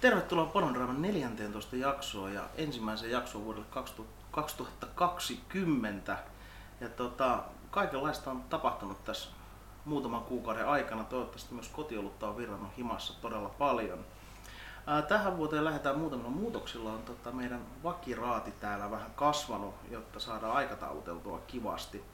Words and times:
Tervetuloa 0.00 0.46
Panodraaman 0.46 1.02
14 1.02 1.76
jaksoon 1.76 2.34
ja 2.34 2.42
ensimmäisen 2.56 3.10
jaksoon 3.10 3.44
vuodelle 3.44 3.66
2020. 3.70 6.18
Ja 6.80 6.88
tota, 6.88 7.42
kaikenlaista 7.70 8.30
on 8.30 8.42
tapahtunut 8.42 9.04
tässä 9.04 9.30
muutaman 9.84 10.24
kuukauden 10.24 10.68
aikana. 10.68 11.04
Toivottavasti 11.04 11.54
myös 11.54 11.68
kotiolutta 11.68 12.28
on 12.28 12.36
virrannut 12.36 12.76
himassa 12.76 13.20
todella 13.20 13.48
paljon. 13.48 13.98
Tähän 15.08 15.36
vuoteen 15.36 15.64
lähdetään 15.64 15.98
muutamilla 15.98 16.30
muutoksilla. 16.30 16.92
On 16.92 17.02
tota 17.02 17.32
meidän 17.32 17.60
vakiraati 17.82 18.50
täällä 18.50 18.90
vähän 18.90 19.10
kasvanut, 19.14 19.74
jotta 19.90 20.20
saadaan 20.20 20.56
aikatauluteltua 20.56 21.40
kivasti. 21.46 22.04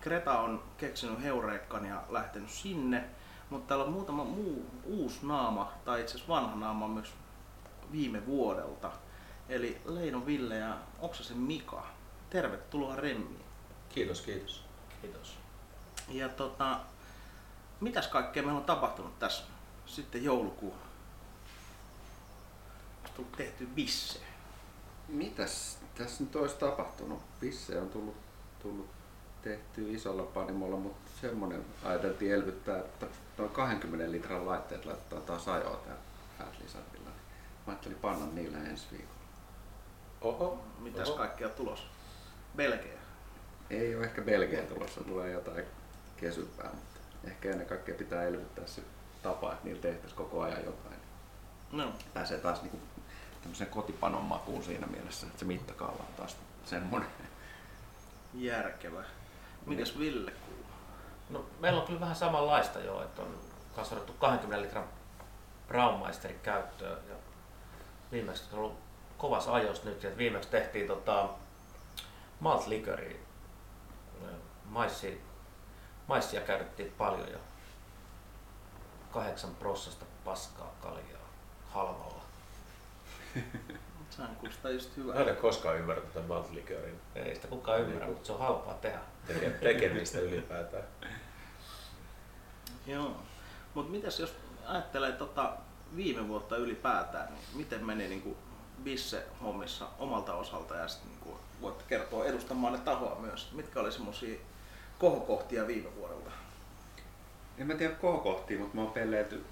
Kreta 0.00 0.38
on 0.38 0.62
keksinyt 0.78 1.22
heureekkan 1.22 1.86
ja 1.86 2.02
lähtenyt 2.08 2.50
sinne, 2.50 3.04
mutta 3.50 3.68
täällä 3.68 3.84
on 3.84 3.92
muutama 3.92 4.24
muu 4.24 4.66
uusi 4.84 5.26
naama, 5.26 5.72
tai 5.84 6.00
itse 6.00 6.14
asiassa 6.14 6.34
vanha 6.34 6.56
naama 6.56 6.88
myös 6.88 7.14
viime 7.92 8.26
vuodelta. 8.26 8.92
Eli 9.48 9.80
Leino 9.84 10.26
Ville 10.26 10.56
ja 10.56 10.76
Oksasen 10.98 11.36
Mika. 11.36 11.86
Tervetuloa 12.30 12.96
Remmiin. 12.96 13.44
Kiitos, 13.88 14.20
kiitos. 14.20 14.64
Kiitos. 15.02 15.38
Ja 16.08 16.28
tota, 16.28 16.80
mitäs 17.80 18.08
kaikkea 18.08 18.42
meillä 18.42 18.58
on 18.58 18.64
tapahtunut 18.64 19.18
tässä 19.18 19.44
sitten 19.86 20.24
joulukuun? 20.24 20.76
Tullut 23.16 23.32
tehty 23.32 23.66
bisse? 23.66 24.20
Mitäs 25.08 25.78
tässä 25.94 26.24
nyt 26.24 26.36
olisi 26.36 26.56
tapahtunut? 26.56 27.22
Pisse 27.40 27.80
on 27.80 27.90
tullut, 27.90 28.16
tullut 28.62 28.88
tehty 29.42 29.92
isolla 29.92 30.22
panimolla, 30.22 30.76
mutta 30.76 31.10
semmonen 31.20 31.64
ajateltiin 31.84 32.34
elvyttää, 32.34 32.78
että 32.78 33.06
noin 33.38 33.50
20 33.50 34.12
litran 34.12 34.46
laitteet 34.46 34.84
laittaa 34.84 35.20
taas 35.20 35.48
ajoa 35.48 35.76
täällä 35.76 36.02
Fat. 36.38 36.99
Mä 37.66 37.72
ajattelin 37.72 37.98
panna 37.98 38.26
niillä 38.32 38.58
ensi 38.58 38.86
viikolla. 38.90 39.20
Oho. 40.20 40.64
Mitäs 40.78 41.08
oho. 41.08 41.18
kaikkea 41.18 41.48
tulos? 41.48 41.86
Belgia. 42.56 43.00
Ei 43.70 43.96
ole 43.96 44.04
ehkä 44.04 44.22
Belgian 44.22 44.66
tulossa, 44.66 45.04
tulee 45.04 45.30
jotain 45.30 45.64
kesympää, 46.16 46.70
mutta 46.74 47.00
ehkä 47.24 47.50
ennen 47.50 47.66
kaikkea 47.66 47.94
pitää 47.94 48.22
elvyttää 48.22 48.66
se 48.66 48.82
tapa, 49.22 49.52
että 49.52 49.64
niillä 49.64 49.82
tehtäisiin 49.82 50.16
koko 50.16 50.42
ajan 50.42 50.64
jotain. 50.64 50.96
No, 51.72 51.92
Pääsee 52.14 52.38
taas 52.38 52.62
niinku 52.62 52.78
tämmöisen 53.42 53.66
kotipanon 53.66 54.22
makuun 54.24 54.62
siinä 54.64 54.86
mielessä, 54.86 55.26
että 55.26 55.38
se 55.38 55.44
mittakaava 55.44 55.92
on 56.08 56.14
taas 56.16 56.36
semmoinen. 56.64 57.08
järkevä. 58.34 59.04
Mitäs 59.66 59.98
Ville 59.98 60.30
kuuluu? 60.30 60.64
No, 61.30 61.44
meillä 61.60 61.80
on 61.80 61.86
kyllä 61.86 62.00
vähän 62.00 62.16
samanlaista 62.16 62.78
jo, 62.78 63.02
että 63.02 63.22
on 63.22 63.38
kasvatettu 63.76 64.12
20 64.12 64.62
litran 64.66 64.84
Braumeisterin 65.68 66.40
käyttöön 66.40 66.98
ja 67.08 67.14
viimeksi 68.12 68.44
on 68.52 68.58
ollut 68.58 68.78
kovas 69.18 69.48
ajos 69.48 69.84
nyt 69.84 70.02
ja 70.02 70.16
viimeksi 70.16 70.48
tehtiin 70.48 70.86
tota 70.86 71.28
malt 72.40 72.66
liköriä. 72.66 73.16
Maissi, 74.64 75.20
maissia 76.06 76.40
käytettiin 76.40 76.92
paljon 76.98 77.28
ja 77.28 77.38
kahdeksan 79.12 79.54
prossasta 79.54 80.04
paskaa 80.24 80.72
kaljaa 80.80 81.28
halvalla. 81.70 82.22
Sehän 84.10 84.36
kuulostaa 84.36 84.70
just 84.70 84.96
hyvää. 84.96 85.14
Mä 85.14 85.20
en 85.20 85.26
ole 85.28 85.36
koskaan 85.36 85.76
ymmärtänyt 85.76 86.12
tätä 86.12 86.26
maltliköörin 86.26 87.00
Ei 87.14 87.34
sitä 87.34 87.48
kukaan 87.48 87.80
ymmärrä, 87.80 88.00
Niin. 88.06 88.12
mutta 88.14 88.26
se 88.26 88.32
on 88.32 88.38
halpaa 88.38 88.74
tehdä. 88.74 88.98
teke- 89.28 89.50
tekemistä 89.50 90.18
ylipäätään. 90.18 90.84
Joo. 92.86 93.16
Mutta 93.74 93.90
mitäs 93.92 94.20
jos 94.20 94.34
ajattelee 94.66 95.12
tota 95.12 95.52
viime 95.96 96.28
vuotta 96.28 96.56
ylipäätään, 96.56 97.28
niin 97.28 97.44
miten 97.54 97.86
meni 97.86 98.08
niin 98.08 98.36
bisse-hommissa 98.84 99.84
omalta 99.98 100.34
osalta 100.34 100.74
ja 100.76 100.88
sitten 100.88 101.10
niin 101.10 101.36
voitte 101.60 101.84
kertoa 101.88 102.24
edustamaan 102.24 102.80
tahoa 102.80 103.20
myös. 103.20 103.52
Mitkä 103.52 103.80
oli 103.80 103.92
semmoisia 103.92 104.38
kohokohtia 104.98 105.66
viime 105.66 105.96
vuodelta? 105.96 106.30
En 107.58 107.66
mä 107.66 107.74
tiedä 107.74 107.94
kohokohtia, 107.94 108.58
mutta 108.58 108.76
mä 108.76 108.82
oon 108.82 108.92
pelleety 108.92 109.44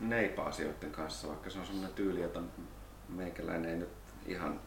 neipa-asioiden 0.00 0.90
kanssa, 0.90 1.28
vaikka 1.28 1.50
se 1.50 1.58
on 1.58 1.66
semmoinen 1.66 1.94
tyyli, 1.94 2.20
jota 2.20 2.40
meikäläinen 3.08 3.70
ei 3.70 3.76
nyt 3.76 3.88
ihan 4.26 4.60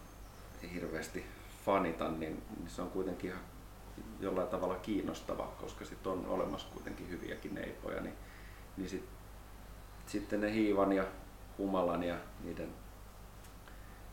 hirveästi 0.73 1.25
fanita, 1.65 2.09
niin, 2.09 2.43
se 2.67 2.81
on 2.81 2.89
kuitenkin 2.89 3.29
ihan 3.29 3.43
jollain 4.19 4.47
tavalla 4.47 4.75
kiinnostava, 4.75 5.47
koska 5.61 5.85
sit 5.85 6.07
on 6.07 6.25
olemassa 6.25 6.67
kuitenkin 6.73 7.09
hyviäkin 7.09 7.55
neipoja, 7.55 8.01
niin, 8.01 8.15
niin 8.77 8.89
sit, 8.89 9.03
sitten 10.09 10.41
ne 10.41 10.53
hiivan 10.53 10.93
ja 10.93 11.03
humalan 11.57 12.03
ja 12.03 12.15
niiden 12.43 12.69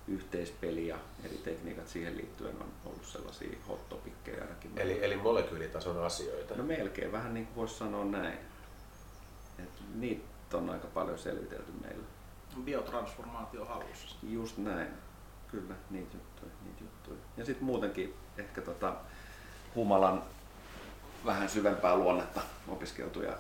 yhteispeli 0.08 0.88
ja 0.88 0.96
eri 1.24 1.36
tekniikat 1.36 1.88
siihen 1.88 2.16
liittyen 2.16 2.56
on 2.60 2.72
ollut 2.84 3.04
sellaisia 3.04 3.58
hot 3.68 3.88
topickeja 3.88 4.42
ainakin. 4.42 4.70
Eli, 4.76 5.04
eli 5.04 5.16
molekyylitason 5.16 6.04
asioita. 6.04 6.54
No 6.54 6.64
melkein 6.64 7.12
vähän 7.12 7.34
niin 7.34 7.46
kuin 7.46 7.56
voisi 7.56 7.74
sanoa 7.74 8.04
näin. 8.04 8.38
Et 9.58 9.82
niitä 9.94 10.56
on 10.56 10.70
aika 10.70 10.86
paljon 10.86 11.18
selvitelty 11.18 11.72
meillä. 11.82 12.04
Biotransformaatio 12.64 13.64
hallussa. 13.64 14.16
Just 14.22 14.58
näin. 14.58 14.88
Kyllä, 15.48 15.74
niitä 15.90 16.16
juttuja. 16.16 16.52
Niitä 16.64 16.84
juttuja. 16.84 17.18
Ja 17.36 17.44
sitten 17.44 17.64
muutenkin 17.64 18.14
ehkä 18.38 18.60
tota 18.60 18.94
humalan 19.74 20.22
vähän 21.26 21.48
syvempää 21.48 21.96
luonnetta 21.96 22.40
opiskeltuja 22.68 23.38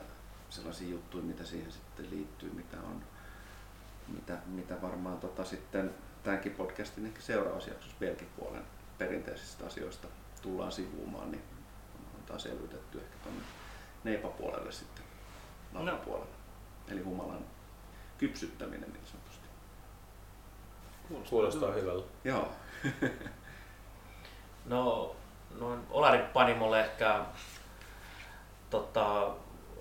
sellaisia 0.56 0.88
juttuja, 0.88 1.24
mitä 1.24 1.44
siihen 1.44 1.72
sitten 1.72 2.10
liittyy, 2.10 2.50
mitä 2.52 2.76
on 2.76 3.02
mitä, 4.08 4.38
mitä 4.46 4.82
varmaan 4.82 5.18
tota 5.18 5.44
sitten 5.44 5.94
tämänkin 6.22 6.52
podcastin 6.52 7.06
ehkä 7.06 7.20
seuraavassa 7.20 7.70
jaksossa 7.70 7.96
Belgipuolen 8.00 8.62
perinteisistä 8.98 9.66
asioista 9.66 10.08
tullaan 10.42 10.72
sivuumaan, 10.72 11.30
niin 11.30 11.42
on 12.14 12.22
taas 12.26 12.42
selvitetty 12.42 12.98
ehkä 12.98 13.16
tuonne 13.22 13.42
neipapuolelle 14.04 14.72
sitten 14.72 15.04
No. 15.72 15.84
laukapuolelle. 15.84 16.36
Eli 16.88 17.02
humalan 17.02 17.44
kypsyttäminen 18.18 18.92
niin 18.92 19.06
sanotusti. 19.06 19.46
Kuulostaa 21.30 21.72
hyvältä. 21.72 22.08
Joo. 22.24 22.52
No, 24.64 25.16
noin 25.60 25.80
Olarin 25.90 26.26
panimolle 26.26 26.80
ehkä 26.80 27.24
tota, 28.70 29.34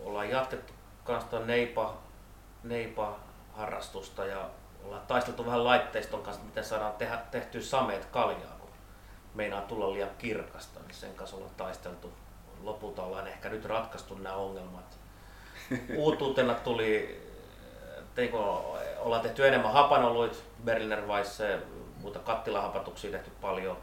ollaan 0.05 0.29
jatkettu 0.29 0.73
kanssa 1.03 1.29
tuon 1.29 1.47
neipa, 1.47 1.97
neipa 2.63 3.19
harrastusta 3.53 4.25
ja 4.25 4.49
ollaan 4.83 5.07
taisteltu 5.07 5.45
vähän 5.45 5.63
laitteiston 5.63 6.23
kanssa, 6.23 6.43
miten 6.43 6.63
saadaan 6.63 6.93
tehdä, 6.93 7.17
tehtyä 7.31 7.61
sameet 7.61 8.05
kaljaa, 8.05 8.55
kun 8.59 8.69
meinaa 9.33 9.61
tulla 9.61 9.93
liian 9.93 10.09
kirkasta, 10.17 10.79
niin 10.79 10.95
sen 10.95 11.13
kanssa 11.13 11.35
ollaan 11.35 11.55
taisteltu. 11.57 12.13
Lopulta 12.63 13.03
ollaan 13.03 13.27
ehkä 13.27 13.49
nyt 13.49 13.65
ratkaistu 13.65 14.15
nämä 14.15 14.35
ongelmat. 14.35 14.97
Uutuutena 15.95 16.53
tuli, 16.53 17.21
teikö, 18.15 18.37
ollaan 18.99 19.21
tehty 19.21 19.47
enemmän 19.47 19.73
hapanoluit, 19.73 20.43
Berliner 20.65 21.01
Weisse, 21.01 21.59
muuta 22.01 22.19
kattilahapatuksia 22.19 23.11
tehty 23.11 23.31
paljon. 23.41 23.77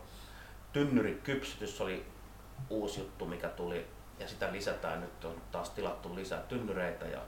Tynnyrikypsytys 0.72 1.80
oli 1.80 2.06
uusi 2.70 3.00
juttu, 3.00 3.26
mikä 3.26 3.48
tuli 3.48 3.86
ja 4.22 4.28
sitä 4.28 4.52
lisätään 4.52 5.00
nyt, 5.00 5.24
on 5.24 5.42
taas 5.52 5.70
tilattu 5.70 6.14
lisää 6.14 6.42
tynnyreitä 6.48 7.04
ja, 7.04 7.20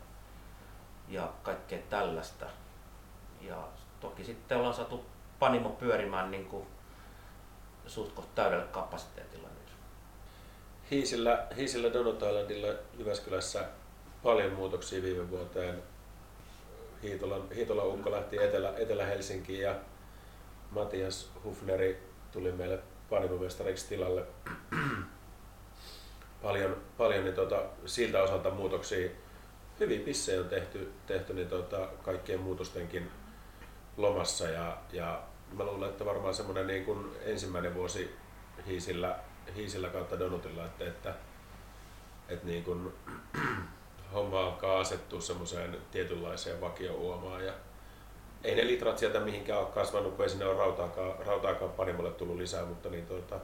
ja 1.09 1.32
kaikkea 1.43 1.78
tällaista. 1.91 2.47
Ja 3.41 3.69
toki 4.00 4.25
sitten 4.25 4.59
ollaan 4.59 4.75
saatu 4.75 5.05
panimo 5.38 5.69
pyörimään 5.69 6.31
niin 6.31 6.44
kuin 6.44 6.66
suht 7.87 8.34
täydellä 8.34 8.65
kapasiteetilla 8.65 9.49
nyt. 9.49 9.72
Hiisillä, 10.91 11.47
Hiisillä 11.56 11.93
Donut 11.93 12.22
Islandilla 12.22 12.75
Jyväskylässä 12.99 13.69
paljon 14.22 14.53
muutoksia 14.53 15.03
viime 15.03 15.31
vuoteen. 15.31 15.82
Hiitolan, 17.03 17.50
Hiitolan 17.55 17.87
Ukko 17.87 18.11
lähti 18.11 18.43
Etelä, 18.43 18.72
Etelä-Helsinkiin 18.76 19.61
ja 19.61 19.75
Matias 20.70 21.31
Hufneri 21.44 22.02
tuli 22.32 22.52
meille 22.52 22.79
panimomestariksi 23.11 23.88
tilalle. 23.88 24.26
Paljon, 26.44 26.76
paljon 26.99 27.25
niin 27.25 27.35
tota, 27.35 27.62
siltä 27.87 28.23
osalta 28.23 28.50
muutoksia. 28.50 29.11
Hyvin 29.81 30.00
pissejä 30.00 30.41
on 30.41 30.49
tehty, 30.49 30.93
tehty 31.06 31.35
niin 31.35 31.49
tota, 31.49 31.88
kaikkien 32.02 32.41
muutostenkin 32.41 33.11
lomassa 33.96 34.49
ja, 34.49 34.76
ja 34.93 35.23
mä 35.52 35.64
luulen, 35.64 35.91
että 35.91 36.05
varmaan 36.05 36.35
semmoinen 36.35 36.67
niin 36.67 36.85
kuin 36.85 37.06
ensimmäinen 37.23 37.75
vuosi 37.75 38.17
Hiisillä, 38.67 39.19
Hiisillä 39.56 39.88
kautta 39.88 40.19
Donutilla, 40.19 40.64
että, 40.64 40.85
että, 40.85 41.14
että 42.29 42.46
niin 42.46 42.64
kuin, 42.64 42.93
homma 44.14 44.41
alkaa 44.41 44.81
asettua 44.81 45.20
semmoiseen 45.20 45.79
tietynlaiseen 45.91 46.61
vakiouomaan 46.61 47.44
ja 47.44 47.52
ei 48.44 48.55
ne 48.55 48.67
litrat 48.67 48.99
sieltä 48.99 49.20
mihinkään 49.20 49.61
ole 49.61 49.69
kasvanut, 49.69 50.14
kun 50.14 50.25
ei 50.25 50.29
sinne 50.29 50.46
ole 50.46 50.58
rautaakaan, 50.58 51.26
rautaakaan 51.26 51.70
panimolle 51.70 52.11
tullut 52.11 52.37
lisää, 52.37 52.64
mutta 52.64 52.88
niin 52.88 53.06
tuota, 53.06 53.41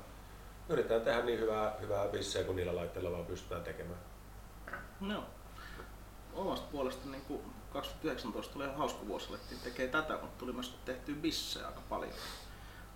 yritetään 0.71 1.03
tehdä 1.03 1.23
niin 1.23 1.41
hyvää, 1.41 1.77
hyvää 1.81 2.09
bissejä 2.09 2.45
kuin 2.45 2.57
niillä 2.57 2.77
laitteilla 2.77 3.13
vaan 3.13 3.27
pystytään 3.27 3.63
tekemään. 3.63 4.01
No. 5.01 5.25
Omasta 6.35 6.69
puolesta 6.73 7.09
niin 7.09 7.23
kuin 7.23 7.41
2019 7.73 8.53
tuli 8.53 8.65
ihan 8.65 8.77
hauska 8.77 9.07
vuosi, 9.07 9.29
alettiin 9.29 9.61
tekee 9.61 9.89
tätä, 9.89 10.13
mutta 10.13 10.39
tuli 10.39 10.53
myös 10.53 10.79
tehtyä 10.85 11.15
bissejä 11.15 11.67
aika 11.67 11.81
paljon. 11.89 12.15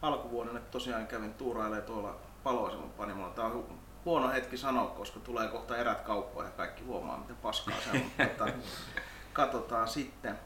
Alkuvuonna 0.02 0.60
tosiaan 0.60 1.06
kävin 1.06 1.34
tuurailemaan 1.34 1.82
tuolla 1.82 2.16
Paloasemon 2.42 2.90
panimolla. 2.90 3.30
Tää 3.34 3.44
on 3.44 3.52
hu- 3.52 3.74
huono 4.04 4.32
hetki 4.32 4.56
sanoa, 4.56 4.86
koska 4.86 5.20
tulee 5.20 5.48
kohta 5.48 5.76
erät 5.76 6.00
kauppoja 6.00 6.48
ja 6.48 6.52
kaikki 6.52 6.82
huomaa, 6.82 7.18
miten 7.18 7.36
paskaa 7.36 7.80
se 7.80 7.90
on. 7.90 7.98
mutta 7.98 8.24
tota, 8.24 8.52
katsotaan 9.32 9.88
sitten. 9.88 10.38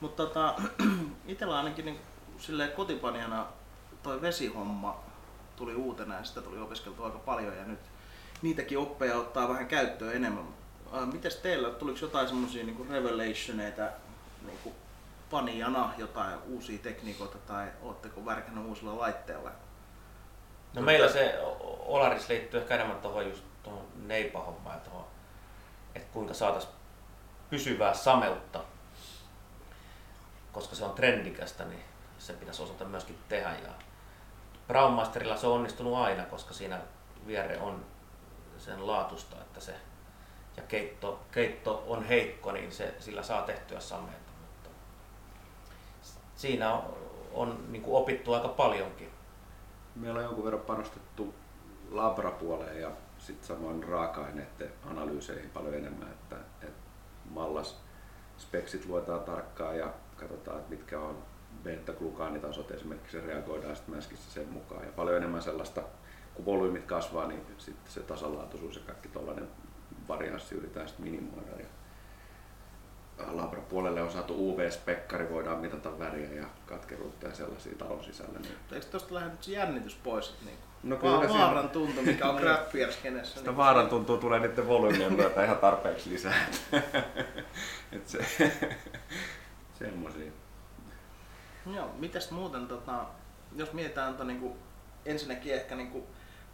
Mutta 0.00 0.26
tota, 0.26 0.54
itsellä 1.26 1.56
ainakin 1.56 1.84
niin, 1.84 2.00
silleen 2.38 2.72
kotipanijana 2.72 3.46
toi 4.02 4.22
vesihomma 4.22 5.13
tuli 5.56 5.74
uutena 5.74 6.14
ja 6.14 6.24
sitä 6.24 6.42
tuli 6.42 6.58
opiskeltu 6.58 7.04
aika 7.04 7.18
paljon 7.18 7.56
ja 7.56 7.64
nyt 7.64 7.80
niitäkin 8.42 8.78
oppeja 8.78 9.16
ottaa 9.16 9.48
vähän 9.48 9.66
käyttöön 9.66 10.16
enemmän. 10.16 10.44
Äh, 10.94 11.06
mites 11.12 11.36
teillä, 11.36 11.70
tuliko 11.70 11.98
jotain 12.02 12.28
semmosia 12.28 12.64
niin 12.64 12.86
revelationeita 12.90 13.88
niin 14.42 14.74
panijana, 15.30 15.94
jotain 15.98 16.38
uusia 16.46 16.78
tekniikoita 16.78 17.38
tai 17.38 17.68
ootteko 17.82 18.24
värkännyt 18.24 18.66
uusilla 18.66 18.98
laitteilla? 18.98 19.50
No 20.74 20.82
meillä 20.82 21.08
se 21.08 21.38
Olaris 21.86 22.28
liittyy 22.28 22.60
ehkä 22.60 22.74
enemmän 22.74 22.98
tuohon 22.98 23.28
just 23.28 23.44
tuohon 23.62 23.86
neipahommaan 24.06 24.80
ja 24.86 25.00
että 25.94 26.12
kuinka 26.12 26.34
saataisiin 26.34 26.74
pysyvää 27.50 27.94
sameutta. 27.94 28.64
Koska 30.52 30.76
se 30.76 30.84
on 30.84 30.94
trendikästä, 30.94 31.64
niin 31.64 31.84
se 32.18 32.32
pitäisi 32.32 32.62
osata 32.62 32.84
myöskin 32.84 33.18
tehdä. 33.28 33.48
Ja 33.48 33.70
Braunmasterilla 34.68 35.36
se 35.36 35.46
on 35.46 35.52
onnistunut 35.52 35.96
aina, 35.96 36.24
koska 36.24 36.54
siinä 36.54 36.80
vierre 37.26 37.60
on 37.60 37.84
sen 38.58 38.86
laatusta, 38.86 39.36
että 39.40 39.60
se 39.60 39.74
ja 40.56 40.62
keitto, 40.62 41.20
keitto 41.32 41.84
on 41.86 42.04
heikko, 42.04 42.52
niin 42.52 42.72
se, 42.72 42.94
sillä 42.98 43.22
saa 43.22 43.42
tehtyä 43.42 43.80
sameita. 43.80 44.32
Mutta 44.40 44.70
siinä 46.36 46.72
on, 46.72 46.96
on 47.32 47.64
niin 47.72 47.82
kuin 47.82 47.96
opittu 47.96 48.32
aika 48.32 48.48
paljonkin. 48.48 49.10
Meillä 49.94 50.18
on 50.18 50.24
jonkun 50.24 50.44
verran 50.44 50.60
panostettu 50.60 51.34
labrapuoleen 51.90 52.80
ja 52.80 52.90
sitten 53.18 53.46
samoin 53.46 53.84
raaka-aineiden 53.84 54.72
analyyseihin 54.90 55.50
paljon 55.50 55.74
enemmän, 55.74 56.08
että, 56.08 56.36
että 56.62 56.90
mallas 57.30 57.80
speksit 58.38 58.86
luetaan 58.86 59.20
tarkkaan 59.20 59.78
ja 59.78 59.92
katsotaan, 60.16 60.58
että 60.58 60.70
mitkä 60.70 61.00
on 61.00 61.22
beta-glukaanitasot 61.64 62.70
esimerkiksi 62.70 63.20
reagoidaan 63.20 63.76
sitten 63.76 63.94
mäskissä 63.94 64.30
sen 64.30 64.48
mukaan. 64.48 64.84
Ja 64.86 64.92
paljon 64.96 65.16
enemmän 65.16 65.42
sellaista, 65.42 65.82
kun 66.34 66.44
volyymit 66.44 66.84
kasvaa, 66.84 67.26
niin 67.28 67.40
sitten 67.58 67.92
se 67.92 68.00
tasalaatuisuus 68.00 68.76
ja 68.76 68.82
kaikki 68.86 69.08
tuollainen 69.08 69.48
varianssi 70.08 70.54
yritetään 70.54 70.88
sitten 70.88 71.06
minimoida. 71.06 71.50
Ja 71.60 71.66
Labra-puolelle 73.32 74.02
on 74.02 74.10
saatu 74.12 74.34
UV-spekkari, 74.52 75.30
voidaan 75.30 75.58
mitata 75.58 75.98
väriä 75.98 76.28
ja 76.32 76.46
katkeruutta 76.66 77.26
ja 77.26 77.34
sellaisia 77.34 77.74
talon 77.78 78.04
sisällä. 78.04 78.38
Niin 78.38 78.52
Eikö 78.72 78.86
tuosta 78.86 79.14
lähde 79.14 79.30
nyt 79.30 79.42
se 79.42 79.52
jännitys 79.52 79.94
pois? 79.94 80.28
että 80.30 80.44
Niin 80.44 80.58
No 80.82 80.96
Va- 80.96 81.00
kyllä 81.00 81.20
siinä- 81.28 81.44
vaaran 81.44 81.68
tuntu, 81.70 82.02
mikä 82.02 82.28
on 82.28 82.36
craft 82.40 82.72
beer 82.72 82.92
skenessä. 82.92 83.38
Sitä 83.38 83.56
vaaran 83.56 83.88
tuntuu 83.88 84.18
tulee 84.18 84.40
niiden 84.40 84.68
volyymien 84.68 85.12
myötä 85.12 85.44
ihan 85.44 85.58
tarpeeksi 85.58 86.10
lisää. 86.10 86.46
Et 87.92 88.08
se, 88.08 88.18
semmosia. 89.78 90.32
Joo, 91.66 91.90
mitäs 91.98 92.30
muuten, 92.30 92.66
tota, 92.66 93.06
jos 93.56 93.72
mietitään 93.72 94.12
tota, 94.12 94.24
niinku, 94.24 94.56
ensinnäkin 95.04 95.54
ehkä 95.54 95.74
niinku, 95.74 96.06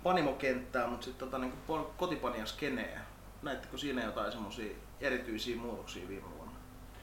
panimokenttää, 0.03 0.87
mutta 0.87 1.05
sitten 1.05 1.29
tota, 1.29 1.39
niinku, 1.39 1.93
kotipaniaskeneä. 1.97 3.01
Näittekö 3.43 3.79
siinä 3.79 4.05
jotain 4.05 4.33
semmoisia 4.33 4.75
erityisiä 5.01 5.57
muutoksia 5.57 6.09
viime 6.09 6.37
vuonna? 6.37 6.53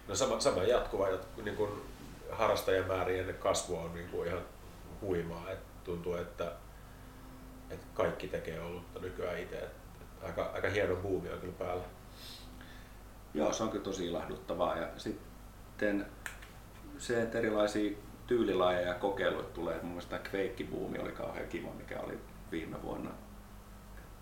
No 0.07 0.15
sama, 0.15 0.39
sama 0.39 0.63
jatkuva 0.63 1.09
jatku, 1.09 1.41
niin 1.41 1.55
kuin 1.55 1.71
harrastajamäärien 2.31 3.35
kasvu 3.35 3.75
on 3.75 3.93
niin 3.93 4.09
kuin 4.09 4.27
ihan 4.27 4.41
huimaa. 5.01 5.51
Et 5.51 5.83
tuntuu, 5.83 6.15
että, 6.15 6.51
että 7.69 7.85
kaikki 7.93 8.27
tekee 8.27 8.61
olutta 8.61 8.99
nykyään 8.99 9.39
itse. 9.39 9.57
Et 9.57 9.87
Aika, 10.23 10.51
aika 10.53 10.69
hieno 10.69 10.95
buumi 10.95 11.29
on 11.29 11.39
kyllä 11.39 11.53
päällä. 11.59 11.83
Joo, 13.33 13.53
se 13.53 13.63
on 13.63 13.69
kyllä 13.69 13.83
tosi 13.83 14.05
ilahduttavaa. 14.05 14.77
Ja 14.77 14.87
sitten 14.97 16.05
se, 16.97 17.21
että 17.21 17.37
erilaisia 17.37 17.97
tyylilajeja 18.27 18.87
ja 18.87 18.93
kokeiluja 18.93 19.43
tulee. 19.43 19.79
Mun 19.81 19.87
mielestä 19.87 20.17
tämä 20.17 20.29
kveikkibuumi 20.29 20.99
oli 20.99 21.11
kauhean 21.11 21.47
kiva, 21.47 21.69
mikä 21.73 21.99
oli 21.99 22.19
viime 22.51 22.81
vuonna. 22.81 23.11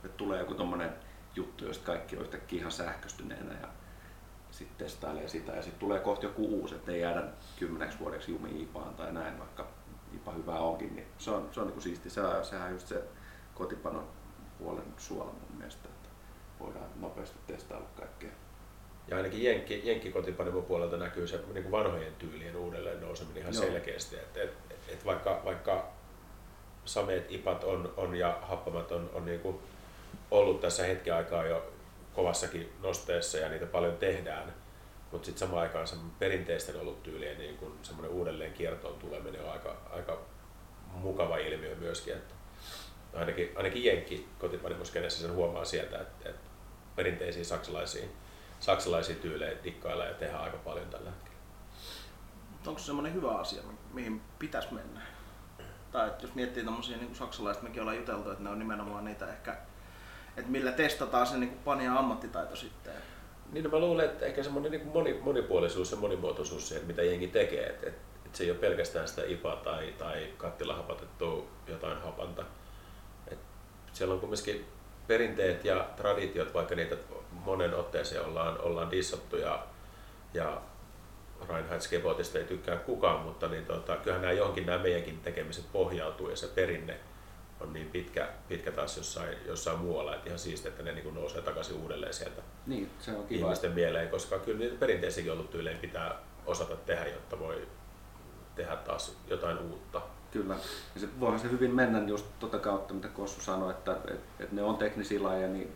Että 0.03 0.17
tulee 0.17 0.39
joku 0.39 0.53
tommonen 0.53 0.89
juttu, 1.35 1.65
josta 1.65 1.85
kaikki 1.85 2.17
on 2.17 2.21
yhtäkkiä 2.21 2.59
ihan 2.59 2.71
sähköstyneenä 2.71 3.53
ja 3.61 3.67
sitten 4.51 4.77
testailee 4.77 5.27
sitä 5.27 5.51
ja 5.51 5.61
sitten 5.61 5.79
tulee 5.79 5.99
kohta 5.99 6.25
joku 6.25 6.45
uusi, 6.45 6.75
että 6.75 6.91
ei 6.91 7.01
jäädä 7.01 7.23
kymmeneksi 7.59 7.99
vuodeksi 7.99 8.31
jumi 8.31 8.61
IPAan 8.61 8.93
tai 8.93 9.13
näin, 9.13 9.39
vaikka 9.39 9.67
IPA 10.13 10.31
hyvä 10.31 10.59
onkin, 10.59 10.95
niin 10.95 11.07
se 11.17 11.31
on, 11.31 11.49
se 11.51 11.61
on 11.61 11.67
niin 11.67 11.81
siisti. 11.81 12.09
Se, 12.09 12.21
sehän 12.43 12.67
on 12.67 12.73
just 12.73 12.87
se 12.87 13.03
kotipanon 13.55 14.07
puolen 14.59 14.93
suola 14.97 15.31
mun 15.31 15.57
mielestä, 15.57 15.89
että 15.89 16.09
voidaan 16.59 16.89
nopeasti 16.95 17.37
testailla 17.47 17.87
kaikkea. 17.95 18.31
Ja 19.07 19.17
ainakin 19.17 19.43
Jenkki, 19.43 19.81
Jenkki 19.83 20.13
puolelta 20.67 20.97
näkyy 20.97 21.27
se 21.27 21.39
niin 21.53 21.63
kuin 21.63 21.71
vanhojen 21.71 22.15
tyylien 22.15 22.55
uudelleen 22.57 23.01
nouseminen 23.01 23.41
ihan 23.41 23.53
Joo. 23.53 23.63
selkeästi. 23.63 24.15
Et, 24.15 24.37
et, 24.37 24.53
et 24.87 25.05
vaikka, 25.05 25.41
vaikka 25.45 25.91
sameet, 26.85 27.31
ipat 27.31 27.63
on, 27.63 27.93
on 27.97 28.15
ja 28.15 28.39
happamat 28.41 28.91
on, 28.91 29.09
on 29.13 29.25
niin 29.25 29.39
kuin 29.39 29.59
ollut 30.31 30.61
tässä 30.61 30.83
hetken 30.83 31.13
aikaa 31.13 31.45
jo 31.45 31.73
kovassakin 32.13 32.73
nosteessa 32.81 33.37
ja 33.37 33.49
niitä 33.49 33.65
paljon 33.65 33.97
tehdään, 33.97 34.53
mutta 35.11 35.25
sitten 35.25 35.47
samaan 35.47 35.61
aikaan 35.61 35.87
se 35.87 35.95
perinteisten 36.19 36.79
oluttyylien 36.79 37.37
niin 37.37 37.57
kuin 37.57 37.73
semmoinen 37.83 38.11
uudelleen 38.11 38.53
kiertoon 38.53 38.99
tuleminen 38.99 39.43
on 39.43 39.51
aika, 39.51 39.77
aika 39.89 40.21
mukava 40.87 41.37
ilmiö 41.37 41.75
myöskin. 41.75 42.13
Että 42.13 42.33
ainakin, 43.13 43.51
ainakin 43.55 43.83
Jenkki 43.83 44.27
kotipanimoskenessä 44.39 45.21
sen 45.21 45.33
huomaa 45.33 45.65
sieltä, 45.65 46.01
että, 46.01 46.29
että 46.29 46.49
perinteisiä 46.95 47.43
saksalaisia, 47.43 48.05
saksalaisia 48.65 49.15
tyylejä 49.15 49.63
dikkaillaan 49.63 50.09
ja 50.09 50.15
tehdään 50.15 50.43
aika 50.43 50.57
paljon 50.57 50.89
tällä 50.89 51.09
hetkellä. 51.09 51.39
Onko 52.67 52.79
se 52.79 52.85
semmoinen 52.85 53.13
hyvä 53.13 53.31
asia, 53.31 53.61
mi- 53.63 53.77
mihin 53.93 54.21
pitäisi 54.39 54.73
mennä? 54.73 55.01
Tai 55.91 56.07
että 56.07 56.23
jos 56.23 56.35
miettii 56.35 56.63
tommosia 56.63 56.97
niin 56.97 57.15
saksalaiset, 57.15 57.63
mekin 57.63 57.81
ollaan 57.81 57.97
juteltu, 57.97 58.31
että 58.31 58.43
ne 58.43 58.49
on 58.49 58.59
nimenomaan 58.59 59.05
niitä 59.05 59.27
ehkä, 59.27 59.57
että 60.37 60.51
millä 60.51 60.71
testataan 60.71 61.27
se 61.27 61.37
niin 61.37 61.59
pania 61.65 61.93
ammattitaito 61.93 62.55
sitten. 62.55 62.93
Niin 63.51 63.63
no 63.63 63.69
mä 63.69 63.79
luulen, 63.79 64.05
että 64.05 64.25
ehkä 64.25 64.43
semmoinen 64.43 64.71
niin 64.71 64.87
moni, 64.87 65.19
monipuolisuus 65.21 65.91
ja 65.91 65.97
monimuotoisuus 65.97 66.67
siihen, 66.67 66.87
mitä 66.87 67.01
jengi 67.01 67.27
tekee, 67.27 67.67
että 67.67 67.87
et, 67.87 67.95
et 68.25 68.35
se 68.35 68.43
ei 68.43 68.51
ole 68.51 68.59
pelkästään 68.59 69.07
sitä 69.07 69.21
IPA 69.25 69.55
tai, 69.55 69.93
tai 69.97 70.33
kattilahapatettua 70.37 71.47
jotain 71.67 72.01
hapanta. 72.01 72.45
Et 73.27 73.39
siellä 73.93 74.13
on 74.13 74.19
kumminkin 74.19 74.65
perinteet 75.07 75.65
ja 75.65 75.87
traditiot, 75.95 76.53
vaikka 76.53 76.75
niitä 76.75 76.95
monen 77.45 77.75
otteeseen 77.75 78.25
ollaan, 78.25 78.61
ollaan 78.61 78.91
dissattu 78.91 79.37
ja, 79.37 79.63
ja 80.33 80.61
Reinhard 81.49 81.81
Skebotista 81.81 82.37
ei 82.37 82.43
tykkää 82.43 82.77
kukaan, 82.77 83.19
mutta 83.19 83.47
niin 83.47 83.65
tota, 83.65 83.95
kyllähän 83.95 84.21
nämä 84.21 84.33
johonkin 84.33 84.65
nämä 84.65 84.77
meidänkin 84.83 85.19
tekemiset 85.23 85.65
pohjautuu 85.71 86.29
ja 86.29 86.35
se 86.35 86.47
perinne 86.47 86.99
on 87.59 87.73
niin 87.73 87.89
pitkä, 87.89 88.29
pitkä 88.47 88.71
taas 88.71 88.97
jossain, 88.97 89.37
jossain 89.45 89.79
muualla, 89.79 90.15
että 90.15 90.27
ihan 90.27 90.39
siistiä, 90.39 90.69
että 90.69 90.83
ne 90.83 90.91
niin 90.91 91.15
nousee 91.15 91.41
takaisin 91.41 91.75
uudelleen 91.75 92.13
sieltä 92.13 92.41
Niin, 92.67 92.89
se 92.99 93.11
on 93.11 93.27
kiva. 93.27 93.45
ihmisten 93.45 93.71
mieleen, 93.71 94.09
koska 94.09 94.39
kyllä 94.39 94.59
niitä 94.59 94.75
perinteisiäkin 94.79 95.31
ollut 95.31 95.51
tyylejä 95.51 95.77
pitää 95.77 96.15
osata 96.45 96.75
tehdä, 96.75 97.07
jotta 97.07 97.39
voi 97.39 97.67
tehdä 98.55 98.75
taas 98.75 99.17
jotain 99.27 99.57
uutta. 99.59 100.01
Kyllä. 100.31 100.55
Ja 100.95 101.01
se, 101.01 101.07
voihan 101.19 101.39
se 101.39 101.51
hyvin 101.51 101.75
mennä 101.75 102.03
just 102.07 102.25
tota 102.39 102.59
kautta, 102.59 102.93
mitä 102.93 103.07
Kossu 103.07 103.41
sanoi, 103.41 103.71
että, 103.71 103.91
että, 103.93 104.13
että 104.39 104.55
ne 104.55 104.63
on 104.63 104.77
teknisiä 104.77 105.23
lajeja, 105.23 105.47
niin 105.47 105.73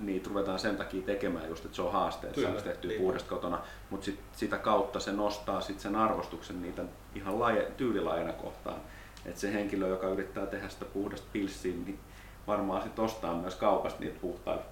niitä 0.00 0.28
ruvetaan 0.28 0.58
sen 0.58 0.76
takia 0.76 1.02
tekemään 1.02 1.48
just, 1.48 1.64
että 1.64 1.76
se 1.76 1.82
on 1.82 1.92
haaste, 1.92 2.26
että 2.26 2.34
Kyllä, 2.34 2.50
saisi 2.50 2.64
tehtyä 2.64 2.88
niin. 2.88 3.00
puhdasta 3.00 3.28
kotona, 3.28 3.58
mutta 3.90 4.04
sit, 4.04 4.20
sitä 4.32 4.58
kautta 4.58 5.00
se 5.00 5.12
nostaa 5.12 5.60
sit 5.60 5.80
sen 5.80 5.96
arvostuksen 5.96 6.62
niitä 6.62 6.82
ihan 7.14 7.40
laje, 7.40 7.72
tyylilajena 7.76 8.32
kohtaan. 8.32 8.80
Että 9.26 9.40
se 9.40 9.52
henkilö, 9.52 9.88
joka 9.88 10.08
yrittää 10.08 10.46
tehdä 10.46 10.68
sitä 10.68 10.84
puhdasta 10.84 11.28
pilssiä, 11.32 11.72
niin 11.72 11.98
varmaan 12.46 12.82
sit 12.82 12.98
ostaa 12.98 13.34
myös 13.34 13.54
kaupasta 13.54 14.00
niitä 14.00 14.20
puhtaita, 14.20 14.64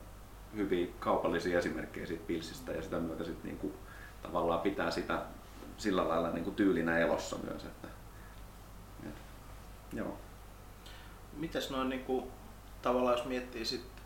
hyviä 0.57 0.87
kaupallisia 1.01 1.59
esimerkkejä 1.59 2.07
siitä 2.07 2.25
pilsistä 2.27 2.73
ja 2.73 2.83
sitä 2.83 2.99
myötä 2.99 3.25
sit 3.25 3.45
niinku, 3.45 3.73
tavallaan 4.23 4.61
pitää 4.61 4.91
sitä 4.91 5.23
sillä 5.77 6.09
lailla 6.09 6.31
niinku 6.31 6.51
tyylinä 6.51 6.99
elossa 6.99 7.37
myös. 7.51 7.65
Että, 7.65 7.89
et, 9.09 9.15
joo. 9.93 10.17
Mites 11.37 11.71
noin 11.71 11.89
niin 11.89 12.05
kuin, 12.05 12.25
tavallaan 12.83 13.17
jos 13.17 13.27
miettii 13.27 13.65
sit 13.65 13.98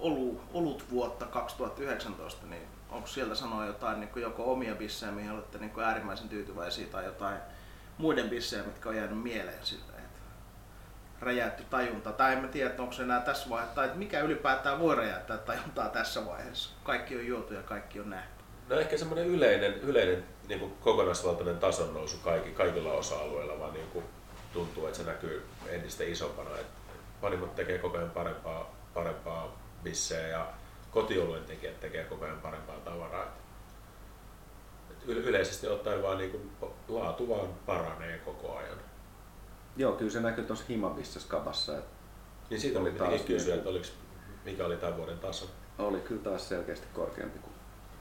olu, 0.00 0.40
olut 0.54 0.84
vuotta 0.90 1.26
2019, 1.26 2.46
niin 2.46 2.62
onko 2.90 3.06
sieltä 3.06 3.34
sanoa 3.34 3.66
jotain 3.66 4.00
niin 4.00 4.10
kuin 4.10 4.22
joko 4.22 4.52
omia 4.52 4.74
bissejä, 4.74 5.12
mihin 5.12 5.30
olette 5.30 5.58
niin 5.58 5.70
kuin 5.70 5.84
äärimmäisen 5.84 6.28
tyytyväisiä, 6.28 6.86
tai 6.86 7.04
jotain 7.04 7.38
muiden 7.98 8.30
bissejä, 8.30 8.62
mitkä 8.62 8.88
on 8.88 8.96
jäänyt 8.96 9.22
mieleen 9.22 9.66
siltä, 9.66 9.92
että 9.98 10.20
räjäytty 11.20 11.64
tajunta, 11.70 12.12
tai 12.12 12.32
en 12.32 12.48
tiedä, 12.48 12.74
onko 12.78 12.92
se 12.92 13.02
enää 13.02 13.20
tässä 13.20 13.50
vaiheessa, 13.50 13.74
tai 13.74 13.90
mikä 13.94 14.20
ylipäätään 14.20 14.78
voi 14.78 14.96
räjäyttää 14.96 15.38
tajuntaa 15.38 15.88
tässä 15.88 16.26
vaiheessa. 16.26 16.70
Kaikki 16.84 17.16
on 17.16 17.26
juotu 17.26 17.54
ja 17.54 17.62
kaikki 17.62 18.00
on 18.00 18.10
nähty. 18.10 18.44
No 18.68 18.76
ehkä 18.76 18.98
semmoinen 18.98 19.26
yleinen, 19.26 19.74
yleinen 19.74 20.24
niin 20.48 20.60
kuin 20.60 20.72
kokonaisvaltainen 20.80 21.58
tason 21.58 21.94
nousu 21.94 22.16
kaikki, 22.16 22.50
kaikilla 22.50 22.92
osa-alueilla, 22.92 23.58
vaan 23.58 23.74
niin 23.74 23.86
kuin 23.92 24.04
tuntuu, 24.52 24.86
että 24.86 24.98
se 24.98 25.04
näkyy 25.04 25.46
entistä 25.68 26.04
isompana. 26.04 26.50
Että 26.50 26.72
panimot 27.20 27.54
tekee 27.54 27.78
koko 27.78 27.98
ajan 27.98 28.10
parempaa, 28.10 28.74
parempaa 28.94 29.58
bissejä 29.82 30.28
ja 30.28 30.46
kotiolujen 30.90 31.44
tekijät 31.44 31.80
tekee 31.80 32.04
koko 32.04 32.24
ajan 32.24 32.40
parempaa 32.40 32.76
tavaraa. 32.76 33.24
Et 34.90 34.96
yle- 35.06 35.20
yleisesti 35.20 35.66
ottaen 35.68 36.02
vaan 36.02 36.18
niin 36.18 36.30
kuin 36.30 36.50
laatu 36.88 37.28
vaan 37.28 37.48
paranee 37.66 38.18
koko 38.18 38.56
ajan. 38.56 38.78
Joo, 39.76 39.92
kyllä 39.92 40.10
se 40.10 40.20
näkyy 40.20 40.44
tuossa 40.44 40.64
Himabissa 40.68 41.20
skabassa, 41.20 41.78
että 41.78 41.90
Niin 42.50 42.60
siitä 42.60 42.78
Oli 42.80 42.92
taas 42.92 43.22
kysyä, 43.22 43.54
että 43.54 43.68
oliks, 43.68 43.92
mikä 44.44 44.66
oli 44.66 44.76
tämän 44.76 44.96
vuoden 44.96 45.18
taso. 45.18 45.46
oli 45.78 46.00
kyllä 46.00 46.22
taas 46.22 46.48
selkeästi 46.48 46.86
korkeampi 46.94 47.38
kuin 47.38 47.54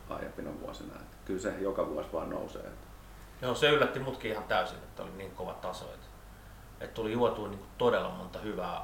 aiempina 0.09 0.49
vuosina. 0.61 0.95
Että 0.95 1.17
kyllä 1.25 1.39
se 1.39 1.53
joka 1.59 1.87
vuosi 1.87 2.09
vaan 2.13 2.29
nousee. 2.29 2.61
Että 2.61 2.87
Joo, 3.41 3.55
se 3.55 3.69
yllätti 3.69 3.99
mutkin 3.99 4.31
ihan 4.31 4.43
täysin, 4.43 4.77
että 4.77 5.03
oli 5.03 5.11
niin 5.11 5.31
kova 5.31 5.53
taso. 5.53 5.85
Että, 5.85 6.05
että 6.79 6.93
tuli 6.95 7.11
juotua 7.11 7.47
niin 7.47 7.65
todella 7.77 8.09
monta 8.09 8.39
hyvää, 8.39 8.81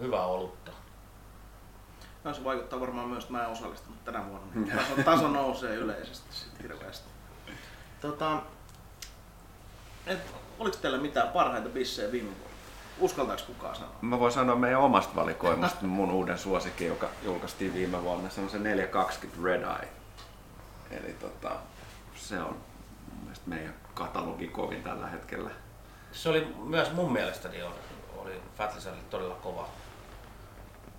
hyvää 0.00 0.26
olutta. 0.26 0.72
No 2.24 2.34
se 2.34 2.44
vaikuttaa 2.44 2.80
varmaan 2.80 3.08
myös, 3.08 3.24
että 3.24 3.32
mä 3.32 3.44
en 3.44 3.50
osallistunut 3.50 4.04
tänä 4.04 4.26
vuonna. 4.28 4.46
niin 4.54 4.70
Taso, 4.78 5.02
taso 5.04 5.28
nousee 5.28 5.74
yleisesti 5.74 6.28
sit 6.30 6.62
hirveästi. 6.62 7.08
Tota, 8.00 8.42
et, 10.06 10.18
oliko 10.58 10.76
teillä 10.76 10.98
mitään 10.98 11.28
parhaita 11.28 11.68
bissejä 11.68 12.12
viime 12.12 12.28
vuonna? 12.28 12.54
Uskaltaako 12.98 13.42
kukaan 13.46 13.76
sanoa? 13.76 13.92
Mä 14.00 14.18
voin 14.18 14.32
sanoa 14.32 14.56
meidän 14.56 14.80
omasta 14.80 15.14
valikoimasta 15.14 15.84
mun 15.86 16.10
uuden 16.10 16.38
suosikin, 16.38 16.88
joka 16.88 17.08
julkaistiin 17.22 17.74
viime 17.74 18.02
vuonna. 18.02 18.30
Se 18.30 18.40
on 18.40 18.50
se 18.50 18.58
420 18.58 19.44
Red 19.44 19.62
Eye. 19.62 19.88
Eli 20.90 21.12
tota, 21.12 21.50
se 22.16 22.40
on 22.40 22.56
mun 23.12 23.22
mielestä 23.22 23.48
meidän 23.50 23.74
katalogin 23.94 24.50
kovin 24.50 24.82
tällä 24.82 25.06
hetkellä. 25.06 25.50
Se 26.12 26.28
oli 26.28 26.54
myös 26.64 26.92
mun 26.92 27.12
mielestäni 27.12 27.62
oli, 27.62 27.74
oli 28.16 28.40
Fatliselle 28.58 28.98
todella 29.10 29.34
kova, 29.34 29.68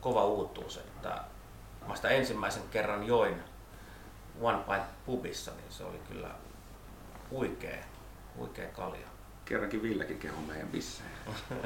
kova 0.05 0.25
uutuus, 0.25 0.77
että 0.77 1.17
mä 1.87 1.95
sitä 1.95 2.09
ensimmäisen 2.09 2.63
kerran 2.71 3.07
join 3.07 3.35
One 4.41 4.57
Pint 4.57 5.05
pubissa, 5.05 5.51
niin 5.51 5.71
se 5.71 5.83
oli 5.83 5.99
kyllä 6.09 6.29
huikea, 7.31 7.77
huikea 8.37 8.67
kalja. 8.67 9.07
Kerrankin 9.45 9.81
Villekin 9.81 10.19
kehu 10.19 10.41
meidän 10.41 10.67
bissejä. 10.67 11.09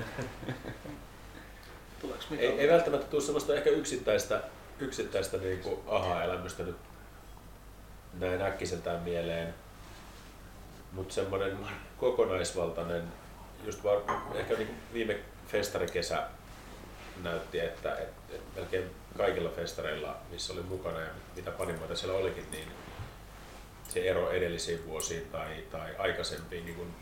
Tuleeko 2.02 2.24
Ei, 2.38 2.48
ei 2.48 2.70
välttämättä 2.70 3.08
tule 3.08 3.22
sellaista 3.22 3.56
ehkä 3.56 3.70
yksittäistä, 3.70 4.42
yksittäistä 4.80 5.38
niin 5.38 5.60
kuin 5.60 5.80
aha-elämystä 5.88 6.64
nyt 6.64 6.78
näin 8.14 8.42
äkkiseltään 8.42 9.02
mieleen, 9.02 9.54
mutta 10.92 11.14
semmoinen 11.14 11.58
kokonaisvaltainen, 11.98 13.04
just 13.66 13.84
var, 13.84 13.98
ehkä 14.34 14.54
niin 14.54 14.68
kuin 14.68 14.80
viime 14.94 15.20
festarikesä 15.48 16.28
näytti, 17.24 17.60
että, 17.60 17.96
että, 17.96 18.36
että 18.36 18.60
melkein 18.60 18.92
kaikilla 19.18 19.50
festareilla, 19.50 20.18
missä 20.32 20.54
oli 20.54 20.62
mukana 20.62 21.00
ja 21.00 21.10
mitä 21.36 21.52
panimoita 21.52 21.96
siellä 21.96 22.18
olikin, 22.18 22.52
niin 22.52 22.68
se 23.90 24.10
ero 24.10 24.32
edellisiin 24.32 24.86
vuosiin 24.88 25.30
tai, 25.32 25.64
tai 25.72 25.96
aikaisempiin 25.98 26.66
niin 26.66 26.76
kuin 26.76 26.96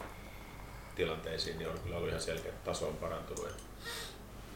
tilanteisiin 0.96 1.58
niin 1.58 1.70
on 1.70 1.80
kyllä 1.80 1.96
ollut 1.96 2.10
ihan 2.10 2.22
selkeä, 2.22 2.50
että 2.50 2.66
taso 2.66 2.88
on 2.88 2.96
parantunut. 2.96 3.48
Et 3.48 3.64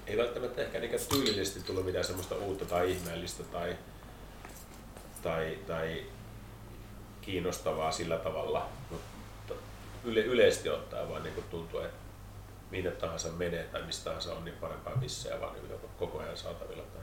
ei 0.08 0.18
välttämättä 0.18 0.62
ehkä 0.62 0.80
niinkään 0.80 1.04
tyylillisesti 1.10 1.64
tullut 1.64 1.86
mitään 1.86 2.06
semmoista 2.06 2.36
uutta 2.36 2.66
tai 2.66 2.92
ihmeellistä 2.92 3.44
tai, 3.44 3.78
tai, 5.22 5.58
tai 5.68 6.06
kiinnostavaa 7.22 7.92
sillä 7.92 8.18
tavalla, 8.18 8.70
mutta 8.90 9.54
yle, 10.04 10.20
yleisesti 10.20 10.70
ottaen 10.70 11.10
vaan 11.10 11.24
niin 11.24 11.44
tuntuu, 11.52 11.80
että 11.80 12.01
minne 12.72 12.92
tahansa 12.92 13.30
menee 13.30 13.64
tai 13.64 13.84
mistä 13.84 14.04
tahansa 14.04 14.34
on 14.34 14.46
niin 14.46 14.58
parempaa 14.62 14.96
missään 14.96 15.42
vaan 15.42 15.54
niin 15.54 15.80
koko 16.00 16.20
ajan 16.20 16.38
saatavilla. 16.38 16.84
Tai... 16.84 17.02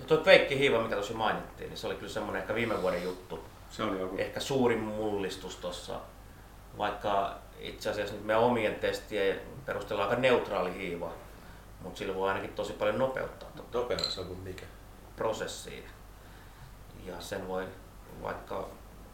Ja 0.00 0.06
tuo 0.06 0.18
Kveikki 0.18 0.58
Hiiva, 0.58 0.82
mikä 0.82 0.94
tuossa 0.94 1.14
mainittiin, 1.14 1.70
niin 1.70 1.78
se 1.78 1.86
oli 1.86 1.94
kyllä 1.94 2.12
semmoinen 2.12 2.40
ehkä 2.40 2.54
viime 2.54 2.82
vuoden 2.82 3.02
juttu. 3.02 3.44
Se 3.70 3.82
on 3.82 4.00
joku 4.00 4.16
Ehkä 4.18 4.40
suurin 4.40 4.78
mullistus 4.78 5.56
tuossa, 5.56 6.00
vaikka 6.78 7.38
itse 7.58 7.90
asiassa 7.90 8.14
nyt 8.14 8.24
meidän 8.24 8.42
omien 8.42 8.74
testien 8.74 9.40
perusteella 9.66 10.04
aika 10.04 10.16
neutraali 10.16 10.74
hiiva, 10.74 11.12
mutta 11.80 11.98
sillä 11.98 12.14
voi 12.14 12.28
ainakin 12.28 12.52
tosi 12.52 12.72
paljon 12.72 12.98
nopeuttaa 12.98 13.48
tuota 13.56 13.78
Nopeana 13.78 14.04
se 14.04 14.20
on 14.20 14.26
kuin 14.26 14.38
mikä. 14.38 14.66
prosessiin. 15.16 15.84
Ja 17.06 17.20
sen 17.20 17.48
voi 17.48 17.66
vaikka 18.22 18.68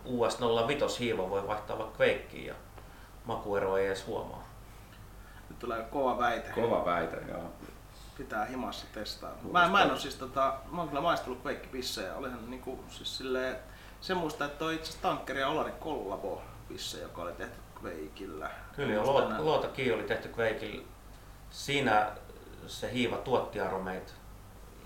US05 0.06 0.98
hiiva 0.98 1.30
voi 1.30 1.46
vaihtaa 1.46 1.78
vaikka 1.78 1.96
Kveikkiin 1.96 2.46
ja 2.46 2.54
makuero 3.24 3.76
ei 3.76 3.86
edes 3.86 4.06
huomaa. 4.06 4.49
Nyt 5.50 5.58
tulee 5.58 5.82
kova 5.82 6.18
väite. 6.18 6.50
kova 6.50 6.84
väite. 6.84 7.16
Joo. 7.28 7.42
Pitää 8.16 8.44
himassa 8.44 8.86
testaa. 8.92 9.30
Mä, 9.52 9.68
mä 9.68 9.82
en 9.82 9.90
oo 9.90 9.96
siis 9.96 10.14
tota, 10.14 10.54
mä 10.70 10.80
oon 10.80 10.88
kyllä 10.88 11.00
maistellut 11.00 11.42
kaikki 11.42 11.68
pissejä. 11.68 12.14
Olihan 12.14 12.50
niinku 12.50 12.84
siis 12.88 13.18
silleen, 13.18 13.56
se 14.00 14.14
muista, 14.14 14.44
että 14.44 14.58
toi 14.58 14.74
itse 14.74 14.88
asiassa 14.88 15.08
Tankkeri 15.08 15.40
ja 15.40 15.48
Olari 15.48 15.72
kollabo 15.80 16.42
pisse, 16.68 17.00
joka 17.02 17.22
oli 17.22 17.32
tehty 17.32 17.60
Quakeillä. 17.82 18.50
Kyllä 18.76 18.94
jo 18.94 19.02
Muistan 19.02 19.28
luota, 19.28 19.42
luota 19.42 19.68
kiinni 19.68 19.94
oli 19.94 20.02
tehty 20.02 20.28
Kveikillä. 20.28 20.82
Siinä 21.50 22.10
se 22.66 22.92
hiiva 22.92 23.16
tuotti 23.16 23.60
aromeita 23.60 24.12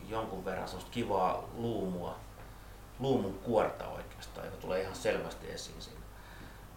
jonkun 0.09 0.45
verran 0.45 0.69
semmoista 0.69 0.91
kivaa 0.91 1.45
luumua, 1.57 2.17
luumun 2.99 3.39
kuorta 3.39 3.89
oikeastaan, 3.89 4.47
joka 4.47 4.57
tulee 4.57 4.81
ihan 4.81 4.95
selvästi 4.95 5.51
esiin 5.51 5.83
siinä. 5.83 6.01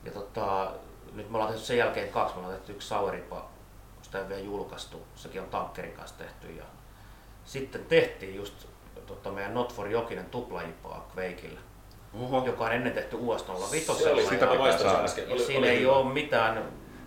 Ja 0.03 0.11
tota, 0.11 0.71
nyt 1.13 1.29
me 1.29 1.37
ollaan 1.37 1.51
tehty 1.51 1.65
sen 1.65 1.77
jälkeen 1.77 2.09
kaksi, 2.09 2.35
me 2.35 2.39
ollaan 2.39 2.57
tehty 2.57 2.71
yksi 2.71 2.87
Sauripa, 2.87 3.49
sitä 4.17 4.35
ei 4.35 4.39
ole 4.41 4.45
vielä 4.45 4.57
julkaistu, 4.57 5.07
sekin 5.15 5.41
on 5.41 5.47
Tankkerin 5.47 5.91
kanssa 5.93 6.17
tehty. 6.17 6.51
Ja 6.51 6.63
sitten 7.45 7.85
tehtiin 7.85 8.35
just 8.35 8.67
tota, 9.05 9.31
meidän 9.31 9.53
Not 9.53 9.73
for 9.73 9.87
Jokinen 9.87 10.25
tuplajipaa 10.25 11.07
Kveikillä, 11.13 11.59
Oho. 12.21 12.45
joka 12.45 12.65
on 12.65 12.71
ennen 12.73 12.93
tehty 12.93 13.15
US 13.19 13.45
05. 13.71 13.93
Se 14.03 14.11
oli 14.11 14.25
sitä. 14.25 14.45
Ja 14.45 14.51
Oli, 14.51 15.39
siinä 15.39 15.59
oli 15.59 15.69
ei 15.69 15.81
hyvä. 15.81 15.91
ole 15.91 16.13
mitään 16.13 16.63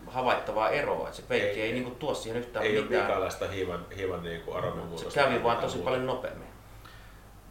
havaittavaa 0.06 0.70
eroa, 0.70 1.04
että 1.06 1.16
se 1.16 1.22
peikki 1.22 1.48
Ei, 1.48 1.60
ei, 1.60 1.66
ei 1.66 1.72
niinku 1.72 1.90
tuo 1.90 2.14
siihen 2.14 2.40
yhtään 2.40 2.64
Ei 2.64 2.78
ole 2.78 2.82
mitään. 2.86 3.02
minkäänlaista 3.02 3.48
hiivan, 3.48 3.86
hiivan 3.96 4.22
niin 4.22 4.40
kuin 4.42 4.98
Se 4.98 5.20
kävi 5.20 5.42
vaan 5.42 5.56
tosi 5.56 5.78
paljon 5.78 6.06
nopeammin. 6.06 6.48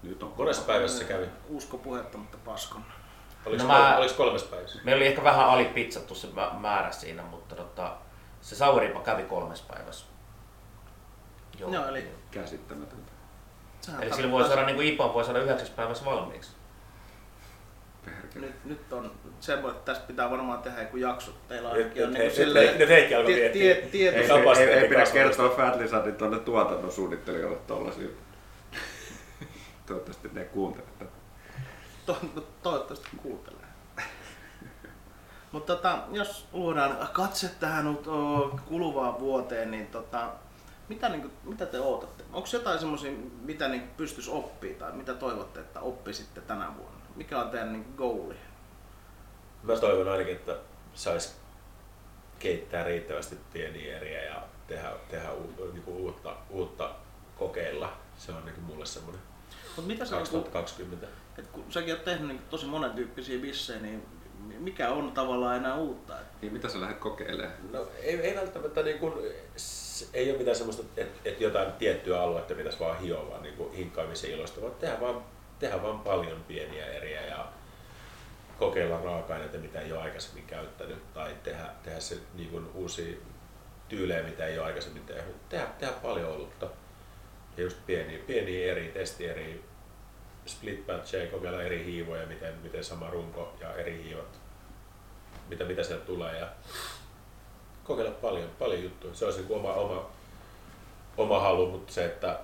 Nyt 0.03 0.23
on 0.23 0.33
Monessa 0.37 0.61
päivässä 0.61 0.97
se 0.97 1.03
kävi. 1.03 1.25
Usko 1.49 1.77
puhetta, 1.77 2.17
mutta 2.17 2.37
paskon. 2.45 2.85
Oliko, 3.45 3.63
No 3.63 3.67
mä- 3.69 3.97
oliko 3.97 4.13
kolmes 4.17 4.43
päivässä? 4.43 4.79
Meillä 4.83 4.99
oli 4.99 5.07
ehkä 5.07 5.23
vähän 5.23 5.45
alipizzattu 5.49 6.15
se 6.15 6.27
mä- 6.33 6.51
määrä 6.59 6.91
siinä, 6.91 7.23
mutta 7.23 7.55
tota, 7.55 7.95
se 8.41 8.55
sauripa 8.55 8.99
kävi 8.99 9.23
kolmes 9.23 9.61
päivässä. 9.61 10.05
Joo. 11.59 11.73
Joo, 11.73 11.87
eli 11.87 12.07
käsittämätöntä. 12.31 13.11
sehän 13.81 14.03
Eli 14.03 14.13
sillä 14.13 14.31
voi 14.31 14.47
saada 14.47 14.65
niinku 14.65 14.81
IPA 14.81 15.13
voi 15.13 15.25
saada 15.25 15.39
yhdeksäs 15.39 15.69
päivässä 15.69 16.05
valmiiksi. 16.05 16.51
Perkele. 18.05 18.45
Nyt, 18.45 18.65
nyt 18.65 18.93
on 18.93 19.11
se, 19.39 19.53
että 19.53 19.73
tästä 19.85 20.07
pitää 20.07 20.31
varmaan 20.31 20.59
tehdä 20.59 20.81
joku 20.81 20.97
jakso. 20.97 21.31
Teillä 21.47 21.69
on 21.69 21.75
Nyt, 21.75 21.83
ainakin 21.83 22.05
on 22.05 22.13
niin 22.13 22.23
nyt, 22.23 22.33
silleen... 22.33 22.67
nyt, 22.67 22.77
nyt 22.77 22.89
Heikki 22.89 23.15
alkoi 23.15 23.33
miettiä. 23.33 23.75
Ei, 23.75 23.81
Ei, 24.57 24.69
ei, 24.69 24.89
pidä 24.89 25.05
kertoa 25.13 25.49
Fatlisadin 25.49 26.15
tuonne 26.15 26.39
tuotannon 26.39 26.91
suunnittelijoille 26.91 27.57
tollasia. 27.57 28.07
Toivottavasti 29.85 30.29
ne 30.33 30.43
kuuntelee 30.43 30.89
tätä. 30.99 31.11
To, 32.05 32.17
no, 32.35 32.43
toivottavasti 32.63 33.09
kuuntelee. 33.17 33.58
Mutta 35.51 35.75
tota, 35.75 35.99
jos 36.11 36.47
luodaan 36.53 37.07
katse 37.13 37.49
tähän 37.59 37.97
kuluvaan 38.65 39.19
vuoteen, 39.19 39.71
niin 39.71 39.87
tota, 39.87 40.29
mitä, 40.89 41.09
niin 41.09 41.21
kuin, 41.21 41.33
mitä 41.43 41.65
te 41.65 41.79
odotatte? 41.79 42.23
Onko 42.33 42.47
jotain 42.53 42.79
semmoisia, 42.79 43.11
mitä 43.41 43.67
niin 43.67 43.89
pystyisi 43.97 44.31
oppii 44.31 44.73
tai 44.73 44.91
mitä 44.91 45.13
toivotte, 45.13 45.59
että 45.59 45.79
oppisitte 45.79 46.41
tänä 46.41 46.67
vuonna? 46.77 46.99
Mikä 47.15 47.39
on 47.39 47.49
teidän 47.49 47.73
niin 47.73 47.93
goali? 47.97 48.35
Mä 49.63 49.75
toivon 49.75 50.09
ainakin, 50.09 50.35
että 50.35 50.57
sais 50.93 51.37
keittää 52.39 52.83
riittävästi 52.83 53.37
pieniä 53.53 53.97
eriä 53.97 54.23
ja 54.23 54.43
tehdä, 54.67 54.91
tehdä 55.09 55.33
u, 55.33 55.71
niin 55.73 55.83
kuin 55.83 55.97
uutta, 55.97 56.35
uutta 56.49 56.91
kokeilla. 57.39 57.93
Se 58.17 58.31
on 58.31 58.45
niin 58.45 58.55
kuin 58.55 58.65
mulle 58.65 58.85
semmoinen 58.85 59.21
Mut 59.75 59.87
mitä 59.87 60.05
sä, 60.05 60.15
niin 60.15 60.29
kuin, 60.29 60.43
2020. 60.43 61.07
et 61.37 61.47
kun 61.47 61.65
säkin 61.69 61.93
oot 61.93 62.03
tehnyt 62.03 62.27
niin 62.27 62.41
tosi 62.49 62.65
monen 62.65 62.91
tyyppisiä 62.91 63.39
bissejä, 63.39 63.79
niin 63.79 64.05
mikä 64.59 64.89
on 64.89 65.11
tavallaan 65.11 65.57
enää 65.57 65.75
uutta? 65.75 66.19
Et 66.19 66.27
Niin 66.41 66.53
mitä 66.53 66.69
sä 66.69 66.81
lähdet 66.81 66.97
kokeilemaan? 66.97 67.53
No 67.71 67.87
ei, 68.03 68.19
ei 68.19 68.35
välttämättä 68.35 68.83
niin 68.83 68.99
kuin, 68.99 69.13
ei 70.13 70.29
ole 70.29 70.37
mitään 70.37 70.57
semmoista, 70.57 70.83
että, 70.97 71.19
että 71.25 71.43
jotain 71.43 71.71
tiettyä 71.73 72.21
aluetta 72.21 72.55
pitäisi 72.55 72.79
vaan 72.79 72.99
hioa, 72.99 73.29
vaan 73.29 73.43
niin 73.43 73.55
kuin 73.55 73.73
hinkkaamisen 73.73 74.31
ilosta, 74.31 74.61
vaan 74.61 74.73
tehdä 74.73 74.99
vaan, 75.01 75.23
tehdä 75.59 75.83
vaan 75.83 75.99
paljon 75.99 76.43
pieniä 76.47 76.85
eriä 76.85 77.25
ja 77.25 77.47
kokeilla 78.59 79.01
raaka-aineita, 79.01 79.57
mitä 79.57 79.81
ei 79.81 79.91
ole 79.91 80.01
aikaisemmin 80.01 80.45
käyttänyt, 80.45 81.13
tai 81.13 81.35
tehdä, 81.43 81.65
tehdä 81.83 81.99
se 81.99 82.17
niin 82.35 82.49
kuin 82.49 82.67
uusia 82.73 83.17
tyylejä, 83.89 84.23
mitä 84.23 84.45
ei 84.45 84.59
ole 84.59 84.65
aikaisemmin 84.65 85.05
tehnyt. 85.05 85.49
Tehdä, 85.49 85.65
tehdä 85.79 85.93
paljon 85.93 86.31
olutta 86.31 86.69
ja 87.57 87.63
just 87.63 87.77
pieniä, 87.85 88.19
pieniä 88.27 88.71
eri 88.71 88.87
testieriä 88.87 89.55
split 90.49 90.87
batcheja, 90.87 91.31
kokeilla 91.31 91.63
eri 91.63 91.85
hiivoja, 91.85 92.27
miten, 92.27 92.53
miten 92.63 92.83
sama 92.83 93.09
runko 93.09 93.53
ja 93.59 93.75
eri 93.75 94.03
hiivat, 94.03 94.39
mitä, 95.49 95.63
mitä 95.63 95.83
sieltä 95.83 96.05
tulee 96.05 96.39
ja 96.39 96.47
kokeilla 97.83 98.11
paljon, 98.11 98.49
paljon 98.59 98.83
juttuja. 98.83 99.13
Se 99.13 99.25
olisi 99.25 99.41
niin 99.41 99.51
oma, 99.51 99.73
oma, 99.73 100.09
oma 101.17 101.39
halu, 101.39 101.71
mutta 101.71 101.93
se, 101.93 102.05
että 102.05 102.39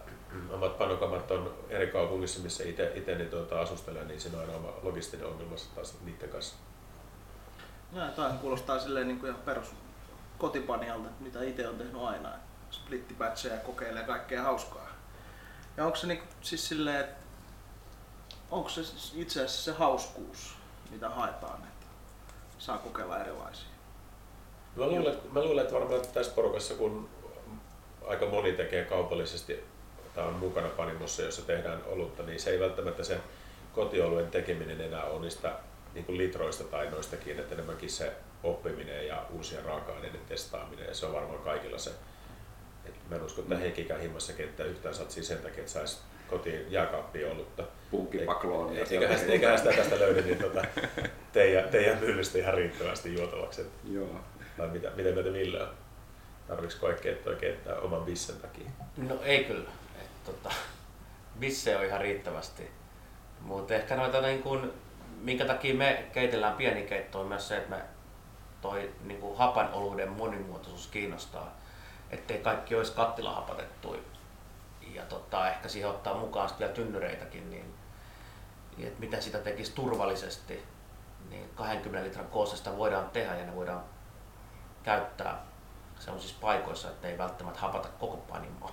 omat 0.50 0.78
panokamat 0.78 1.32
on 1.32 1.54
eri 1.70 1.88
kaupungissa, 1.88 2.40
missä 2.40 2.64
itse 2.64 3.16
niin 3.18 3.30
tuota, 3.30 3.62
asustelen, 3.62 4.08
niin 4.08 4.22
siinä 4.22 4.38
on 4.38 4.44
aina 4.44 4.58
oma 4.58 4.74
logistinen 4.82 5.28
ongelma 5.28 5.56
taas 5.76 5.96
niiden 6.06 6.30
kanssa. 6.30 6.56
Ja 7.94 8.08
tämä 8.08 8.30
kuulostaa 8.42 8.80
silleen 8.80 9.08
niin 9.08 9.20
kuin 9.20 9.30
ihan 9.30 9.42
perus 9.42 9.68
kotipanialta, 10.38 11.10
mitä 11.20 11.44
itse 11.44 11.68
on 11.68 11.78
tehnyt 11.78 12.02
aina. 12.02 12.30
Splittipätsejä 12.72 13.58
kokeilee 13.58 14.04
kaikkea 14.04 14.44
hauskaa. 14.44 14.90
Ja 15.78 15.86
onko 15.86 15.96
se 15.96 16.08
niin, 16.08 16.24
siis 16.42 16.68
silleen, 16.68 17.00
että 17.00 17.25
onko 18.52 18.70
se 18.70 18.82
itse 19.16 19.40
asiassa 19.46 19.64
se 19.72 19.78
hauskuus, 19.78 20.56
mitä 20.92 21.10
haetaan, 21.10 21.64
että 21.64 21.86
saa 22.60 22.78
kokeilla 22.78 23.20
erilaisia? 23.20 23.66
Mä 24.76 24.88
luulen, 24.88 25.18
mä 25.32 25.44
luulen 25.44 25.64
että 25.64 25.76
varmaan 25.76 26.02
tässä 26.14 26.32
porukassa, 26.36 26.74
kun 26.74 27.10
aika 28.08 28.26
moni 28.26 28.52
tekee 28.52 28.86
kaupallisesti, 28.86 29.64
tai 30.16 30.28
on 30.28 30.34
mukana 30.34 30.70
panimossa, 30.70 31.22
jossa 31.22 31.42
tehdään 31.42 31.84
olutta, 31.86 32.24
niin 32.24 32.40
se 32.40 32.50
ei 32.50 32.60
välttämättä 32.60 33.04
se 33.04 33.20
kotioluen 33.74 34.32
tekeminen 34.32 34.82
enää 34.82 35.04
ole 35.04 35.22
niistä 35.22 35.60
niin 35.94 36.06
kuin 36.06 36.18
litroista 36.18 36.64
tai 36.64 36.90
noistakin, 36.90 37.40
että 37.40 37.54
enemmänkin 37.54 37.90
se 37.90 38.14
oppiminen 38.44 39.08
ja 39.08 39.26
uusien 39.30 39.66
raaka-aineiden 39.66 40.26
testaaminen, 40.28 40.88
ja 40.88 40.96
se 40.96 41.06
on 41.06 41.14
varmaan 41.14 41.40
kaikilla 41.40 41.78
se. 41.78 41.92
Et 42.86 43.10
mä 43.10 43.16
en 43.16 43.24
usko, 43.24 43.42
että 43.42 43.58
Heikkikään 43.58 44.02
himmassakin, 44.02 44.46
että 44.46 44.64
yhtään 44.64 44.96
satsii 44.96 45.24
sen 45.24 45.38
takia, 45.38 45.60
että 45.60 45.72
saisi 45.72 45.98
kotiin 46.28 46.72
jääkaappiin 46.72 47.32
ollutta. 47.32 47.64
Punkkipakloon. 47.92 48.78
Eiköhän, 48.78 49.30
eiköhän 49.30 49.58
sitä 49.58 49.74
tästä 49.74 50.00
löydy 50.00 50.22
niin 50.22 50.38
tota, 50.38 50.66
teidän, 51.34 51.70
teidän 51.70 52.00
myllystä 52.00 52.38
ihan 52.38 52.54
riittävästi 52.54 53.14
juotavaksi. 53.14 53.66
Joo. 53.92 54.20
Tai 54.58 54.68
mitä, 54.68 54.90
miten 54.96 55.14
mieltä 55.14 55.34
Ville 55.34 55.64
on? 55.64 55.70
Tarvitsi 56.48 56.78
oikein, 56.82 57.18
oikein 57.26 57.56
oman 57.82 58.04
bissen 58.04 58.36
takia? 58.36 58.70
No 58.98 59.20
ei 59.24 59.44
kyllä. 59.44 59.70
Et, 60.02 60.24
tota, 60.26 60.50
bisse 61.40 61.78
on 61.78 61.86
ihan 61.86 62.02
riittävästi. 62.02 62.72
Mutta 63.42 63.76
ehkä 63.76 63.96
noita 63.96 64.22
niin 64.22 64.44
kun, 64.44 64.74
minkä 65.22 65.46
takia 65.46 65.76
me 65.76 66.06
keitellään 66.14 66.54
pieni 66.54 66.82
keitto 66.82 67.20
on 67.20 67.28
myös 67.28 67.48
se, 67.48 67.58
että 67.58 67.76
me 67.76 67.82
toi 68.62 68.92
niin 69.04 69.22
kuin 69.22 69.38
hapan 69.38 69.74
oluiden 69.74 70.10
monimuotoisuus 70.10 70.88
kiinnostaa. 70.88 71.58
Ettei 72.10 72.38
kaikki 72.38 72.76
olisi 72.76 72.92
kattilahapatettu. 72.92 73.98
Ja 74.94 75.04
tota, 75.04 75.50
ehkä 75.50 75.70
siihen 75.70 75.90
ottaa 75.90 76.18
mukaan 76.18 76.50
vielä 76.60 76.74
tynnyreitäkin, 76.74 77.50
niin 77.50 77.76
että 78.80 79.00
mitä 79.00 79.22
sitä 79.22 79.38
tekisi 79.38 79.72
turvallisesti, 79.76 80.64
niin 81.30 81.50
20 81.56 82.08
litran 82.08 82.28
koosta 82.28 82.78
voidaan 82.78 83.10
tehdä 83.10 83.36
ja 83.36 83.46
ne 83.46 83.56
voidaan 83.56 83.84
käyttää 84.84 85.46
sellaisissa 86.00 86.38
paikoissa, 86.42 86.90
että 86.90 87.08
ei 87.08 87.18
välttämättä 87.18 87.60
hapata 87.60 87.90
koko 88.00 88.18
panimoa. 88.18 88.72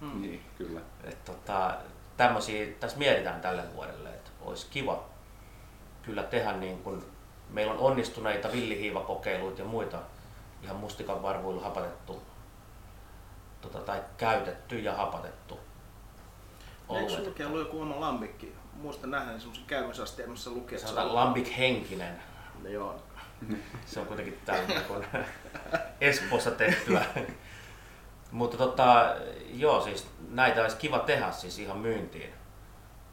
Hmm. 0.00 0.22
Niin, 0.22 0.44
kyllä. 0.58 0.80
Et 1.04 1.24
tota, 1.24 1.76
tämmöisiä 2.16 2.66
tässä 2.80 2.98
mietitään 2.98 3.40
tälle 3.40 3.74
vuodelle, 3.74 4.08
että 4.08 4.30
olisi 4.40 4.66
kiva 4.70 5.04
kyllä 6.02 6.22
tehdä 6.22 6.52
niin 6.52 6.82
kuin, 6.82 7.04
meillä 7.50 7.72
on 7.72 7.78
onnistuneita 7.78 8.52
villihiivakokeiluita 8.52 9.60
ja 9.62 9.68
muita 9.68 9.98
ihan 10.62 10.76
mustikan 10.76 11.22
varvuilla 11.22 11.62
hapatettu 11.62 12.22
tota, 13.60 13.78
tai 13.78 14.02
käytetty 14.16 14.78
ja 14.78 14.94
hapatettu. 14.94 15.58
Eikö 16.90 17.10
sinullakin 17.10 17.46
ollut 17.46 17.60
joku 17.60 17.80
oma 17.80 18.00
lambikki? 18.00 18.54
Muistan 18.72 19.10
nähneeni 19.10 19.40
semmoisen 19.40 19.64
käymisasteen, 19.66 20.30
missä 20.30 20.50
lukee, 20.50 20.78
että 20.78 20.90
se 20.90 21.00
on 21.00 21.14
lambik 21.14 21.56
henkinen. 21.56 22.22
No, 22.62 22.68
joo. 22.68 23.02
Se 23.86 24.00
on 24.00 24.06
kuitenkin 24.06 24.40
täällä 24.44 24.68
niin 24.68 25.06
Espoossa 26.00 26.50
tehtyä. 26.50 27.04
Mutta 28.30 28.56
tota, 28.56 29.16
joo, 29.52 29.80
siis 29.80 30.06
näitä 30.28 30.62
olisi 30.62 30.76
kiva 30.76 30.98
tehdä 30.98 31.32
siis 31.32 31.58
ihan 31.58 31.78
myyntiin. 31.78 32.34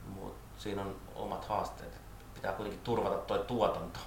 Mutta 0.07 0.61
siinä 0.61 0.81
on 0.81 0.95
omat 1.15 1.45
haasteet. 1.45 2.01
Pitää 2.33 2.53
kuitenkin 2.53 2.83
turvata 2.83 3.15
tuo 3.17 3.37
tuotanto. 3.37 3.99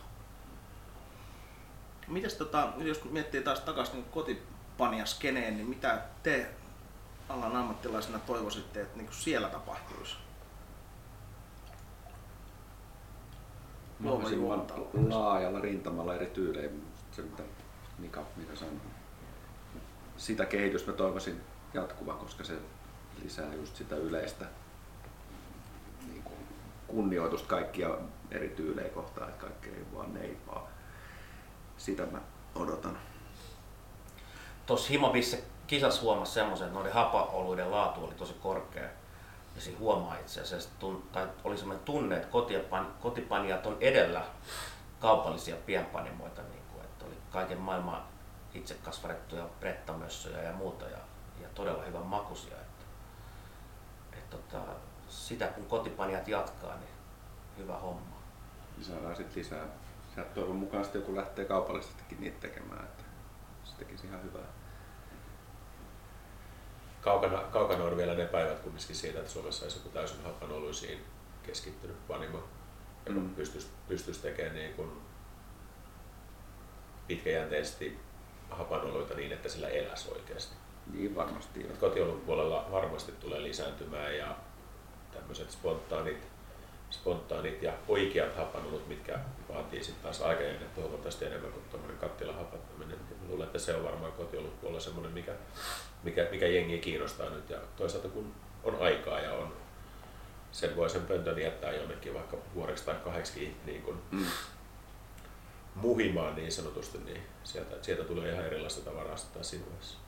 Mites 2.08 2.34
tota, 2.34 2.68
jos 2.78 3.04
miettii 3.04 3.42
taas 3.42 3.60
takaisin 3.60 3.94
niin 3.94 4.42
kotipaniaskeneen, 4.76 5.56
niin 5.56 5.68
mitä 5.68 6.02
te 6.22 6.46
alan 7.28 7.56
ammattilaisena 7.56 8.18
toivoisitte, 8.18 8.82
että 8.82 8.96
niin 8.96 9.08
siellä 9.10 9.48
tapahtuisi? 9.48 10.16
Mahdollisimman 13.98 14.66
laajalla 15.08 15.60
rintamalla 15.60 16.14
eri 16.14 16.26
tyylejä, 16.26 16.70
se 17.12 17.22
mitä 17.22 17.42
Mika, 17.98 18.22
Mika 18.36 18.56
sanoi. 18.56 18.74
Sitä 20.16 20.44
kehitystä 20.44 20.90
mä 20.90 20.96
toivoisin 20.96 21.40
jatkuva, 21.74 22.14
koska 22.14 22.44
se 22.44 22.58
lisää 23.22 23.54
just 23.54 23.76
sitä 23.76 23.96
yleistä 23.96 24.44
niin 26.08 26.22
kuin 26.22 26.38
kunnioitusta 26.86 27.48
kaikkia 27.48 27.98
eri 28.30 28.48
tyylejä 28.48 28.88
kohtaan, 28.88 29.28
että 29.28 29.46
kaikki 29.46 29.68
ei 29.68 29.86
vaan 29.94 30.14
neipaa. 30.14 30.68
Sitä 31.78 32.06
mä 32.06 32.20
odotan. 32.54 32.98
Tuossa 34.66 34.88
Himobisse 34.88 35.44
kisassa 35.66 36.02
huomasi 36.02 36.32
semmoisen, 36.32 36.66
että 36.66 36.78
noiden 36.78 36.92
hapaoluiden 36.92 37.70
laatu 37.70 38.04
oli 38.04 38.14
tosi 38.14 38.34
korkea. 38.42 38.88
Ja 39.54 39.62
siinä 39.62 39.78
huomaa 39.78 40.18
itse 40.18 40.40
asiassa, 40.40 40.70
tai 41.12 41.28
oli 41.44 41.58
semmoinen 41.58 41.84
tunne, 41.84 42.16
että 42.16 42.28
kotipan, 42.28 42.94
kotipanijat 43.00 43.66
on 43.66 43.76
edellä 43.80 44.22
kaupallisia 45.00 45.56
pienpanimoita, 45.66 46.42
niin 46.42 46.62
kuin, 46.72 46.84
että 46.84 47.04
oli 47.04 47.14
kaiken 47.30 47.58
maailman 47.58 48.02
itse 48.54 48.74
kasvatettuja 48.74 49.48
brettamössöjä 49.60 50.42
ja 50.42 50.52
muuta 50.52 50.84
ja, 50.84 50.98
ja 51.42 51.48
todella 51.54 51.82
hyvän 51.82 52.06
makuisia. 52.06 52.56
Että, 52.56 52.84
että, 54.12 54.36
että, 54.36 54.58
sitä 55.08 55.46
kun 55.46 55.66
kotipanijat 55.66 56.28
jatkaa, 56.28 56.76
niin 56.76 56.90
hyvä 57.58 57.78
homma. 57.78 58.16
Saadaan 58.82 59.16
sitten 59.16 59.42
lisää. 59.42 59.64
Sieltä 60.14 60.34
toivon 60.34 60.56
mukaan 60.56 60.84
sitten 60.84 61.00
joku 61.00 61.16
lähtee 61.16 61.44
kaupallisestikin 61.44 62.20
niitä 62.20 62.40
tekemään, 62.40 62.84
että 62.84 63.02
se 63.66 63.76
tekisi 63.78 64.06
ihan 64.06 64.22
hyvää 64.22 64.46
kaukana, 67.06 67.38
kaukana 67.38 67.84
on 67.84 67.96
vielä 67.96 68.14
ne 68.14 68.24
päivät 68.24 68.58
kumminkin 68.58 68.96
siitä, 68.96 69.18
että 69.18 69.30
Suomessa 69.30 69.64
olisi 69.64 69.78
joku 69.78 69.88
täysin 69.88 70.24
happanoluisiin 70.24 71.04
keskittynyt 71.42 72.08
panimo, 72.08 72.38
joka 73.06 73.20
mm. 73.20 73.34
pystyisi, 73.34 73.68
pystyisi 73.88 74.22
tekemään 74.22 74.54
niin 74.54 74.74
kuin 74.74 74.90
pitkäjänteisesti 77.06 77.98
hapanoluita 78.50 79.14
niin, 79.14 79.32
että 79.32 79.48
sillä 79.48 79.68
eläisi 79.68 80.12
oikeasti. 80.12 80.54
Niin 80.92 81.14
varmasti. 81.14 81.66
Kotiolun 81.80 82.26
varmasti 82.70 83.12
tulee 83.12 83.42
lisääntymään 83.42 84.16
ja 84.16 84.36
tämmöiset 85.12 85.50
spontaanit, 85.50 86.35
spontaanit 86.90 87.62
ja 87.62 87.72
oikeat 87.88 88.36
hapanolut, 88.36 88.88
mitkä 88.88 89.18
vaatii 89.48 89.84
sitten 89.84 90.02
taas 90.02 90.22
aikajännettä 90.22 90.80
huomattavasti 90.80 91.24
enemmän 91.24 91.52
kuin 91.52 91.64
tuommoinen 91.70 91.98
kattilahapattaminen. 91.98 92.98
Luulen, 93.28 93.46
että 93.46 93.58
se 93.58 93.74
on 93.74 93.84
varmaan 93.84 94.12
kotiolun 94.12 94.80
semmoinen, 94.80 95.12
mikä 95.12 95.32
mikä, 96.02 96.28
mikä 96.30 96.46
jengi 96.46 96.78
kiinnostaa 96.78 97.30
nyt. 97.30 97.50
Ja 97.50 97.58
toisaalta 97.76 98.08
kun 98.08 98.34
on 98.64 98.76
aikaa 98.80 99.20
ja 99.20 99.32
on 99.32 99.52
sen 100.52 100.76
voi 100.76 100.90
sen 100.90 101.06
pöntön 101.06 101.38
jättää 101.38 101.72
jonnekin 101.72 102.14
vaikka 102.14 102.36
vuodeksi 102.54 102.84
tai 102.84 102.94
kahdeksi 102.94 103.56
niin 103.64 103.82
kuin 103.82 103.98
mm. 104.10 104.26
muhimaan 105.74 106.36
niin 106.36 106.52
sanotusti, 106.52 106.98
niin 106.98 107.22
sieltä, 107.44 107.76
sieltä 107.82 108.04
tulee 108.04 108.32
ihan 108.32 108.46
erilaista 108.46 108.90
tavaraa 108.90 109.16
sitten 109.16 109.34
taas 109.34 109.50
siinä 109.50 109.66
vaiheessa. 109.66 109.98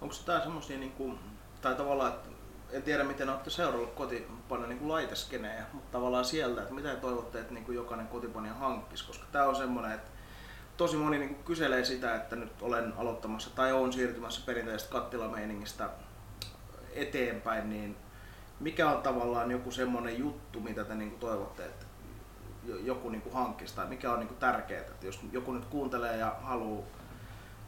Onko 0.00 0.14
tämä 0.26 0.40
semmoisia, 0.40 0.78
niin 0.78 0.92
kuin, 0.92 1.18
tai 1.62 1.74
tavallaan, 1.74 2.12
että 2.12 2.28
en 2.72 2.82
tiedä 2.82 3.04
miten 3.04 3.28
olette 3.28 3.50
seurannut 3.50 3.94
kotipanijan 3.94 4.68
niin 4.68 4.88
laiteskenejä, 4.88 5.64
mutta 5.72 5.92
tavallaan 5.92 6.24
sieltä, 6.24 6.62
että 6.62 6.74
mitä 6.74 6.96
toivotte, 6.96 7.40
että 7.40 7.54
niin 7.54 7.64
kuin 7.64 7.76
jokainen 7.76 8.08
kotipanija 8.08 8.54
hankkisi, 8.54 9.06
koska 9.06 9.26
tämä 9.32 9.44
on 9.44 9.56
semmoinen, 9.56 9.92
että 9.92 10.10
tosi 10.76 10.96
moni 10.96 11.18
niin 11.18 11.44
kyselee 11.44 11.84
sitä, 11.84 12.14
että 12.14 12.36
nyt 12.36 12.62
olen 12.62 12.92
aloittamassa 12.96 13.50
tai 13.54 13.72
olen 13.72 13.92
siirtymässä 13.92 14.42
perinteisestä 14.46 14.92
kattilameiningistä 14.92 15.90
eteenpäin, 16.92 17.70
niin 17.70 17.96
mikä 18.60 18.90
on 18.90 19.02
tavallaan 19.02 19.50
joku 19.50 19.70
semmoinen 19.70 20.18
juttu, 20.18 20.60
mitä 20.60 20.84
te 20.84 20.94
niin 20.94 21.10
kuin 21.10 21.20
toivotte, 21.20 21.64
että 21.64 21.86
joku 22.64 23.08
niin 23.08 23.22
kuin 23.22 23.34
hankkisi 23.34 23.74
tai 23.74 23.86
mikä 23.86 24.12
on 24.12 24.18
niin 24.18 24.28
kuin 24.28 24.38
tärkeää, 24.38 24.80
että 24.80 25.06
jos 25.06 25.20
joku 25.32 25.52
nyt 25.52 25.64
kuuntelee 25.64 26.16
ja 26.16 26.36
haluaa 26.42 26.86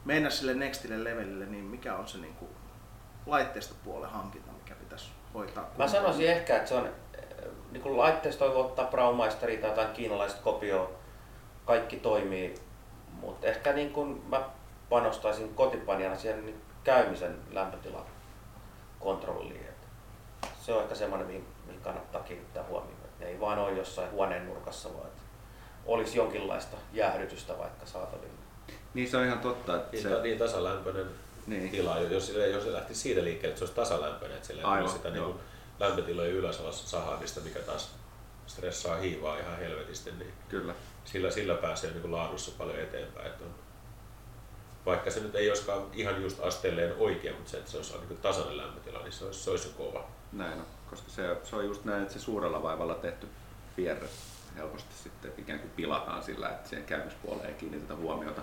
mennä 0.05 0.29
sille 0.29 0.53
nextille 0.53 1.03
levelille, 1.03 1.45
niin 1.45 1.65
mikä 1.65 1.95
on 1.95 2.07
se 2.07 2.17
niin 2.17 2.33
kuin 2.33 2.51
laitteistopuolen 3.27 4.09
hankinta, 4.09 4.51
mikä 4.51 4.75
pitäisi 4.75 5.09
hoitaa? 5.33 5.69
Mä 5.77 5.87
sanoisin 5.87 6.29
ehkä, 6.29 6.55
että 6.55 6.69
se 6.69 6.75
on 6.75 6.89
niin 7.71 7.83
kuin 7.83 7.97
laitteisto 7.97 8.53
voi 8.53 8.55
ottaa 8.55 8.85
Braumeisteria 8.85 9.61
tai 9.61 9.69
jotain 9.69 9.93
kiinalaista 9.93 10.41
kopioa, 10.41 10.91
kaikki 11.65 11.97
toimii 11.97 12.55
mutta 13.21 13.47
ehkä 13.47 13.73
niin 13.73 13.91
kun 13.93 14.23
mä 14.29 14.49
panostaisin 14.89 15.55
kotipanijana 15.55 16.15
siihen 16.15 16.45
niin 16.45 16.61
käymisen 16.83 17.39
lämpötilan 17.51 18.05
kontrolliin. 18.99 19.67
se 20.61 20.73
on 20.73 20.83
ehkä 20.83 20.95
semmoinen, 20.95 21.27
mihin, 21.27 21.47
mihin 21.65 21.81
kannattaa 21.81 22.23
kiinnittää 22.23 22.63
huomioon. 22.63 22.97
Ne 23.19 23.25
ei 23.25 23.39
vaan 23.39 23.59
ole 23.59 23.71
jossain 23.71 24.11
huoneen 24.11 24.45
nurkassa, 24.45 24.93
vaan 24.93 25.07
että 25.07 25.21
olisi 25.85 26.17
jonkinlaista 26.17 26.77
jäähdytystä 26.93 27.57
vaikka 27.57 27.85
saatavilla. 27.85 28.37
Niin 28.93 29.09
se 29.09 29.17
on 29.17 29.25
ihan 29.25 29.39
totta, 29.39 29.75
että 29.75 29.91
Niin, 29.91 30.03
se, 30.03 30.21
niin 30.21 30.37
tasalämpöinen 30.37 31.07
Niin. 31.47 31.69
tila, 31.69 31.99
jos, 31.99 32.29
jos 32.29 32.63
se 32.63 32.73
lähti 32.73 32.95
siitä 32.95 33.23
liikkeelle, 33.23 33.53
että 33.53 33.59
se 33.59 33.63
olisi 33.63 33.75
tasalämpöinen, 33.75 34.37
että 34.37 34.47
sillä 34.47 34.79
ei 34.79 34.89
sitä 34.89 35.09
niin 35.09 35.23
kuin 35.23 35.39
lämpötilojen 35.79 36.33
ylösalas 36.33 36.91
sahaamista, 36.91 37.41
mikä 37.41 37.59
taas 37.59 37.95
stressaa 38.47 38.97
hiivaa 38.97 39.39
ihan 39.39 39.57
helvetisti, 39.57 40.11
niin 40.11 40.33
kyllä. 40.49 40.73
sillä, 41.05 41.31
sillä 41.31 41.55
pääsee 41.55 41.91
niin 41.91 42.01
kuin 42.01 42.11
laadussa 42.11 42.51
paljon 42.57 42.79
eteenpäin. 42.79 43.27
Että 43.27 43.43
on, 43.43 43.55
vaikka 44.85 45.11
se 45.11 45.19
nyt 45.19 45.35
ei 45.35 45.49
olisikaan 45.49 45.87
ihan 45.93 46.21
just 46.21 46.39
asteelleen 46.39 46.95
oikein, 46.97 47.35
mutta 47.35 47.51
se, 47.51 47.57
että 47.57 47.71
se 47.71 47.77
olisi 47.77 47.93
niin 48.09 48.21
tasainen 48.21 48.57
lämpötila, 48.57 49.03
niin 49.03 49.11
se 49.11 49.25
olisi, 49.25 49.39
se 49.39 49.51
olisi 49.51 49.69
kova. 49.77 50.07
Näin 50.31 50.59
on, 50.59 50.65
koska 50.89 51.09
se, 51.09 51.37
se 51.43 51.55
on 51.55 51.65
just 51.65 51.85
näin, 51.85 52.01
että 52.01 52.13
se 52.13 52.19
suurella 52.19 52.63
vaivalla 52.63 52.95
tehty 52.95 53.27
vierre 53.77 54.07
helposti 54.57 54.95
sitten 55.03 55.33
ikään 55.37 55.59
kuin 55.59 55.71
pilataan 55.75 56.23
sillä, 56.23 56.49
että 56.49 56.69
siihen 56.69 56.85
käymispuoleen 56.85 57.49
ei 57.49 57.53
kiinnitetä 57.55 57.95
huomiota. 57.95 58.41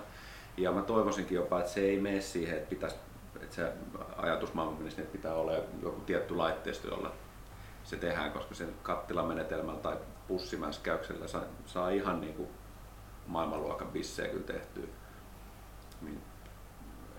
Ja 0.57 0.71
mä 0.71 0.81
toivoisinkin 0.81 1.35
jopa, 1.35 1.59
että 1.59 1.71
se 1.71 1.81
ei 1.81 1.99
mene 1.99 2.21
siihen, 2.21 2.57
että, 2.57 2.69
pitäisi, 2.69 2.95
että 3.41 3.55
se 3.55 3.71
ajatusmaailma 4.17 4.77
menisi, 4.77 4.97
niin, 4.97 5.03
että 5.03 5.17
pitää 5.17 5.33
olla 5.33 5.53
joku 5.81 6.01
tietty 6.01 6.35
laitteisto, 6.35 6.87
jolla 6.87 7.11
se 7.83 7.95
tehdään, 7.97 8.31
koska 8.31 8.55
sen 8.55 8.75
kattilamenetelmällä 8.83 9.79
tai 9.79 9.97
pussimäskäyksellä 10.27 11.27
saa, 11.27 11.43
saa 11.65 11.89
ihan 11.89 12.21
niin 12.21 12.33
kuin 12.33 12.49
maailmanluokan 13.27 13.87
bissejä 13.87 14.29
kyllä 14.29 14.45
tehtyä. 14.45 14.83
Niin, 16.01 16.21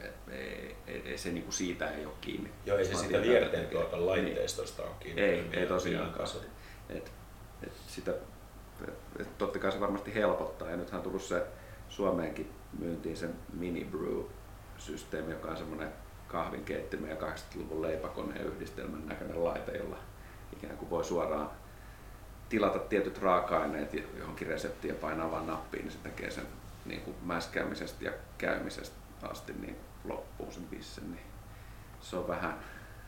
et, 0.00 0.14
ei, 0.30 0.76
ei, 0.86 1.02
ei, 1.04 1.18
se 1.18 1.32
niin 1.32 1.42
kuin 1.42 1.52
siitä 1.54 1.90
ei 1.90 2.06
ole 2.06 2.14
kiinni. 2.20 2.50
Joo, 2.66 2.78
ei 2.78 2.84
se 2.84 3.08
vierteen 3.08 3.44
että 3.44 3.56
tekee. 3.56 3.80
tuota 3.80 4.06
laitteistosta 4.06 4.82
ole 4.82 4.90
kiinni. 5.00 5.22
Ei, 5.22 5.42
Millään- 5.42 5.58
ei 5.58 5.66
tosiaankaan. 5.66 6.28
Et, 6.88 7.12
et 7.62 7.72
sitä, 7.86 8.10
et, 8.88 8.94
et 9.18 9.38
totta 9.38 9.58
kai 9.58 9.72
se 9.72 9.80
varmasti 9.80 10.14
helpottaa. 10.14 10.70
Ja 10.70 10.76
nythän 10.76 10.98
on 10.98 11.04
tullut 11.04 11.22
se 11.22 11.46
Suomeenkin 11.88 12.52
myyntiin 12.78 13.16
se 13.16 13.28
mini 13.52 13.84
brew 13.84 14.20
systeemi, 14.78 15.32
joka 15.32 15.48
on 15.48 15.56
semmoinen 15.56 15.92
kahvinkeittimen 16.28 17.10
ja 17.10 17.16
80-luvun 17.16 17.82
leipäkoneen 17.82 18.46
yhdistelmän 18.46 19.06
näköinen 19.06 19.44
laite, 19.44 19.72
jolla 19.72 19.96
ikään 20.56 20.76
kuin 20.76 20.90
voi 20.90 21.04
suoraan 21.04 21.50
tilata 22.48 22.78
tietyt 22.78 23.22
raaka-aineet 23.22 23.94
johonkin 24.18 24.46
reseptiin 24.46 24.94
ja 24.94 25.00
painaa 25.00 25.30
vaan 25.30 25.46
nappiin, 25.46 25.84
niin 25.84 25.92
se 25.92 25.98
tekee 25.98 26.30
sen 26.30 26.46
niin 26.84 27.00
kuin 27.00 27.16
mäskäämisestä 27.22 28.04
ja 28.04 28.12
käymisestä 28.38 28.96
asti 29.22 29.52
niin 29.52 29.76
loppuun 30.04 30.52
sen 30.52 30.66
bissen. 30.66 31.10
Niin 31.10 31.26
se 32.00 32.16
on 32.16 32.28
vähän 32.28 32.58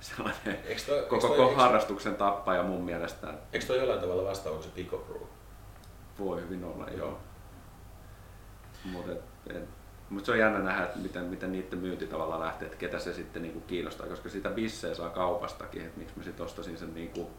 sellainen 0.00 0.58
Eikö 0.68 0.80
toi, 0.86 0.96
eikö 0.96 1.08
koko, 1.08 1.28
toi, 1.28 1.36
koko 1.36 1.54
harrastuksen 1.54 2.14
tappaja 2.14 2.62
mun 2.62 2.82
mielestä. 2.82 3.34
eikö 3.52 3.66
toi 3.66 3.78
jollain 3.78 4.00
tavalla 4.00 4.24
vastaava 4.24 4.62
se 4.62 4.68
Pico 4.68 4.98
Brew? 4.98 5.22
Voi 6.18 6.40
hyvin 6.40 6.64
olla, 6.64 6.88
joo. 6.88 7.18
Mutta 8.84 9.12
mut 10.10 10.24
se 10.24 10.32
on 10.32 10.38
jännä 10.38 10.58
nähdä, 10.58 10.84
että 10.84 10.98
miten, 10.98 11.24
miten 11.24 11.52
niiden 11.52 11.78
myynti 11.78 12.06
tavallaan 12.06 12.40
lähtee, 12.40 12.66
että 12.66 12.78
ketä 12.78 12.98
se 12.98 13.14
sitten 13.14 13.42
niinku 13.42 13.60
kiinnostaa, 13.60 14.06
koska 14.06 14.28
sitä 14.28 14.50
bissejä 14.50 14.94
saa 14.94 15.10
kaupastakin, 15.10 15.82
että 15.82 15.98
miksi 15.98 16.18
mä 16.18 16.24
sitten 16.24 16.46
ostasin 16.46 16.78
sen 16.78 16.94
niinku, 16.94 17.30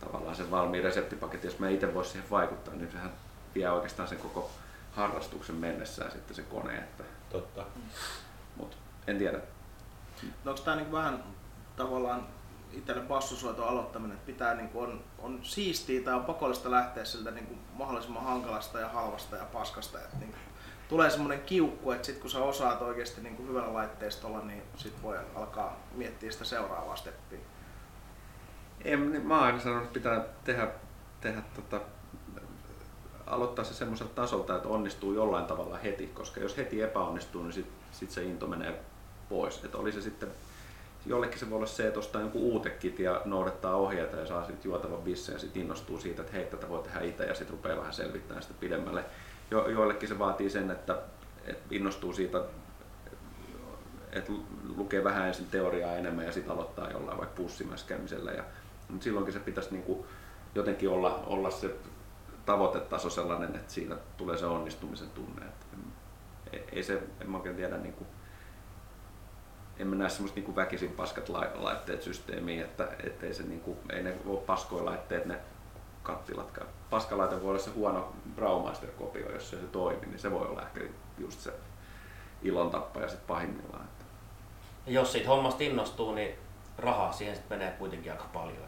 tavallaan 0.00 0.36
sen 0.36 0.50
valmiin 0.50 0.84
reseptipaketin, 0.84 1.48
jos 1.48 1.58
mä 1.58 1.68
itse 1.68 1.94
voisin 1.94 2.12
siihen 2.12 2.30
vaikuttaa, 2.30 2.74
niin 2.74 2.92
sehän 2.92 3.12
vie 3.54 3.70
oikeastaan 3.70 4.08
sen 4.08 4.18
koko 4.18 4.50
harrastuksen 4.92 5.56
mennessään 5.56 6.10
sitten 6.10 6.36
se 6.36 6.42
kone, 6.42 6.78
että, 6.78 7.04
Totta. 7.30 7.64
mut 8.56 8.76
en 9.06 9.18
tiedä. 9.18 9.38
No 10.44 10.50
onko 10.50 10.62
tämä 10.64 10.76
niinku 10.76 10.96
vähän 10.96 11.24
tavallaan 11.76 12.26
itselle 12.72 13.02
bassosoiton 13.02 13.68
aloittaminen, 13.68 14.16
että 14.16 14.26
pitää 14.26 14.54
niinku 14.54 14.80
on, 14.80 15.04
on 15.18 15.40
siistiä 15.42 16.02
tai 16.02 16.14
on 16.14 16.24
pakollista 16.24 16.70
lähteä 16.70 17.04
siltä 17.04 17.30
niinku 17.30 17.54
mahdollisimman 17.72 18.24
hankalasta 18.24 18.80
ja 18.80 18.88
halvasta 18.88 19.36
ja 19.36 19.44
paskasta, 19.44 20.00
että 20.00 20.16
niinku 20.16 20.36
tulee 20.90 21.10
semmoinen 21.10 21.42
kiukku, 21.42 21.90
että 21.90 22.06
sit 22.06 22.18
kun 22.18 22.30
sä 22.30 22.38
osaat 22.38 22.82
oikeasti 22.82 23.20
niinku 23.20 23.46
hyvällä 23.46 23.74
laitteistolla, 23.74 24.40
niin 24.40 24.62
sit 24.76 25.02
voi 25.02 25.16
alkaa 25.34 25.86
miettiä 25.94 26.30
sitä 26.30 26.44
seuraavaa 26.44 26.96
steppiä. 26.96 27.38
En, 28.84 29.12
niin 29.12 29.26
mä 29.26 29.34
oon 29.34 29.46
aina 29.46 29.60
sanonut, 29.60 29.84
että 29.84 29.94
pitää 29.94 30.24
tehdä, 30.44 30.68
tehdä 31.20 31.42
tota, 31.54 31.80
aloittaa 33.26 33.64
se 33.64 33.74
semmoiselta 33.74 34.14
tasolta, 34.14 34.56
että 34.56 34.68
onnistuu 34.68 35.14
jollain 35.14 35.44
tavalla 35.44 35.76
heti, 35.76 36.06
koska 36.06 36.40
jos 36.40 36.56
heti 36.56 36.82
epäonnistuu, 36.82 37.42
niin 37.42 37.52
sit, 37.52 37.70
sit 37.92 38.10
se 38.10 38.22
into 38.22 38.46
menee 38.46 38.80
pois. 39.28 39.64
Että 39.64 39.78
oli 39.78 39.92
se 39.92 40.00
sitten, 40.00 40.28
jollekin 41.06 41.38
se 41.38 41.50
voi 41.50 41.56
olla 41.56 41.66
se, 41.66 41.86
että 41.86 41.98
ostaa 41.98 42.20
jonkun 42.20 42.42
uutekit 42.42 42.98
ja 42.98 43.22
noudattaa 43.24 43.76
ohjeita 43.76 44.16
ja 44.16 44.26
saa 44.26 44.46
sitten 44.46 44.68
juotavan 44.70 45.02
bissen 45.02 45.32
ja 45.32 45.38
sitten 45.38 45.62
innostuu 45.62 46.00
siitä, 46.00 46.22
että 46.22 46.32
hei, 46.32 46.44
tätä 46.44 46.68
voi 46.68 46.82
tehdä 46.82 47.00
itse 47.00 47.24
ja 47.24 47.34
sitten 47.34 47.56
rupeaa 47.56 47.78
vähän 47.78 47.92
selvittämään 47.92 48.42
sitä 48.42 48.54
pidemmälle. 48.60 49.04
Jo, 49.50 49.68
joillekin 49.68 50.08
se 50.08 50.18
vaatii 50.18 50.50
sen, 50.50 50.70
että, 50.70 50.98
että 51.44 51.74
innostuu 51.74 52.12
siitä, 52.12 52.40
että 54.12 54.32
lukee 54.76 55.04
vähän 55.04 55.28
ensin 55.28 55.46
teoriaa 55.46 55.96
enemmän 55.96 56.24
ja 56.26 56.32
sitten 56.32 56.52
aloittaa 56.54 56.90
jollain 56.90 57.18
vaikka 57.18 57.42
pussimäskäämisellä. 57.42 58.30
Ja, 58.32 58.44
mutta 58.88 59.04
silloinkin 59.04 59.32
se 59.32 59.40
pitäisi 59.40 59.70
niinku 59.72 60.06
jotenkin 60.54 60.88
olla, 60.88 61.22
olla 61.26 61.50
se 61.50 61.74
tavoitetaso 62.46 63.10
sellainen, 63.10 63.56
että 63.56 63.72
siinä 63.72 63.96
tulee 64.16 64.36
se 64.36 64.46
onnistumisen 64.46 65.10
tunne. 65.10 65.44
Että 65.46 65.66
ei- 66.52 66.64
ei 66.72 66.82
se, 66.82 67.02
en 67.20 67.30
mä 67.30 67.36
oikein 67.36 67.56
tiedä, 67.56 67.76
niin 67.76 67.94
kuin, 67.94 68.08
en 69.78 69.86
mä 69.86 69.96
näe 69.96 70.08
semmoista 70.08 70.36
niin 70.36 70.44
kuin 70.44 70.56
väkisin 70.56 70.90
paskat 70.92 71.28
lai- 71.28 71.50
laitteet 71.54 72.02
systeemiin, 72.02 72.60
että 72.60 72.88
et 73.04 73.22
ei, 73.22 73.34
se, 73.34 73.42
niin 73.42 73.60
kuin, 73.60 73.78
ei 73.90 74.02
ne 74.02 74.14
ole 74.26 74.40
paskoja 74.40 74.84
laitteet 74.84 75.26
ne 75.26 75.38
kattilatkaan. 76.10 76.66
Paskalaite 76.90 77.42
voi 77.42 77.50
olla 77.50 77.58
se 77.58 77.70
huono 77.70 78.12
Braumaster-kopio, 78.36 79.32
jos 79.32 79.50
se 79.50 79.56
ei 79.56 79.66
toimi, 79.72 80.06
niin 80.06 80.18
se 80.18 80.30
voi 80.30 80.46
olla 80.48 80.62
ehkä 80.62 80.80
just 81.18 81.40
se 81.40 81.52
ilon 82.42 82.70
tappaja 82.70 83.08
sit 83.08 83.26
pahimmillaan. 83.26 83.84
Että 83.84 84.04
Ja 84.86 84.92
jos 84.92 85.12
siitä 85.12 85.28
hommasta 85.28 85.64
innostuu, 85.64 86.14
niin 86.14 86.38
rahaa 86.78 87.12
siihen 87.12 87.36
sitten 87.36 87.58
menee 87.58 87.72
kuitenkin 87.78 88.12
aika 88.12 88.24
paljon. 88.32 88.64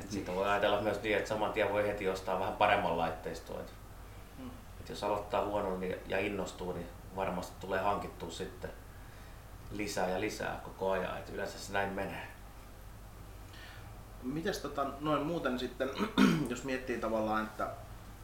Et, 0.00 0.10
siitä 0.10 0.32
voi 0.34 0.48
ajatella 0.48 0.80
myös 0.80 1.02
niin, 1.02 1.16
että 1.16 1.28
saman 1.28 1.52
tien 1.52 1.72
voi 1.72 1.86
heti 1.88 2.08
ostaa 2.08 2.40
vähän 2.40 2.54
paremman 2.56 2.98
laitteistoa. 2.98 3.60
Et, 3.60 3.72
Mm. 4.38 4.50
et 4.80 4.88
jos 4.88 5.04
aloittaa 5.04 5.44
huonolla 5.44 5.78
niin, 5.78 5.96
ja 6.06 6.18
innostuu, 6.18 6.72
niin 6.72 6.86
varmasti 7.16 7.52
tulee 7.60 7.80
hankittua 7.80 8.30
sitten 8.30 8.70
lisää 9.70 10.08
ja 10.08 10.20
lisää 10.20 10.60
koko 10.64 10.90
ajan. 10.90 11.18
Et 11.18 11.28
yleensä 11.30 11.58
se 11.58 11.72
näin 11.72 11.92
menee. 11.92 12.28
Mites 14.24 14.58
tota, 14.58 14.86
noin 15.00 15.26
muuten 15.26 15.58
sitten, 15.58 15.90
jos 16.50 16.64
miettii 16.64 16.98
tavallaan, 16.98 17.44
että 17.44 17.70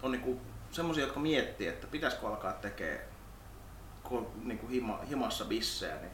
on 0.03 0.13
niinku 0.13 0.41
semmoisia, 0.71 1.05
jotka 1.05 1.21
miettii, 1.21 1.69
että 1.69 1.87
pitäisikö 1.87 2.29
alkaa 2.29 2.53
tekemään 2.53 3.01
niinku 4.45 4.69
hima, 4.69 5.01
himassa 5.09 5.45
bissejä, 5.45 5.97
niin 5.97 6.13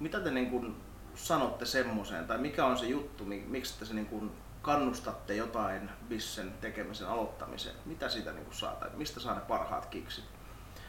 mitä 0.00 0.20
te 0.20 0.30
niinku 0.30 0.66
sanotte 1.14 1.64
semmoiseen, 1.64 2.26
tai 2.26 2.38
mikä 2.38 2.66
on 2.66 2.78
se 2.78 2.86
juttu, 2.86 3.24
mi- 3.24 3.44
miksi 3.48 3.78
te 3.78 3.84
se 3.84 3.94
niinku 3.94 4.30
kannustatte 4.62 5.34
jotain 5.34 5.90
bissen 6.08 6.52
tekemisen 6.60 7.08
aloittamiseen? 7.08 7.76
Mitä 7.84 8.08
siitä 8.08 8.32
niinku 8.32 8.52
saa, 8.54 8.72
tai 8.72 8.90
mistä 8.94 9.20
saa 9.20 9.34
ne 9.34 9.40
parhaat 9.40 9.86
kiksit? 9.86 10.24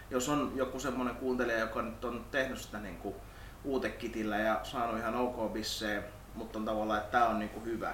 Jos 0.10 0.30
on 0.30 0.52
joku 0.56 0.80
semmoinen 0.80 1.16
kuuntelija, 1.16 1.60
joka 1.60 1.82
nyt 1.82 2.06
on 2.06 2.26
tehnyt 2.32 2.60
sitä 2.62 2.80
niinku 2.80 3.16
uutekitillä 3.64 4.38
ja 4.38 4.60
saanut 4.64 5.00
ihan 5.00 5.16
ok 5.16 5.54
bissejä, 5.54 6.04
mutta 6.36 6.60
on 6.60 6.66
tavallaan, 6.66 7.00
että 7.00 7.12
tämä 7.12 7.28
on 7.28 7.40
niinku 7.40 7.60
hyvä, 7.66 7.94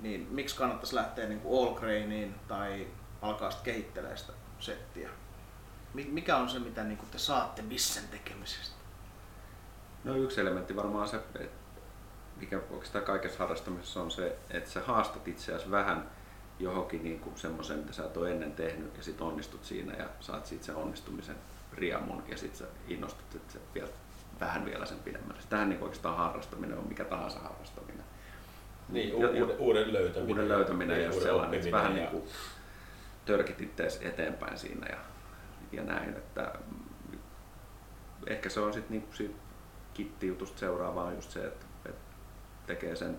niin 0.00 0.28
miksi 0.30 0.56
kannattaisi 0.56 0.94
lähteä 0.94 1.28
niinku 1.28 1.62
all 1.62 1.74
grainiin 1.74 2.34
tai 2.48 2.86
alkaa 3.22 3.50
sitten 3.50 3.72
kehittelemään 3.72 4.18
sitä 4.18 4.32
settiä? 4.58 5.10
Mi- 5.94 6.08
Mikä 6.10 6.36
on 6.36 6.48
se, 6.48 6.58
mitä 6.58 6.84
niinku 6.84 7.06
te 7.10 7.18
saatte 7.18 7.62
bissen 7.62 8.08
tekemisestä? 8.08 8.76
No 10.04 10.14
yksi 10.14 10.40
elementti 10.40 10.76
varmaan 10.76 11.08
se, 11.08 11.20
mikä 12.36 12.60
oikeastaan 12.70 13.04
kaikessa 13.04 13.38
harrastamisessa 13.38 14.02
on 14.02 14.10
se, 14.10 14.36
että 14.50 14.70
sä 14.70 14.80
haastat 14.80 15.28
itseäsi 15.28 15.70
vähän 15.70 16.10
johonkin 16.58 17.02
niin 17.02 17.20
kuin 17.20 17.38
semmoisen, 17.38 17.78
mitä 17.78 17.92
sä 17.92 18.04
et 18.04 18.16
ole 18.16 18.30
ennen 18.30 18.52
tehnyt 18.52 18.96
ja 18.96 19.02
sit 19.02 19.20
onnistut 19.20 19.64
siinä 19.64 19.96
ja 19.96 20.06
saat 20.20 20.46
siitä 20.46 20.64
sen 20.64 20.76
onnistumisen 20.76 21.36
riemun 21.72 22.22
ja 22.28 22.36
sit 22.38 22.56
sä 22.56 22.64
innostut, 22.88 23.34
että 23.34 23.52
sä 23.52 23.58
vielä 23.74 23.88
vähän 24.40 24.64
vielä 24.64 24.86
sen 24.86 24.98
pidemmälle. 24.98 25.42
Tähän 25.48 25.68
niin 25.68 25.82
oikeastaan 25.82 26.16
harrastaminen 26.16 26.78
on 26.78 26.88
mikä 26.88 27.04
tahansa 27.04 27.38
harrastaminen. 27.38 28.04
Niin, 28.92 29.08
Jo- 29.20 29.30
u- 29.30 29.34
jo- 29.34 29.44
uuden, 29.44 29.58
uuden 29.58 29.92
löytäminen. 29.92 30.28
uuden 30.30 30.48
löytäminen 30.48 30.96
Niin, 30.96 31.04
ja 31.04 31.10
uuden 31.10 31.22
sellainen, 31.22 31.54
että 31.54 31.68
oppiminen 31.68 31.72
vähän 31.72 31.96
ja- 31.96 32.10
niin 32.10 32.10
kuin 32.10 32.24
törkit 33.24 33.60
ittees 33.60 34.00
eteenpäin 34.02 34.58
siinä 34.58 34.86
ja, 34.90 34.98
ja 35.72 35.82
näin, 35.82 36.08
että 36.08 36.52
ehkä 38.26 38.48
se 38.48 38.60
on 38.60 38.72
sitten 38.72 38.92
niinku 38.92 39.12
siitä 39.12 39.34
kittijutusta 39.94 40.58
seuraavaa 40.58 41.12
just 41.12 41.30
se, 41.30 41.44
että, 41.46 41.66
että 41.84 42.00
tekee 42.66 42.96
sen 42.96 43.16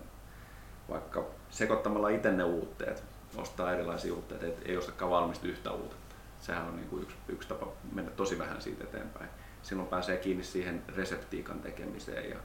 vaikka 0.88 1.26
sekoittamalla 1.50 2.08
itse 2.08 2.32
ne 2.32 2.44
uutteet, 2.44 3.04
ostaa 3.36 3.72
erilaisia 3.72 4.14
uutteita, 4.14 4.46
et 4.46 4.62
ei 4.64 4.76
ostakaan 4.76 5.10
valmista 5.10 5.46
yhtä 5.46 5.70
uutetta. 5.70 6.14
Sehän 6.40 6.66
on 6.68 6.76
niinku 6.76 6.98
yksi, 6.98 7.16
yksi 7.28 7.48
tapa 7.48 7.66
mennä 7.92 8.10
tosi 8.10 8.38
vähän 8.38 8.62
siitä 8.62 8.84
eteenpäin. 8.84 9.30
Silloin 9.62 9.88
pääsee 9.88 10.16
kiinni 10.16 10.44
siihen 10.44 10.82
reseptiikan 10.96 11.60
tekemiseen 11.60 12.30
ja 12.30 12.36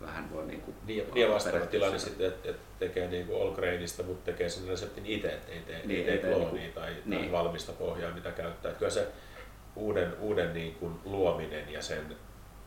vähän 0.00 0.30
voi 0.32 0.46
niin 0.46 0.60
kuin 0.60 0.76
Niin, 0.86 1.04
niin 1.14 1.26
ja 1.28 1.34
vastaavatilanne 1.34 1.98
sitten, 1.98 2.26
että 2.26 2.50
et 2.50 2.56
tekee 2.78 3.08
niin 3.08 3.26
kuin 3.26 3.42
all 3.42 3.54
grainista, 3.54 4.02
mutta 4.02 4.24
tekee 4.32 4.48
sen 4.48 4.68
reseptin 4.68 5.06
itse, 5.06 5.28
että 5.28 5.52
ei 5.52 5.60
tee, 5.60 5.78
Niin, 5.78 5.88
niin, 5.88 6.08
ei 6.08 6.18
tee 6.18 6.32
kloonia 6.32 6.52
niinku- 6.52 6.80
tai, 6.80 6.96
niin. 7.04 7.20
tai 7.20 7.32
valmista 7.32 7.72
pohjaa, 7.72 8.14
mitä 8.14 8.30
käyttää. 8.32 8.70
Että 8.70 8.78
kyllä 8.78 8.92
se 8.92 9.08
uuden, 9.76 10.16
uuden 10.20 10.54
niin 10.54 10.74
kuin 10.74 11.00
luominen 11.04 11.72
ja 11.72 11.82
sen, 11.82 12.16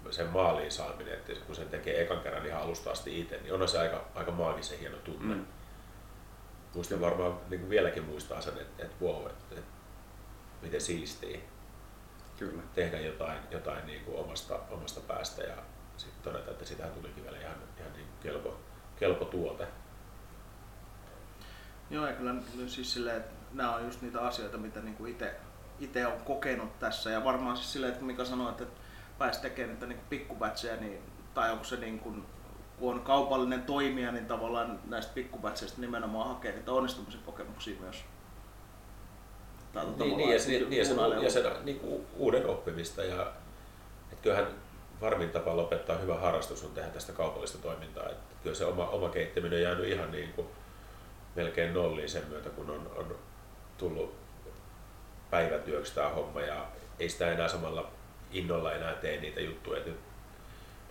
sen 0.10 0.28
maaliin 0.28 0.72
saaminen, 0.72 1.14
että 1.14 1.34
kun 1.46 1.56
sen 1.56 1.70
tekee 1.70 2.02
ekan 2.02 2.20
kerran 2.20 2.46
ihan 2.46 2.62
alusta 2.62 2.92
asti 2.92 3.20
itse, 3.20 3.38
niin 3.38 3.54
on 3.54 3.68
se 3.68 3.80
aika, 3.80 4.06
aika 4.16 4.32
maagisen 4.32 4.80
hieno 4.80 4.98
tunne. 4.98 5.36
Mm. 5.36 5.42
Mm. 5.42 5.46
Muistan 6.76 7.02
varmaan 7.02 7.40
niin 7.50 7.60
kuin 7.60 7.70
vieläkin 7.70 8.04
muistaa 8.04 8.42
sen, 8.42 8.54
että, 8.62 8.84
että 8.84 9.06
wow, 9.06 9.26
että, 9.28 9.46
että 9.56 9.72
miten 10.62 10.82
siistiä 10.82 11.40
Kyllä. 12.40 12.62
tehdä 12.74 13.00
jotain, 13.00 13.40
jotain 13.52 13.86
niin 13.86 14.04
kuin 14.06 14.18
omasta, 14.18 14.60
omasta 14.72 15.02
päästä 15.02 15.44
ja 15.44 15.56
sitten 16.02 16.24
todeta, 16.24 16.52
että 16.52 16.66
sitähän 16.66 16.94
tulikin 16.94 17.24
vielä 17.24 17.38
ihan, 17.38 17.56
ihan 17.80 17.94
niin 17.94 18.08
kelpo, 18.24 18.60
kelpo 19.00 19.26
tuote. 19.26 19.68
Joo, 21.90 22.08
ja 22.08 22.14
kyllä 22.14 22.36
siis 22.68 22.94
silleen, 22.94 23.18
että 23.18 23.34
nämä 23.54 23.76
on 23.76 23.86
just 23.86 24.02
niitä 24.02 24.22
asioita, 24.22 24.58
mitä 24.58 24.80
niinku 24.82 25.06
itse 25.06 25.36
itse 25.82 26.08
on 26.08 26.22
kokenut 26.26 26.80
tässä. 26.80 27.10
Ja 27.10 27.24
varmaan 27.24 27.58
siis 27.58 27.74
silleen, 27.74 27.94
että 27.94 28.06
Mika 28.06 28.26
sanoi, 28.26 28.50
että 28.50 28.64
pääsi 29.18 29.42
tekemään 29.42 29.74
niitä 29.74 29.86
niinku 29.86 30.04
pikkubatcheja, 30.10 30.76
niin, 30.76 31.00
tai 31.34 31.52
onko 31.52 31.64
se 31.64 31.78
niin 31.78 32.00
kuin, 32.00 32.26
kun 32.80 32.94
on 32.94 33.02
kaupallinen 33.02 33.62
toimija, 33.62 34.12
niin 34.12 34.26
tavallaan 34.26 34.80
näistä 34.86 35.14
pikkubatcheista 35.14 35.82
nimenomaan 35.82 36.28
hakee 36.28 36.52
niitä 36.52 36.72
onnistumisen 36.72 37.22
kokemuksia 37.26 37.82
myös. 37.82 38.04
Niin, 39.98 40.18
niin, 40.18 40.30
ja, 40.30 40.40
se, 40.40 40.48
niin, 40.50 40.74
ja, 40.74 40.86
sen, 40.86 40.96
kuunnailee 40.96 41.26
ja 41.26 41.32
sen 41.32 41.46
niin 41.64 41.80
kuin 41.80 42.08
uuden 42.16 42.46
oppimista. 42.46 43.04
Ja, 43.04 43.22
että 44.12 44.24
kyllähän 44.24 44.48
varmin 45.02 45.30
tapa 45.30 45.58
lopettaa 45.58 45.98
hyvä 45.98 46.16
harrastus 46.16 46.64
on 46.64 46.72
tehdä 46.72 46.90
tästä 46.90 47.14
kaupallista 47.14 47.58
toimintaa. 47.58 48.10
Että 48.10 48.36
kyllä 48.44 48.56
se 48.56 48.66
oma, 48.66 48.88
oma 48.90 49.10
keittiminen 49.10 49.58
on 49.58 49.64
jäänyt 49.64 49.88
ihan 49.88 50.12
niin 50.12 50.34
kuin 50.34 50.48
melkein 51.36 51.74
nolliin 51.74 52.10
sen 52.10 52.28
myötä, 52.30 52.50
kun 52.50 52.70
on, 52.70 52.92
on 52.96 53.16
tullut 53.78 54.16
päivätyöksi 55.30 55.96
tämä 55.96 56.10
homma 56.10 56.42
ja 56.42 56.66
ei 57.00 57.10
sitä 57.10 57.32
enää 57.32 57.48
samalla 57.48 57.92
innolla 58.32 58.74
enää 58.74 58.94
tee 58.94 59.22
niitä 59.22 59.42
juttuja. 59.42 59.80
Et 59.80 59.86
nyt, 59.86 60.00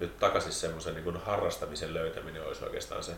nyt 0.01 0.19
takaisin 0.19 0.53
semmoisen 0.53 0.95
niin 0.95 1.17
harrastamisen 1.17 1.95
löytäminen 1.95 2.47
olisi 2.47 2.65
oikeastaan 2.65 3.03
se 3.03 3.13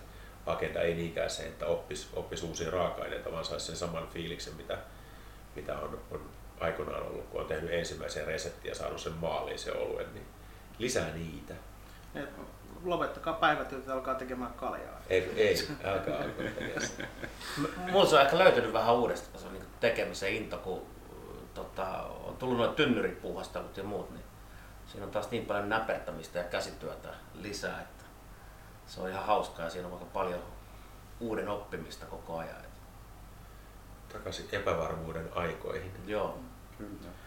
agenda, 0.47 0.81
ei 0.81 0.95
niinkään 0.95 1.31
se, 1.31 1.43
että 1.43 1.67
oppisi 1.67 2.09
oppis 2.13 2.43
uusia 2.43 2.71
raaka-aineita, 2.71 3.33
vaan 3.33 3.45
saisi 3.45 3.67
sen 3.67 3.77
saman 3.77 4.09
fiiliksen, 4.09 4.55
mitä, 4.55 4.79
mitä 5.57 5.79
on, 5.79 6.01
on 6.11 6.31
aikoinaan 6.61 7.03
ollut, 7.03 7.29
kun 7.29 7.41
on 7.41 7.47
tehnyt 7.47 7.73
ensimmäisen 7.73 8.27
reseptin 8.27 8.69
ja 8.69 8.75
saanut 8.75 9.01
sen 9.01 9.13
maaliin 9.13 9.59
se 9.59 9.73
oluen, 9.73 10.15
niin 10.15 10.27
lisää 10.83 11.11
niitä. 11.15 11.55
Et 12.15 12.29
lopettakaa 12.85 13.35
päivätyöt 13.35 13.87
ja 13.87 13.93
alkaa 13.93 14.15
tekemään 14.15 14.53
kaljaa. 14.53 15.01
Ei, 15.11 15.33
ei 15.37 15.69
älkää 15.85 16.17
alkaa. 16.17 16.45
Mulla 17.91 18.07
se 18.07 18.17
on 18.17 18.23
ehkä 18.23 18.39
löytynyt 18.39 18.73
vähän 18.73 18.95
uudestaan 18.95 19.39
se 19.45 19.51
niin 19.51 19.65
tekemisen 19.81 20.35
into, 20.35 20.59
kun 20.59 20.83
tota, 21.55 22.03
on 22.03 22.37
tullut 22.37 22.59
noin 22.59 22.75
tynnyripuuhastelut 22.75 23.77
ja 23.77 23.85
muut, 23.85 24.11
niin 24.11 24.25
siinä 24.87 25.07
on 25.07 25.13
taas 25.13 25.31
niin 25.31 25.47
paljon 25.47 25.69
näpertämistä 25.69 26.39
ja 26.39 26.45
käsityötä 26.45 27.09
lisää, 27.35 27.81
että 27.81 28.05
se 28.87 29.01
on 29.01 29.11
ihan 29.11 29.27
hauskaa 29.27 29.65
ja 29.65 29.71
siinä 29.71 29.89
on 29.89 29.95
aika 29.95 30.05
paljon 30.05 30.43
uuden 31.21 31.49
oppimista 31.49 32.07
koko 32.07 32.39
ajan. 32.39 32.57
Takaisin 34.13 34.49
epävarmuuden 34.53 35.29
aikoihin. 35.35 35.93
joo. 36.07 36.39
Kyllä. 36.79 37.22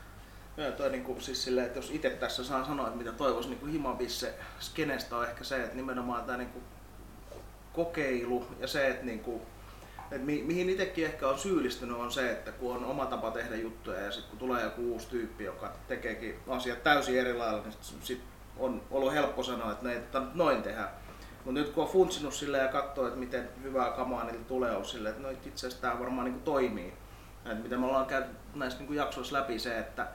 Joo, 0.58 0.72
toi 0.72 0.90
niinku, 0.90 1.18
siis 1.20 1.44
silleen, 1.44 1.68
että 1.68 1.80
jos 1.80 1.92
itse 1.92 2.10
tässä 2.10 2.44
saan 2.44 2.66
sanoa, 2.66 2.88
että 2.88 2.98
mitä 2.98 3.12
toivoisi 3.12 3.50
niinku 3.50 3.66
Himabisse 3.66 4.34
skenestä 4.60 5.18
on 5.18 5.24
ehkä 5.24 5.44
se, 5.44 5.64
että 5.64 5.76
nimenomaan 5.76 6.24
tämä 6.24 6.38
niinku 6.38 6.60
kokeilu 7.74 8.48
ja 8.60 8.68
se, 8.68 8.88
että 8.88 9.06
niinku, 9.06 9.42
et 10.12 10.26
mi, 10.26 10.44
mihin 10.44 10.70
itsekin 10.70 11.06
ehkä 11.06 11.28
on 11.28 11.40
syyllistynyt 11.40 11.98
on 11.98 12.12
se, 12.12 12.32
että 12.32 12.52
kun 12.52 12.76
on 12.76 12.86
oma 12.86 13.06
tapa 13.06 13.32
tehdä 13.32 13.56
juttuja 13.56 14.00
ja 14.00 14.12
sitten 14.12 14.30
kun 14.30 14.40
tulee 14.40 14.64
joku 14.64 14.92
uusi 14.92 15.08
tyyppi, 15.08 15.44
joka 15.44 15.74
tekeekin 15.88 16.40
asiat 16.48 16.84
täysin 16.84 17.20
eri 17.20 17.34
lailla, 17.34 17.62
niin 17.62 17.74
sit, 17.82 18.04
sit 18.04 18.22
on 18.58 18.82
ollut 18.92 19.14
helppo 19.14 19.44
sanoa, 19.44 19.72
että 19.72 19.88
ne 19.88 19.94
ei 19.94 20.02
noin 20.34 20.64
tehdä. 20.64 20.88
Mutta 21.46 21.60
nyt 21.60 21.70
kun 21.70 21.84
on 21.84 21.90
funtsinut 21.90 22.34
silleen 22.34 22.64
ja 22.64 22.72
katsoo, 22.72 23.08
että 23.08 23.20
miten 23.20 23.50
hyvää 23.64 23.92
kamaa 23.92 24.24
niillä 24.24 24.46
tulee, 24.48 24.76
on 24.76 24.86
silleen, 24.86 25.16
että 25.16 25.28
no 25.28 25.30
itse 25.30 25.50
asiassa 25.68 25.82
tämä 25.82 26.00
varmaan 26.00 26.26
niinku 26.26 26.40
toimii. 26.40 26.94
Et 27.46 27.64
mitä 27.64 27.78
me 27.78 27.86
ollaan 27.86 28.06
käyty 28.06 28.30
näissä 28.56 28.80
niinku 28.80 28.94
jaksoissa 28.94 29.36
läpi 29.36 29.60
se, 29.60 29.80
että, 29.80 30.08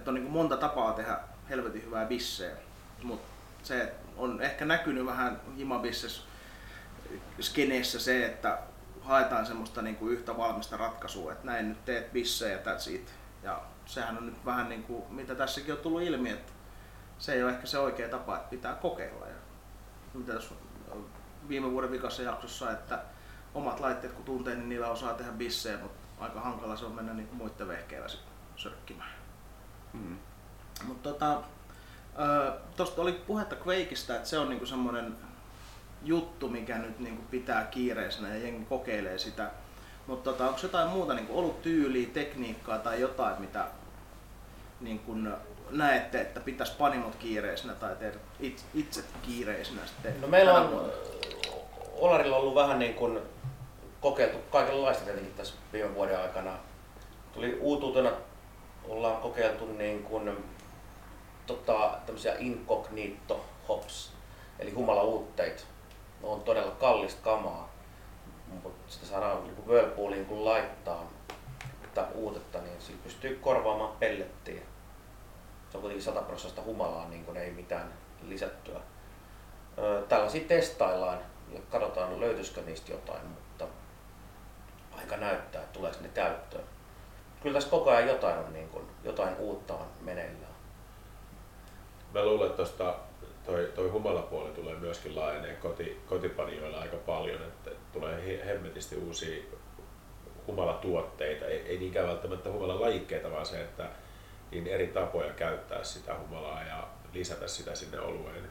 että 0.00 0.10
on 0.10 0.14
niinku 0.14 0.30
monta 0.30 0.56
tapaa 0.56 0.92
tehdä 0.92 1.18
helvetin 1.48 1.84
hyvää 1.84 2.06
bisseä. 2.06 2.56
Mutta 3.02 3.28
se 3.62 3.94
on 4.16 4.42
ehkä 4.42 4.64
näkynyt 4.64 5.06
vähän 5.06 5.40
himabisses 5.56 6.24
skeneessä 7.40 8.00
se, 8.00 8.26
että 8.26 8.58
haetaan 9.02 9.46
semmoista 9.46 9.82
niinku 9.82 10.08
yhtä 10.08 10.36
valmista 10.36 10.76
ratkaisua, 10.76 11.32
että 11.32 11.46
näin 11.46 11.68
nyt 11.68 11.84
teet 11.84 12.12
bissejä, 12.12 12.58
that's 12.58 12.90
it. 12.90 13.14
Ja 13.42 13.62
sehän 13.86 14.18
on 14.18 14.26
nyt 14.26 14.44
vähän 14.44 14.68
niin 14.68 14.82
kuin, 14.82 15.04
mitä 15.08 15.34
tässäkin 15.34 15.74
on 15.74 15.80
tullut 15.80 16.02
ilmi, 16.02 16.30
että 16.30 16.52
se 17.18 17.32
ei 17.32 17.42
ole 17.42 17.52
ehkä 17.52 17.66
se 17.66 17.78
oikea 17.78 18.08
tapa, 18.08 18.36
että 18.36 18.50
pitää 18.50 18.74
kokeilla. 18.74 19.26
Ja 19.26 19.34
mitä 20.14 20.32
tässä 20.32 20.54
viime 21.48 21.72
vuoden 21.72 21.90
vikassa 21.90 22.22
jaksossa, 22.22 22.72
että 22.72 23.02
omat 23.54 23.80
laitteet 23.80 24.12
kun 24.12 24.24
tuntee, 24.24 24.54
niin 24.54 24.68
niillä 24.68 24.88
osaa 24.88 25.14
tehdä 25.14 25.32
bissejä, 25.32 25.78
mutta 25.78 26.00
aika 26.18 26.40
hankala 26.40 26.76
se 26.76 26.84
on 26.84 26.94
mennä 26.94 27.14
niin 27.14 27.28
muiden 27.32 27.68
vehkeillä 27.68 28.06
sörkkimään. 28.56 29.19
Mm. 29.92 30.16
Mutta 30.84 31.08
tota, 31.08 31.40
tuosta 32.76 33.02
oli 33.02 33.12
puhetta 33.12 33.56
Quakeista, 33.66 34.16
että 34.16 34.28
se 34.28 34.38
on 34.38 34.48
niinku 34.48 34.66
semmoinen 34.66 35.16
juttu, 36.02 36.48
mikä 36.48 36.78
nyt 36.78 36.98
niinku 36.98 37.22
pitää 37.30 37.64
kiireisenä 37.64 38.28
ja 38.28 38.42
jengi 38.42 38.64
kokeilee 38.64 39.18
sitä. 39.18 39.50
Mutta 40.06 40.30
tota, 40.30 40.48
onko 40.48 40.60
jotain 40.62 40.88
muuta 40.88 41.14
niinku 41.14 41.38
ollut 41.38 41.62
tyyliä, 41.62 42.08
tekniikkaa 42.12 42.78
tai 42.78 43.00
jotain, 43.00 43.40
mitä 43.40 43.66
niin 44.80 44.98
kun 44.98 45.36
näette, 45.70 46.20
että 46.20 46.40
pitäisi 46.40 46.72
panimot 46.78 47.16
kiireisenä 47.16 47.74
tai 47.74 47.96
tehdä 47.96 48.18
itse, 48.74 49.04
kiireisenä 49.22 49.86
sitten? 49.86 50.20
No 50.20 50.28
meillä 50.28 50.54
on? 50.54 50.92
Olarilla 51.98 52.36
ollut 52.36 52.54
vähän 52.54 52.78
niin 52.78 52.94
kuin 52.94 53.18
kokeiltu 54.00 54.38
kaikenlaista 54.50 55.04
tietenkin 55.04 55.34
tässä 55.34 55.54
viime 55.72 55.94
vuoden 55.94 56.20
aikana. 56.20 56.52
Tuli 57.32 57.58
uutuutena, 57.60 58.10
ollaan 58.90 59.16
kokeiltu 59.16 59.66
niin 59.66 60.02
kuin, 60.02 60.44
tota, 61.46 61.98
tämmöisiä 62.06 62.34
incognito 62.38 63.44
hops, 63.68 64.12
eli 64.58 64.70
humala 64.70 65.02
uutteita. 65.02 65.62
Ne 66.22 66.28
on 66.28 66.42
todella 66.42 66.70
kallista 66.70 67.22
kamaa, 67.22 67.72
mutta 68.46 68.92
sitä 68.92 69.06
saadaan 69.06 69.44
niin 69.44 69.66
whirlpooliin 69.66 70.26
kun 70.26 70.44
laittaa 70.44 71.10
tätä 71.82 72.08
uutetta, 72.14 72.60
niin 72.60 72.80
sillä 72.80 73.00
pystyy 73.04 73.38
korvaamaan 73.42 73.96
pellettiä. 73.96 74.62
Se 75.70 75.76
on 75.76 75.80
kuitenkin 75.80 76.04
100 76.04 76.22
prosenttia 76.22 76.64
humalaa, 76.64 77.08
niin 77.08 77.24
kuin 77.24 77.36
ei 77.36 77.50
mitään 77.50 77.92
lisättyä. 78.22 78.80
Tällaisia 80.08 80.48
testaillaan 80.48 81.18
ja 81.52 81.60
katsotaan 81.70 82.20
löytyisikö 82.20 82.62
niistä 82.62 82.92
jotain, 82.92 83.26
mutta 83.26 83.66
aika 84.98 85.16
näyttää, 85.16 85.62
että 85.62 85.72
tuleeko 85.72 85.98
ne 86.00 86.08
käyttöön. 86.08 86.64
Kyllä 87.42 87.54
tässä 87.54 87.70
koko 87.70 87.90
ajan 87.90 88.08
jotain, 88.08 88.38
on 88.38 88.52
niin 88.52 88.68
kuin, 88.68 88.84
jotain 89.04 89.36
uutta 89.36 89.74
on 89.74 89.86
meneillään. 90.00 90.54
Mä 92.14 92.24
luulen, 92.24 92.46
että 92.46 92.56
tosta 92.56 92.94
toi, 93.46 93.72
toi 93.74 93.88
humalapuoli 93.88 94.50
tulee 94.50 94.74
myöskin 94.74 95.16
laajenee 95.16 95.54
koti, 95.54 96.00
kotipanijoilla 96.06 96.80
aika 96.80 96.96
paljon, 96.96 97.42
että 97.42 97.70
tulee 97.92 98.26
he- 98.26 98.46
hemmetisti 98.46 98.96
uusia 98.96 99.42
humalatuotteita, 100.46 101.44
ei, 101.44 101.60
ei 101.60 101.78
niinkään 101.78 102.08
välttämättä 102.08 102.50
humalalajikkeita, 102.50 103.30
vaan 103.30 103.46
se, 103.46 103.60
että 103.60 103.88
niin 104.50 104.66
eri 104.66 104.86
tapoja 104.86 105.32
käyttää 105.32 105.84
sitä 105.84 106.18
humalaa 106.18 106.62
ja 106.62 106.88
lisätä 107.12 107.48
sitä 107.48 107.74
sinne 107.74 108.00
olueen. 108.00 108.48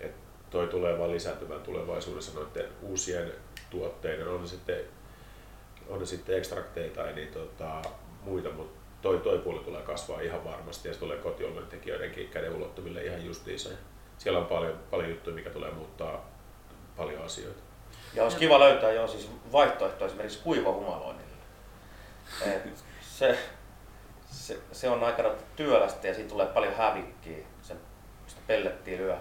Et 0.00 0.14
toi 0.50 0.66
tulee 0.66 0.98
vaan 0.98 1.12
lisääntymään 1.12 1.62
tulevaisuudessa 1.62 2.38
noiden 2.40 2.68
uusien 2.82 3.32
tuotteiden, 3.70 4.28
on 4.28 4.48
sitten, 4.48 4.84
on 5.88 5.98
ne 5.98 6.06
sitten 6.06 6.38
ekstrakteja 6.38 6.90
tai 6.90 7.12
niin, 7.12 7.28
tota, 7.28 7.82
muita, 8.22 8.50
mutta 8.50 8.78
toi, 9.02 9.18
toi 9.18 9.38
puoli 9.38 9.58
tulee 9.58 9.82
kasvaa 9.82 10.20
ihan 10.20 10.44
varmasti 10.44 10.88
ja 10.88 10.94
se 10.94 11.00
tulee 11.00 11.16
kotioluen 11.16 11.66
tekijöidenkin 11.66 12.28
käden 12.28 12.54
ulottuville 12.54 13.04
ihan 13.04 13.24
justiinsa. 13.26 13.68
Siellä 14.18 14.38
on 14.38 14.46
paljon, 14.46 14.78
paljon 14.90 15.10
juttuja, 15.10 15.36
mikä 15.36 15.50
tulee 15.50 15.70
muuttaa 15.70 16.28
paljon 16.96 17.24
asioita. 17.24 17.60
Ja 18.14 18.22
olisi 18.22 18.36
kiva 18.36 18.60
löytää 18.60 18.92
jo 18.92 19.08
siis 19.08 19.30
vaihtoehto 19.52 20.06
esimerkiksi 20.06 20.42
kuivahumaloinnille. 20.42 21.28
Se, 23.00 23.38
se, 24.30 24.58
se, 24.72 24.88
on 24.88 25.04
aika 25.04 25.34
työlästä 25.56 26.08
ja 26.08 26.14
siitä 26.14 26.30
tulee 26.30 26.46
paljon 26.46 26.74
hävikkiä. 26.74 27.38
Se, 27.62 27.76
sitä 28.26 28.40
pellettiä 28.46 28.98
lyö 28.98 29.16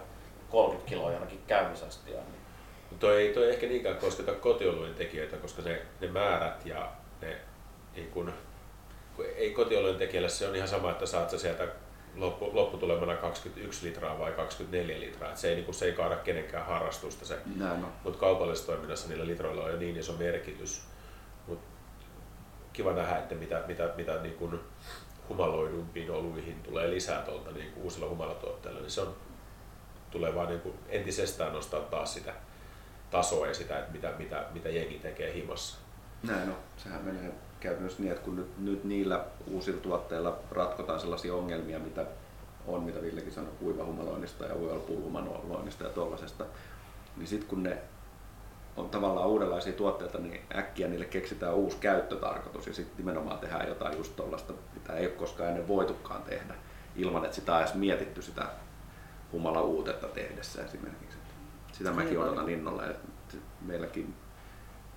30 0.50 0.90
kiloa 0.90 1.12
jonnekin 1.12 1.44
käymisastiaan. 1.48 2.26
Niin 2.32 2.37
Toi 3.00 3.22
ei 3.22 3.34
toi 3.34 3.50
ehkä 3.50 3.68
niinkään 3.68 3.98
kosketa 3.98 4.32
kotiolujen 4.32 4.96
tekijöitä, 4.96 5.38
koska 5.38 5.62
se, 5.62 5.82
ne 6.02 6.08
määrät 6.08 6.66
ja 6.66 6.92
ne 7.22 7.38
niin 7.96 8.12
kun, 8.12 8.34
kun 9.16 9.26
ei 9.36 9.52
kotiolujen 9.52 9.98
tekijälle 9.98 10.30
se 10.30 10.48
on 10.48 10.56
ihan 10.56 10.68
sama, 10.68 10.92
että 10.92 11.06
saat 11.06 11.30
sä 11.30 11.38
sieltä 11.38 11.68
loppu, 12.16 12.50
lopputulemana 12.54 13.16
21 13.16 13.88
litraa 13.88 14.20
vai 14.20 14.32
24 14.32 15.00
litraa. 15.00 15.32
Et 15.32 15.38
se, 15.38 15.50
ei, 15.50 15.56
niin 15.56 15.74
se 15.74 15.86
ei 15.86 15.94
kaada 15.94 16.16
kenenkään 16.16 16.66
harrastusta 16.66 17.26
se. 17.26 17.38
On. 17.72 17.88
Mutta 18.04 18.20
kaupallisessa 18.20 18.72
toiminnassa 18.72 19.10
niillä 19.10 19.28
litroilla 19.28 19.64
on 19.64 19.72
jo 19.72 19.78
niin 19.78 19.98
iso 19.98 20.14
merkitys. 20.14 20.82
Mut 21.48 21.60
kiva 22.74 22.94
nähdä, 22.94 23.18
että 23.18 23.36
mitä, 23.36 23.64
mitä, 23.68 23.94
mitä 23.98 24.22
niin 24.22 24.36
kuin 24.36 24.60
humaloidumpiin 25.30 26.12
oluihin 26.12 26.64
tulee 26.64 26.90
lisää 26.90 27.22
tuolta 27.22 27.52
niin 27.52 27.74
uusilla 27.76 28.10
humalatuotteilla, 28.10 28.80
niin 28.80 28.92
se 28.92 29.02
on, 29.02 29.16
tulee 30.12 30.36
vaan 30.36 30.48
niin 30.48 30.74
entisestään 30.90 31.54
nostaa 31.54 31.82
taas 31.82 32.14
sitä 32.14 32.34
tasoa 33.12 33.48
ja 33.48 33.54
sitä, 33.54 33.80
että 33.80 33.92
mitä, 33.92 34.14
mitä, 34.18 34.46
mitä 34.54 34.70
jengi 34.70 35.00
tekee 35.00 35.34
himassa. 35.34 35.78
Näin 36.24 36.50
on. 36.50 36.58
Sehän 36.78 37.02
menee 37.02 37.32
käytännössä 37.60 38.02
niin, 38.02 38.12
että 38.12 38.24
kun 38.24 38.36
nyt, 38.36 38.58
nyt 38.58 38.84
niillä 38.84 39.26
uusilla 39.48 39.82
tuotteilla 39.82 40.40
ratkotaan 40.52 41.00
sellaisia 41.00 41.36
ongelmia, 41.36 41.80
mitä 41.80 42.06
on, 42.68 42.84
mitä 42.84 43.02
Villekin 43.02 43.32
sanoi, 43.32 43.52
kuivahumaloinnista 43.60 44.46
ja 44.46 44.56
whirlpool-humaloinnista 44.56 45.84
ja 45.84 45.90
tuollaisesta, 45.90 46.46
niin 47.18 47.28
sitten 47.28 47.50
kun 47.50 47.64
ne 47.64 47.78
on 48.78 48.90
tavallaan 48.90 49.28
uudenlaisia 49.28 49.74
tuotteita, 49.74 50.18
niin 50.18 50.42
äkkiä 50.56 50.88
niille 50.88 51.06
keksitään 51.06 51.54
uusi 51.54 51.78
käyttötarkoitus 51.78 52.68
ja 52.68 52.74
sitten 52.74 52.98
nimenomaan 52.98 53.40
tehdään 53.40 53.68
jotain 53.68 53.98
just 53.98 54.16
tuollaista, 54.16 54.54
mitä 54.74 54.94
ei 54.94 55.06
ole 55.06 55.16
koskaan 55.16 55.50
ennen 55.50 55.68
voitukaan 55.68 56.24
tehdä, 56.24 56.56
ilman 56.96 57.26
että 57.26 57.36
sitä 57.36 57.56
on 57.56 57.62
edes 57.62 57.74
mietitty 57.74 58.22
sitä 58.22 58.48
humala 59.32 59.62
uutetta 59.62 60.08
tehdessä 60.08 60.64
esimerkiksi. 60.64 61.18
Sitä 61.78 61.92
mäkin 61.92 62.10
Niin, 62.10 62.20
odotan 62.20 62.50
innolla. 62.50 62.86
että 62.86 63.38
Meilläkin 63.62 64.16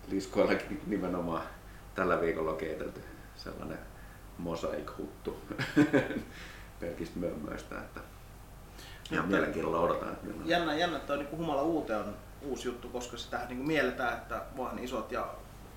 liskoillakin 0.08 0.82
nimenomaan 0.86 1.42
tällä 1.94 2.20
viikolla 2.20 2.50
on 2.50 2.56
keitelty 2.56 3.00
sellainen 3.36 3.78
mosaik-huttu 4.38 5.36
pelkistä 6.80 7.18
mömmöistä, 7.18 7.78
että 7.78 8.00
ihan 9.12 9.28
mielenkiinnolla 9.28 9.80
odotan. 9.80 10.16
Jännä, 10.44 10.74
jännä 10.74 10.96
että 10.96 11.16
niin 11.16 11.30
humala 11.30 11.62
uuteen 11.62 11.98
on 11.98 12.16
uusi 12.42 12.68
juttu, 12.68 12.88
koska 12.88 13.16
sitä 13.16 13.46
niin 13.48 13.66
mielletään, 13.66 14.18
että 14.18 14.42
vaan 14.56 14.78
isot 14.78 15.12
ja 15.12 15.34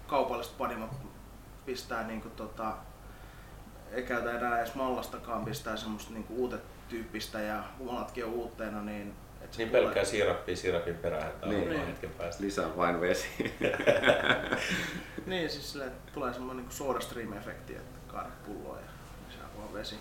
kaupalliset 0.07 0.57
panimot 0.57 0.91
pistää 1.65 2.07
niin 2.07 2.21
kuin, 2.21 2.31
tota, 2.31 2.73
ei 3.91 4.03
käytä 4.03 4.31
enää 4.31 4.59
edes 4.59 4.75
mallastakaan, 4.75 5.45
pistää 5.45 5.77
semmoista 5.77 6.13
niin 6.13 6.23
kuin 6.23 6.39
uutet 6.39 6.63
tyyppistä 6.89 7.41
ja 7.41 7.63
humalatkin 7.79 8.25
on 8.25 8.31
uutteena, 8.31 8.81
niin 8.81 9.13
Niin 9.57 9.67
tulee- 9.69 9.81
pelkkää 9.83 10.05
siirappia 10.05 10.55
siirapin 10.55 10.95
perään, 10.95 11.27
että 11.27 11.47
Niin. 11.47 11.69
niin. 11.69 11.85
Hetken 11.87 12.09
päästä. 12.09 12.43
Lisää 12.43 12.77
vain 12.77 13.01
vesi. 13.01 13.27
Niin, 15.25 15.49
siis 15.49 15.71
sille, 15.71 15.91
tulee 16.13 16.33
semmoinen 16.33 16.65
niin 16.65 16.71
soda 16.75 16.99
stream-efekti, 16.99 17.75
että 17.75 17.99
kaadat 18.07 18.43
pulloa 18.45 18.77
ja 18.77 18.85
lisää 19.27 19.45
vaan 19.57 19.73
vesi. 19.73 19.95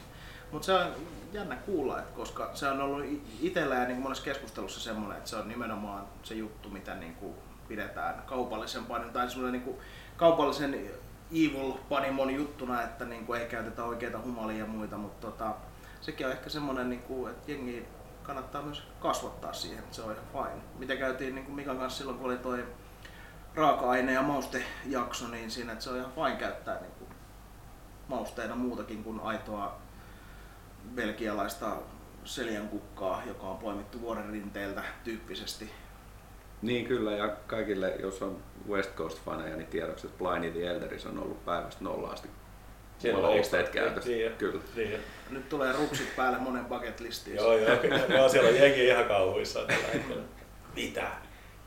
Mutta 0.52 0.66
se 0.66 0.72
on 0.72 0.86
jännä 1.32 1.56
kuulla, 1.56 1.98
että 1.98 2.16
koska 2.16 2.50
se 2.54 2.68
on 2.68 2.80
ollut 2.80 3.04
itsellä 3.40 3.74
ja 3.74 3.80
niin 3.84 3.94
kuin 3.94 4.02
monessa 4.02 4.24
keskustelussa 4.24 4.80
semmoinen, 4.80 5.18
että 5.18 5.30
se 5.30 5.36
on 5.36 5.48
nimenomaan 5.48 6.06
se 6.22 6.34
juttu, 6.34 6.68
mitä 6.68 6.94
niin 6.94 7.14
kuin 7.14 7.34
pidetään 7.68 8.22
kaupallisen 8.26 8.84
panin, 8.84 9.10
tai 9.10 9.30
semmoinen 9.30 9.52
niin 9.52 9.62
kuin 9.62 9.76
kaupallisen 10.16 10.90
evil 11.30 11.72
panimon 11.88 12.34
juttuna, 12.34 12.82
että 12.82 13.04
niin 13.04 13.26
kuin 13.26 13.40
ei 13.40 13.46
käytetä 13.48 13.84
oikeita 13.84 14.18
humalia 14.24 14.58
ja 14.58 14.66
muita, 14.66 14.96
mutta 14.96 15.26
tota, 15.26 15.54
sekin 16.00 16.26
on 16.26 16.32
ehkä 16.32 16.50
semmoinen, 16.50 16.90
niin 16.90 17.02
kuin, 17.02 17.30
että 17.30 17.50
jengi 17.52 17.86
kannattaa 18.22 18.62
myös 18.62 18.82
kasvattaa 19.00 19.52
siihen, 19.52 19.84
se 19.90 20.02
on 20.02 20.12
ihan 20.12 20.24
fine. 20.32 20.62
Mitä 20.78 20.96
käytiin 20.96 21.34
niin 21.34 21.44
kuin 21.44 21.56
Mikan 21.56 21.78
kanssa 21.78 21.98
silloin, 21.98 22.18
kun 22.18 22.26
oli 22.26 22.38
toi 22.38 22.66
raaka-aine- 23.54 24.12
ja 24.12 24.22
maustejakso, 24.22 25.28
niin 25.28 25.50
siinä 25.50 25.72
että 25.72 25.84
se 25.84 25.90
on 25.90 25.96
ihan 25.96 26.12
fine 26.12 26.36
käyttää 26.36 26.80
niin 26.80 26.92
kuin 26.92 27.10
mausteena 28.08 28.56
muutakin 28.56 29.04
kuin 29.04 29.20
aitoa 29.20 29.78
belgialaista 30.94 31.76
seljankukkaa, 32.24 33.22
joka 33.26 33.46
on 33.46 33.58
poimittu 33.58 34.00
vuoren 34.00 34.30
rinteeltä 34.30 34.82
tyyppisesti. 35.04 35.70
Niin 36.62 36.86
kyllä, 36.86 37.12
ja 37.12 37.28
kaikille, 37.28 37.96
jos 38.00 38.22
on 38.22 38.42
West 38.68 38.90
Coast-faneja, 38.94 39.56
niin 39.56 39.66
tiedoksi, 39.66 40.06
että 40.06 40.18
Pliny 40.18 40.50
the 40.50 40.66
Elderis 40.66 41.06
on 41.06 41.18
ollut 41.18 41.44
päivästä 41.44 41.84
nolla 41.84 42.08
asti 42.08 42.28
Siellä 42.98 43.18
on 43.28 43.34
mausteet 43.34 43.66
ekstra- 43.66 43.72
käytössä. 43.72 44.10
niin, 44.10 44.32
Kyllä. 44.32 44.60
Niin. 44.76 45.00
Nyt 45.30 45.48
tulee 45.48 45.72
ruksit 45.72 46.16
päälle 46.16 46.38
monen 46.38 46.64
bucket 46.64 47.00
listiin. 47.00 47.36
Joo, 47.36 47.56
joo, 47.58 47.78
joo, 48.08 48.28
siellä 48.28 48.48
on 48.50 48.56
jengi 48.56 48.86
ihan 48.86 49.04
kauhuissaan 49.04 49.66
tällä 49.66 49.88
hetkellä. 49.92 50.22
Mitä? 50.76 51.00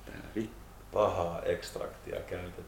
Tää 0.06 0.16
vittu. 0.36 0.56
Pahaa 0.94 1.42
ekstraktia 1.42 2.20
käytetty. 2.20 2.62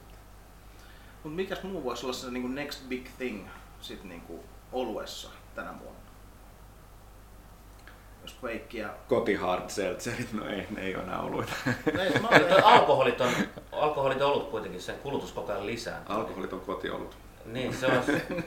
Mutta 1.23 1.35
mikäs 1.35 1.63
muu 1.63 1.83
voisi 1.83 2.05
olla 2.05 2.13
se 2.13 2.31
niin 2.31 2.55
next 2.55 2.89
big 2.89 3.07
thing 3.17 3.47
sit 3.81 4.03
niin 4.03 4.21
kuin 4.21 4.41
oluessa 4.71 5.29
tänä 5.55 5.73
vuonna? 5.83 5.99
Jos 8.21 8.35
Quake 8.43 8.77
ja... 8.77 8.89
Koti 9.07 9.35
hard 9.35 9.69
seltzerit, 9.69 10.33
no 10.33 10.47
ei, 10.47 10.67
ne 10.69 10.81
ei 10.81 10.95
ole 10.95 11.03
enää 11.03 11.21
oluita. 11.21 11.53
Ei, 11.99 12.19
mä 12.19 12.29
alkoholit 12.63 13.21
on, 13.21 13.31
alkoholit 13.71 14.21
on 14.21 14.31
ollut 14.31 14.49
kuitenkin, 14.51 14.81
sen 14.81 14.99
kulutus 14.99 15.31
koko 15.31 15.51
ajan 15.51 15.65
lisääntyy. 15.65 16.15
Alkoholit 16.15 16.53
on 16.53 16.61
kotiolut. 16.61 17.17
Niin, 17.47 17.73
se 17.73 17.87
on, 17.87 18.03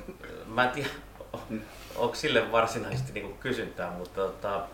mä 0.55 0.65
en 0.65 0.71
tiedä, 0.71 0.89
onko 1.97 2.15
sille 2.15 2.53
varsinaisesti 2.53 3.13
niinku 3.13 3.37
kysyntää, 3.41 3.91
mutta 3.91 4.21
tota, 4.21 4.67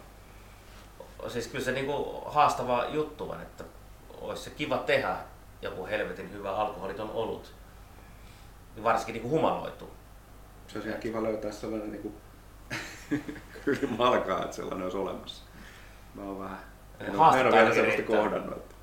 siis 1.28 1.48
kyllä 1.48 1.64
se 1.64 1.72
niinku 1.72 2.22
haastava 2.26 2.84
juttu 2.88 3.30
on, 3.30 3.40
että 3.40 3.64
olisi 4.20 4.42
se 4.42 4.50
kiva 4.50 4.78
tehdä 4.78 5.16
joku 5.62 5.86
helvetin 5.86 6.32
hyvä 6.32 6.56
alkoholiton 6.56 7.10
olut, 7.10 7.54
niin 8.74 8.84
varsinkin 8.84 9.12
niinku 9.12 9.28
humaloitu. 9.28 9.90
Se 10.68 10.78
olisi 10.78 10.88
ihan 10.88 11.00
kiva 11.00 11.22
löytää 11.22 11.52
sellainen 11.52 11.90
niin 11.92 12.02
kuin 12.02 12.14
malkaa, 13.98 14.44
että 14.44 14.56
sellainen 14.56 14.82
olisi 14.82 14.96
olemassa. 14.96 15.44
Mä 16.14 16.22
oon 16.22 16.38
vähän, 16.38 16.58
en 17.00 17.20
ole, 17.20 17.40
en 17.40 17.46
ole 17.46 17.52
vielä 17.52 17.74
sellaista 17.74 17.96
riittää. 17.96 18.16
kohdannut. 18.16 18.74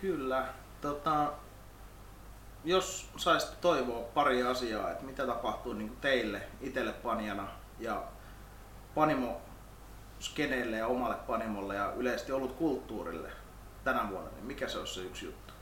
Kyllä. 0.00 0.46
Tota, 0.80 1.32
jos 2.64 3.08
saisit 3.16 3.60
toivoa 3.60 4.02
pari 4.14 4.42
asiaa, 4.42 4.90
että 4.90 5.04
mitä 5.04 5.26
tapahtuu 5.26 5.72
niin 5.72 5.88
kuin 5.88 6.00
teille 6.00 6.42
itselle 6.60 6.92
panijana 6.92 7.48
ja 7.78 8.02
panimo 8.94 9.40
skeneille 10.20 10.76
ja 10.76 10.86
omalle 10.86 11.16
panimolle 11.26 11.74
ja 11.74 11.92
yleisesti 11.96 12.32
ollut 12.32 12.52
kulttuurille 12.52 13.30
tänä 13.84 14.08
vuonna, 14.10 14.30
niin 14.30 14.44
mikä 14.44 14.68
se 14.68 14.78
olisi 14.78 14.94
se 14.94 15.00
yksi 15.00 15.24
juttu? 15.26 15.54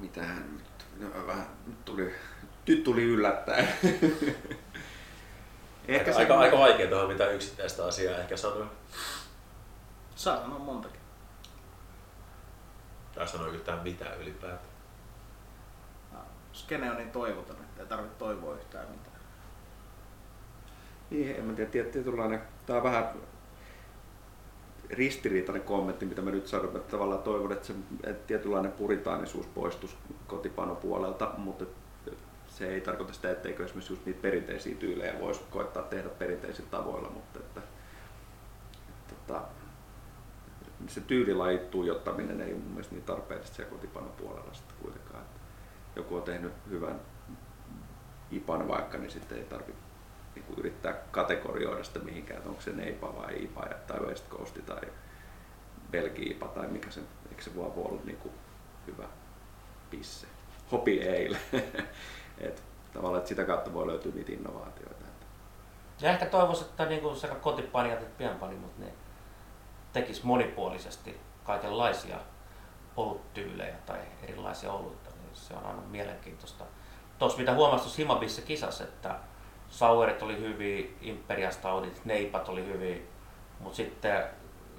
Mitähän 0.00 0.56
nyt, 0.56 0.86
no, 1.14 1.26
vähän, 1.26 1.46
nyt 1.66 1.84
tuli, 1.84 2.14
nyt 2.66 2.84
tuli 2.84 3.02
yllättäen. 3.02 3.68
Ehkä 5.88 6.10
aika, 6.10 6.12
se- 6.12 6.18
aika, 6.18 6.38
aika 6.38 6.58
vaikea 6.58 6.88
tuohon 6.88 7.08
mitä 7.08 7.30
yksittäistä 7.30 7.84
asiaa 7.84 8.18
ehkä 8.18 8.36
sanoa. 8.36 8.66
Saa 10.16 10.40
sanoa 10.40 10.58
montakin. 10.58 11.00
Tai 13.14 13.28
sanoa 13.28 13.48
yhtään 13.48 13.82
mitään 13.82 14.20
ylipäätään. 14.20 14.74
Ja 16.12 16.18
Skene 16.52 16.90
on 16.90 16.96
niin 16.96 17.10
toivoton, 17.10 17.56
että 17.56 17.82
ei 17.82 17.88
tarvitse 17.88 18.18
toivoa 18.18 18.54
yhtään 18.54 18.90
mitään. 18.90 19.16
Niin, 21.10 21.36
en 21.36 21.44
mä 21.44 21.52
tiedä, 21.52 21.70
tiet- 21.70 21.90
tietynlainen, 21.92 22.42
tää 22.66 22.76
on 22.76 22.82
vähän 22.82 23.08
ristiriitainen 24.90 25.62
kommentti, 25.62 26.06
mitä 26.06 26.22
mä 26.22 26.30
nyt 26.30 26.46
sanon, 26.46 26.76
että 26.76 26.90
tavallaan 26.90 27.22
toivon, 27.22 27.52
että 27.52 27.66
se 27.66 27.74
että 28.04 28.26
tietynlainen 28.26 28.72
puritaanisuus 28.72 29.46
poistuisi 29.46 29.96
kotipanopuolelta, 30.26 31.30
mutta 31.36 31.64
se 32.46 32.66
ei 32.68 32.80
tarkoita 32.80 33.12
sitä, 33.12 33.30
etteikö 33.30 33.64
esimerkiksi 33.64 33.92
just 33.92 34.06
niitä 34.06 34.22
perinteisiä 34.22 34.74
tyylejä 34.74 35.20
voisi 35.20 35.40
koettaa 35.50 35.82
tehdä 35.82 36.08
perinteisillä 36.08 36.68
tavoilla, 36.70 37.10
mutta 37.10 37.38
että, 37.38 37.60
että, 38.88 39.12
että 39.12 39.63
se 40.88 41.00
tyylilaji 41.00 41.58
tuijottaminen 41.58 42.40
ei 42.40 42.54
mun 42.54 42.70
mielestä 42.70 42.94
niin 42.94 43.04
tarpeellista 43.04 43.56
siellä 43.56 43.72
kotipanopuolella 43.72 44.54
sitten 44.54 44.76
kuitenkaan. 44.82 45.22
Että 45.22 45.40
joku 45.96 46.16
on 46.16 46.22
tehnyt 46.22 46.52
hyvän 46.70 47.00
IPAN 48.30 48.68
vaikka, 48.68 48.98
niin 48.98 49.10
sitten 49.10 49.38
ei 49.38 49.44
tarvitse 49.44 49.82
niin 50.34 50.44
kuin 50.44 50.58
yrittää 50.58 50.92
kategorioida 51.10 51.84
sitä 51.84 51.98
mihinkään, 51.98 52.38
että 52.38 52.50
onko 52.50 52.60
se 52.60 52.72
Neipa 52.72 53.16
vai 53.16 53.44
IPA 53.44 53.66
tai 53.86 54.00
West 54.00 54.28
Coast 54.28 54.58
tai 54.66 54.82
Belgi 55.90 56.30
IPA 56.30 56.48
tai 56.48 56.66
mikä 56.66 56.90
se, 56.90 57.00
eikö 57.28 57.42
se 57.42 57.56
voi 57.56 57.72
olla 57.76 58.00
niin 58.04 58.16
kuin 58.16 58.34
hyvä 58.86 59.08
pisse. 59.90 60.26
Hopi 60.72 61.00
ale. 61.02 61.38
Et 62.38 62.62
tavallaan, 62.92 63.18
että 63.18 63.28
sitä 63.28 63.44
kautta 63.44 63.72
voi 63.72 63.86
löytyä 63.86 64.12
niitä 64.14 64.32
innovaatioita. 64.32 65.04
Ja 66.00 66.10
ehkä 66.10 66.26
toivoisin, 66.26 66.66
että 66.66 66.86
niinku 66.86 67.14
sekä 67.14 67.34
kotipanijat 67.34 68.02
että 68.02 68.18
pienpanimot 68.18 68.78
ne 68.78 68.92
tekis 69.94 70.22
monipuolisesti 70.22 71.20
kaikenlaisia 71.44 72.16
oluttyylejä 72.96 73.74
tai 73.86 73.98
erilaisia 74.22 74.72
oluita. 74.72 75.10
Niin 75.10 75.36
se 75.36 75.54
on 75.54 75.66
aina 75.66 75.80
mielenkiintoista. 75.80 76.64
Tuossa 77.18 77.38
mitä 77.38 77.54
huomasi 77.54 77.82
tuossa 77.82 78.02
Himabissa 78.02 78.42
kisassa, 78.42 78.84
että 78.84 79.18
Sauerit 79.68 80.22
oli 80.22 80.40
hyviä, 80.40 80.86
Imperiastaudit, 81.00 82.04
Neipat 82.04 82.48
oli 82.48 82.66
hyviä, 82.66 82.96
mutta 83.60 83.76
sitten 83.76 84.24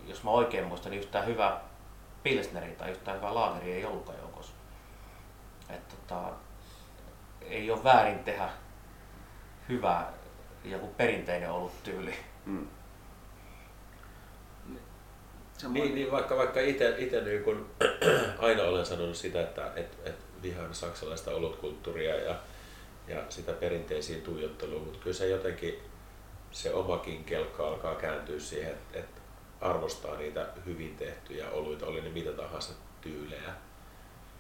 jos 0.06 0.24
mä 0.24 0.32
oikein 0.32 0.66
muistan, 0.66 0.92
niin 0.92 1.00
yhtään 1.04 1.26
hyvä 1.26 1.62
Pilsneri 2.24 2.72
tai 2.72 2.92
yhtään 2.92 3.18
hyvä 3.18 3.36
laageri 3.36 3.74
ei 3.74 3.86
ollutkaan 3.86 4.20
joukossa. 4.20 4.54
Et 5.70 5.88
tota, 5.88 6.32
ei 7.42 7.72
ole 7.72 7.84
väärin 7.84 8.20
tehdä 8.20 8.50
hyvä 9.70 10.06
joku 10.64 10.88
perinteinen 10.88 11.52
ollut 11.52 11.84
tyyli. 11.84 12.16
Mm. 12.46 12.68
Semmoinen- 15.58 15.86
Niin, 15.88 15.96
niin 15.96 16.12
vaikka, 16.12 16.38
vaikka 16.38 16.60
itse 16.60 17.22
niin 17.26 17.44
kun, 17.44 17.70
aina 18.40 18.64
olen 18.64 18.86
sanonut 18.86 19.16
sitä, 19.16 19.42
että 19.42 19.72
et, 19.76 19.98
et 20.06 20.16
vihaan 20.42 20.76
saksalaista 20.76 21.32
olutkulttuuria 21.32 22.16
ja, 22.16 22.36
ja 23.08 23.24
sitä 23.30 23.52
perinteisiin 23.54 24.22
tuijottelua, 24.22 24.80
mutta 24.80 25.00
kyllä 25.00 25.16
se 25.16 25.28
jotenkin 25.28 25.80
se 26.52 26.74
omakin 26.74 27.24
kelkka 27.24 27.68
alkaa 27.68 27.96
kääntyä 27.96 28.40
siihen, 28.40 28.72
että 28.72 29.00
et 29.00 29.06
arvostaa 29.62 30.18
niitä 30.18 30.48
hyvin 30.66 30.96
tehtyjä 30.96 31.50
oluita, 31.50 31.86
oli 31.86 32.02
ne 32.02 32.10
mitä 32.10 32.32
tahansa 32.32 32.74
tyylejä. 33.02 33.54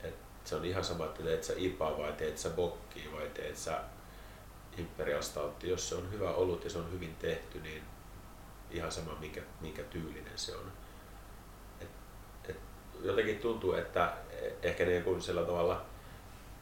Et 0.04 0.16
se 0.44 0.56
on 0.56 0.66
ihan 0.66 0.84
sama, 0.84 1.06
että 1.06 1.24
teet 1.24 1.44
sä 1.44 1.54
IPA 1.58 1.98
vai 1.98 2.14
teet 2.14 2.38
sä 2.38 2.50
bokki 2.50 3.10
vai 3.14 3.28
teet 3.34 3.58
sä 3.58 3.80
Imperial 4.78 5.22
Stoutti. 5.22 5.70
Jos 5.70 5.90
se 5.90 5.96
on 5.96 6.12
hyvä 6.12 6.32
olut 6.34 6.64
ja 6.64 6.70
se 6.70 6.78
on 6.78 6.92
hyvin 6.92 7.16
tehty, 7.20 7.60
niin 7.60 7.84
ihan 8.72 8.92
sama 8.92 9.18
minkä, 9.20 9.42
minkä 9.62 9.84
tyylinen 9.84 10.38
se 10.38 10.56
on 10.56 10.72
jotenkin 13.04 13.40
tuntuu, 13.40 13.74
että 13.74 14.14
ehkä 14.64 14.86
niin 14.86 15.04
kuin 15.04 15.22
sillä 15.22 15.44
tavalla 15.44 15.86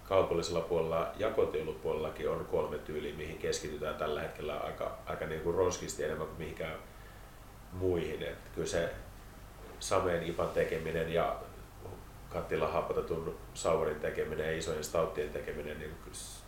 kaupallisella 0.03 0.61
puolella 0.61 1.11
ja 1.17 1.29
kotiolupuolellakin 1.29 2.29
on 2.29 2.45
kolme 2.45 2.77
tyyliä, 2.77 3.15
mihin 3.15 3.37
keskitytään 3.37 3.95
tällä 3.95 4.21
hetkellä 4.21 4.57
aika, 4.57 4.97
aika 5.05 5.25
niin 5.25 5.41
kuin 5.41 5.55
ronskisti 5.55 6.03
enemmän 6.03 6.27
kuin 6.27 6.39
mihinkään 6.39 6.77
muihin. 7.71 8.23
Että 8.23 8.49
kyllä 8.55 8.67
se 8.67 8.89
sameen 9.79 10.23
ipan 10.23 10.49
tekeminen 10.49 11.13
ja 11.13 11.35
kattila 12.29 12.67
hapotetun 12.67 13.37
saurin 13.53 13.99
tekeminen 13.99 14.47
ja 14.47 14.57
isojen 14.57 14.83
stauttien 14.83 15.29
tekeminen, 15.29 15.79
niin 15.79 15.91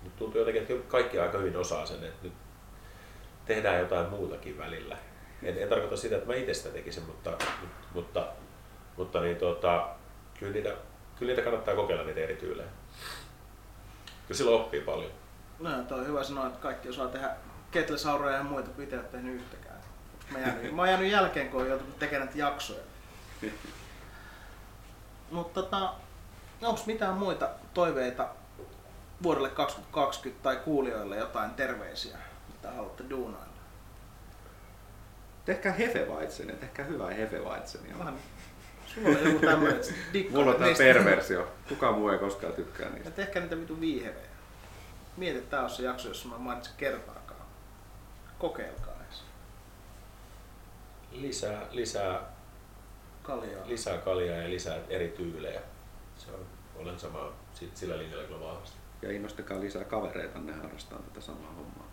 nyt 0.04 0.16
tuntuu 0.16 0.40
jotenkin, 0.40 0.62
että 0.62 0.88
kaikki 0.88 1.20
aika 1.20 1.38
hyvin 1.38 1.58
osaa 1.58 1.86
sen, 1.86 2.04
että 2.04 2.24
nyt 2.24 2.34
tehdään 3.46 3.80
jotain 3.80 4.10
muutakin 4.10 4.58
välillä. 4.58 4.98
En, 5.44 5.58
en 5.58 5.70
tarkoita 5.70 5.98
sitä, 5.98 6.16
että 6.16 6.28
mä 6.28 6.36
itse 6.36 6.54
sitä 6.54 6.70
tekisin, 6.70 7.04
mutta, 7.04 7.32
mutta 7.94 8.28
mutta 8.98 9.22
niin 9.22 9.38
tota, 9.38 9.88
kyllä, 10.40 10.54
niitä, 10.54 10.70
kyllä 11.20 11.30
niitä 11.30 11.42
kannattaa 11.42 11.76
kokeilla 11.76 12.04
niitä 12.04 12.20
eri 12.20 12.36
tyylejä. 12.36 12.70
Kyllä 14.28 14.38
silloin 14.38 14.62
oppii 14.62 14.82
paljon. 14.82 15.12
No, 15.60 15.84
toi 15.84 16.00
on 16.00 16.08
hyvä 16.08 16.24
sanoa, 16.24 16.48
että 16.48 16.60
kaikki 16.60 16.90
osaa 16.90 17.08
tehdä 17.08 17.30
ketlesauroja 17.72 18.38
ja 18.38 18.44
muita, 18.44 18.70
kun 18.70 18.84
itse 18.84 18.96
ole 18.96 19.04
tehnyt 19.04 19.36
yhtäkään. 19.36 19.76
Mä, 20.32 20.40
jäänyt, 20.40 20.76
mä 20.76 20.82
oon 20.82 20.90
jäänyt 20.90 21.12
jälkeen, 21.12 21.50
kun 21.50 21.60
oon 21.60 21.70
joutunut 21.70 22.00
tekemään 22.00 22.26
näitä 22.26 22.40
jaksoja. 22.40 22.84
Mutta 25.32 25.62
tota, 25.62 25.94
onko 26.62 26.82
mitään 26.86 27.14
muita 27.14 27.50
toiveita 27.74 28.28
vuodelle 29.24 29.50
2020 29.50 30.44
tai 30.44 30.56
kuulijoille 30.56 31.18
jotain 31.18 31.52
terveisiä, 31.52 32.18
mitä 32.48 32.72
haluatte 32.72 33.04
duunailla? 33.10 33.56
Tehkää 35.46 35.74
hefevaitsenia, 35.74 36.56
tehkää 36.56 36.86
hyvää 36.86 37.10
hefevaitsenia. 37.10 38.00
Vähän 38.00 38.18
Sulla 38.96 39.10
on 39.10 39.26
joku 39.34 39.40
dikkaa 40.14 40.40
Mulla 40.40 40.52
on 40.52 40.60
tää 40.60 40.74
perversio. 40.78 41.48
Kukaan 41.70 41.94
muu 41.96 42.10
ei 42.10 42.18
koskaan 42.20 42.54
tykkää 42.54 42.88
Ja 42.88 42.94
niistä. 42.94 43.12
tehkää 43.12 43.42
niitä 43.42 43.58
vitu 43.60 43.80
viihevejä. 43.80 44.26
Mieti, 45.18 45.38
että 45.38 45.50
tää 45.50 45.64
on 45.64 45.70
se 45.70 45.84
jakso, 45.84 46.08
jossa 46.08 46.28
mä 46.28 46.36
en 46.36 46.42
mainitse 46.42 46.70
kertaakaan. 46.78 47.42
Kokeilkaa 48.40 48.94
edes. 49.08 49.24
Lisää, 51.12 51.62
lisää, 51.72 52.22
Kaljaa. 53.24 53.68
lisää 53.68 53.98
kaljaa 53.98 54.38
ja 54.38 54.50
lisää 54.50 54.78
eri 54.90 55.08
tyylejä. 55.08 55.62
Se 56.18 56.32
on, 56.32 56.40
olen 56.76 57.00
sama 57.00 57.32
sillä 57.74 57.98
linjalla 57.98 58.24
kyllä 58.28 58.40
vahvasti. 58.40 58.78
Ja 59.02 59.12
innostakaa 59.12 59.60
lisää 59.60 59.84
kavereita, 59.84 60.40
ne 60.40 60.54
harrastaa 60.54 61.00
tätä 61.00 61.22
samaa 61.22 61.52
hommaa. 61.54 61.85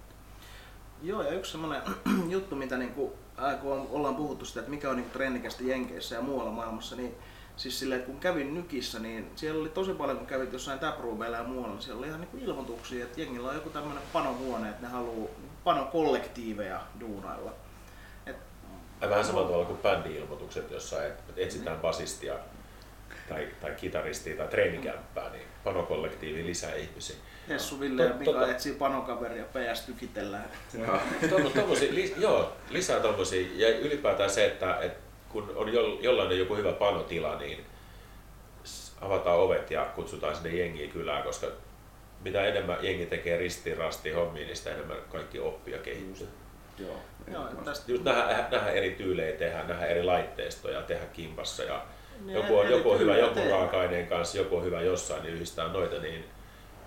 Joo, 1.03 1.22
ja 1.22 1.30
yksi 1.30 1.50
semmonen 1.53 1.82
juttu, 2.28 2.57
mitä 2.57 2.76
niinku, 2.76 3.12
ää, 3.38 3.55
kun 3.57 3.72
on- 3.72 3.88
ollaan 3.90 4.16
puhuttu 4.16 4.44
sitä, 4.44 4.61
että 4.61 4.70
mikä 4.70 4.90
on 4.90 4.96
niinku 4.96 5.12
trendikästä 5.12 5.62
Jenkeissä 5.64 6.14
ja 6.14 6.20
muualla 6.22 6.50
maailmassa, 6.50 6.96
niin 6.96 7.14
siis 7.57 7.78
silleen, 7.78 8.00
että 8.00 8.11
kun 8.12 8.20
kävin 8.20 8.55
Nykissä, 8.55 8.98
niin 8.98 9.30
siellä 9.36 9.61
oli 9.61 9.68
tosi 9.68 9.92
paljon, 9.94 10.18
kun 10.18 10.26
kävit 10.26 10.53
jossain 10.53 10.78
taproomeilla 10.78 11.36
ja 11.36 11.44
muualla, 11.44 11.72
niin 11.74 11.82
siellä 11.82 11.98
oli 11.98 12.09
ihan 12.09 12.20
niinku 12.20 12.36
ilmoituksia, 12.36 13.05
että 13.05 13.20
jengillä 13.20 13.48
on 13.48 13.55
joku 13.55 13.70
tämmönen 13.70 14.03
panohuone, 14.12 14.68
että 14.68 14.82
ne 14.82 14.88
haluu 14.92 15.30
panokollektiiveja 15.64 16.80
duunailla. 17.00 17.53
Et, 18.26 18.36
vähän 19.00 19.24
samalla 19.24 19.46
tavalla 19.46 19.64
kuin 19.66 19.78
bändi-ilmoitukset, 19.78 20.70
jossa 20.70 21.05
et- 21.05 21.22
etsitään 21.36 21.80
basistia 21.80 22.34
tai, 23.28 23.48
tai 23.61 23.70
kitaristia 23.74 24.36
tai 24.36 24.48
treenikämppää, 24.48 25.30
niin 25.30 25.46
panokollektiivi 25.64 26.46
lisää 26.46 26.74
ihmisiä. 26.74 27.16
Hessu, 27.49 27.80
Ville 27.80 28.05
ja 28.05 28.14
Mika 28.14 28.30
tota- 28.30 28.51
etsii 28.51 28.74
panokaveria, 28.74 29.45
PS 29.45 29.80
tykitellään. 29.80 30.45
Joo. 32.16 32.53
Lisää 32.70 33.01
tommosia. 33.01 33.47
Ja 33.55 33.78
ylipäätään 33.78 34.30
se, 34.30 34.47
että, 34.47 34.78
että 34.80 34.99
kun 35.28 35.53
on 35.57 35.72
jo, 35.72 35.99
jollain 36.01 36.38
joku 36.38 36.57
hyvä 36.57 36.72
panotila, 36.72 37.38
niin 37.38 37.66
avataan 39.01 39.38
ovet 39.38 39.70
ja 39.70 39.84
kutsutaan 39.95 40.34
sinne 40.36 40.51
jengiä 40.51 40.86
kylään, 40.88 41.22
koska 41.22 41.47
mitä 42.24 42.45
enemmän 42.45 42.76
jengi 42.80 43.07
tekee 43.07 43.38
ristiin 43.38 43.76
rastiin 43.76 44.14
hommiin, 44.14 44.47
niin 44.47 44.57
sitä 44.57 44.70
enemmän 44.70 44.97
kaikki 45.12 45.38
oppia 45.38 45.78
kehittyy. 45.78 46.28
Joo. 46.78 46.97
Joo, 47.32 47.45
tästä 47.64 47.93
Just 47.93 48.05
nähdä, 48.05 48.45
nähdä 48.51 48.70
eri 48.70 48.90
tyylejä 48.90 49.36
tehdä, 49.36 49.62
nähdä 49.64 49.86
eri 49.86 50.03
laitteistoja, 50.03 50.82
tehdä 50.82 51.05
kimpassa 51.12 51.62
ja 51.62 51.82
Ne 52.24 52.32
joku 52.32 52.59
on, 52.59 52.70
joku 52.70 52.90
on 52.90 52.99
hyvä 52.99 53.14
tehdään. 53.14 53.51
raaka-aineen 53.51 54.07
kanssa, 54.07 54.38
joku 54.38 54.57
on 54.57 54.64
hyvä 54.64 54.80
jossain, 54.80 55.22
niin 55.22 55.34
yhdistää 55.34 55.68
noita, 55.68 55.99
niin 55.99 56.24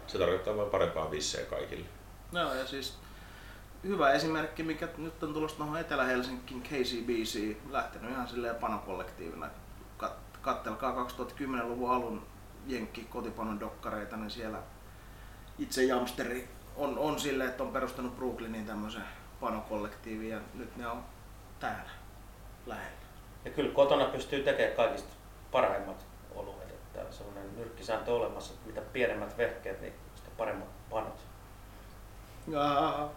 se 0.07 0.17
tarkoittaa 0.17 0.57
vain 0.57 0.69
parempaa 0.69 1.05
bissejä 1.05 1.45
kaikille. 1.45 1.85
No 2.31 2.53
ja 2.53 2.67
siis 2.67 2.97
hyvä 3.83 4.11
esimerkki, 4.11 4.63
mikä 4.63 4.87
nyt 4.97 5.23
on 5.23 5.33
tulossa 5.33 5.57
tuohon 5.57 5.79
Etelä-Helsinkiin 5.79 6.61
KCBC, 6.61 7.55
lähtenyt 7.71 8.11
ihan 8.11 8.27
silleen 8.27 8.55
panokollektiivina. 8.55 9.49
Kat- 10.03 10.39
kattelkaa 10.41 11.07
2010-luvun 11.07 11.91
alun 11.91 12.27
jenkki 12.67 13.03
kotipanon 13.03 13.59
dokkareita, 13.59 14.17
niin 14.17 14.31
siellä 14.31 14.57
itse 15.59 15.83
Jamsteri 15.83 16.49
on, 16.75 16.97
on 16.97 17.19
silleen, 17.19 17.49
että 17.49 17.63
on 17.63 17.73
perustanut 17.73 18.15
Brooklyniin 18.15 18.65
tämmöisen 18.65 19.03
panokollektiivin 19.39 20.29
ja 20.29 20.39
nyt 20.53 20.75
ne 20.75 20.87
on 20.87 21.03
täällä 21.59 21.91
lähellä. 22.65 23.05
Ja 23.45 23.51
kyllä 23.51 23.73
kotona 23.73 24.05
pystyy 24.05 24.43
tekemään 24.43 24.75
kaikista 24.75 25.13
parhaimmat 25.51 26.05
on 27.01 27.13
sellainen 27.13 27.55
nyrkkisääntö 27.55 28.13
olemassa, 28.13 28.53
että 28.53 28.67
mitä 28.67 28.81
pienemmät 28.81 29.37
vehkeet, 29.37 29.81
niin 29.81 29.93
sitä 30.15 30.29
paremmat 30.37 30.67
panot. 30.89 31.19
Jaa. 32.47 33.09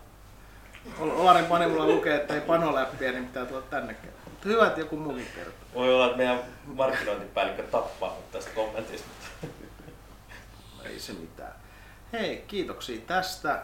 Ol- 1.00 1.10
Olarin 1.10 1.44
Panimolla 1.44 1.86
lukee, 1.86 2.16
että 2.16 2.34
ei 2.34 2.40
panoläppiä, 2.40 3.12
niin 3.12 3.26
pitää 3.26 3.46
tulla 3.46 3.62
tänne. 3.62 3.96
Mutta 4.24 4.48
hyvä, 4.48 4.66
että 4.66 4.80
joku 4.80 4.96
muukin 4.96 5.26
kertoo. 5.34 5.54
Voi 5.74 5.94
olla, 5.94 6.04
että 6.06 6.16
meidän 6.16 6.40
markkinointipäällikkö 6.66 7.62
tappaa 7.62 8.14
mut 8.14 8.32
tästä 8.32 8.50
kommentista. 8.54 9.08
Ei 10.84 11.00
se 11.00 11.12
mitään. 11.12 11.52
Hei, 12.12 12.44
kiitoksia 12.46 13.00
tästä. 13.06 13.62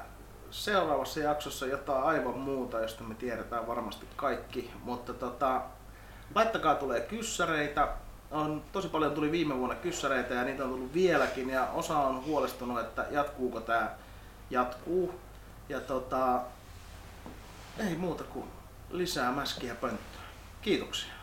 Seuraavassa 0.50 1.20
jaksossa 1.20 1.66
jotain 1.66 2.04
aivan 2.04 2.38
muuta, 2.38 2.80
josta 2.80 3.04
me 3.04 3.14
tiedetään 3.14 3.66
varmasti 3.66 4.06
kaikki. 4.16 4.70
Mutta 4.82 5.14
tota, 5.14 5.60
laittakaa 6.34 6.74
tulee 6.74 7.00
kyssäreitä. 7.00 7.88
On, 8.35 8.62
tosi 8.72 8.89
paljon 8.89 9.12
tuli 9.12 9.32
viime 9.32 9.59
vuonna 9.59 9.74
kyssäreitä 9.74 10.35
ja 10.35 10.45
niitä 10.45 10.64
on 10.64 10.70
tullut 10.70 10.95
vieläkin. 10.95 11.51
Ja 11.51 11.66
osa 11.66 11.99
on 11.99 12.24
huolestunut, 12.24 12.80
että 12.80 13.07
jatkuuko 13.11 13.61
tämä 13.61 13.91
jatkuu. 14.51 15.14
Ja 15.68 15.80
tota, 15.80 16.41
ei 17.78 17.97
muuta 17.97 18.24
kuin 18.24 18.47
lisää 18.91 19.32
mäskiä 19.32 19.74
pönttöä. 19.74 20.20
Kiitoksia. 20.62 21.13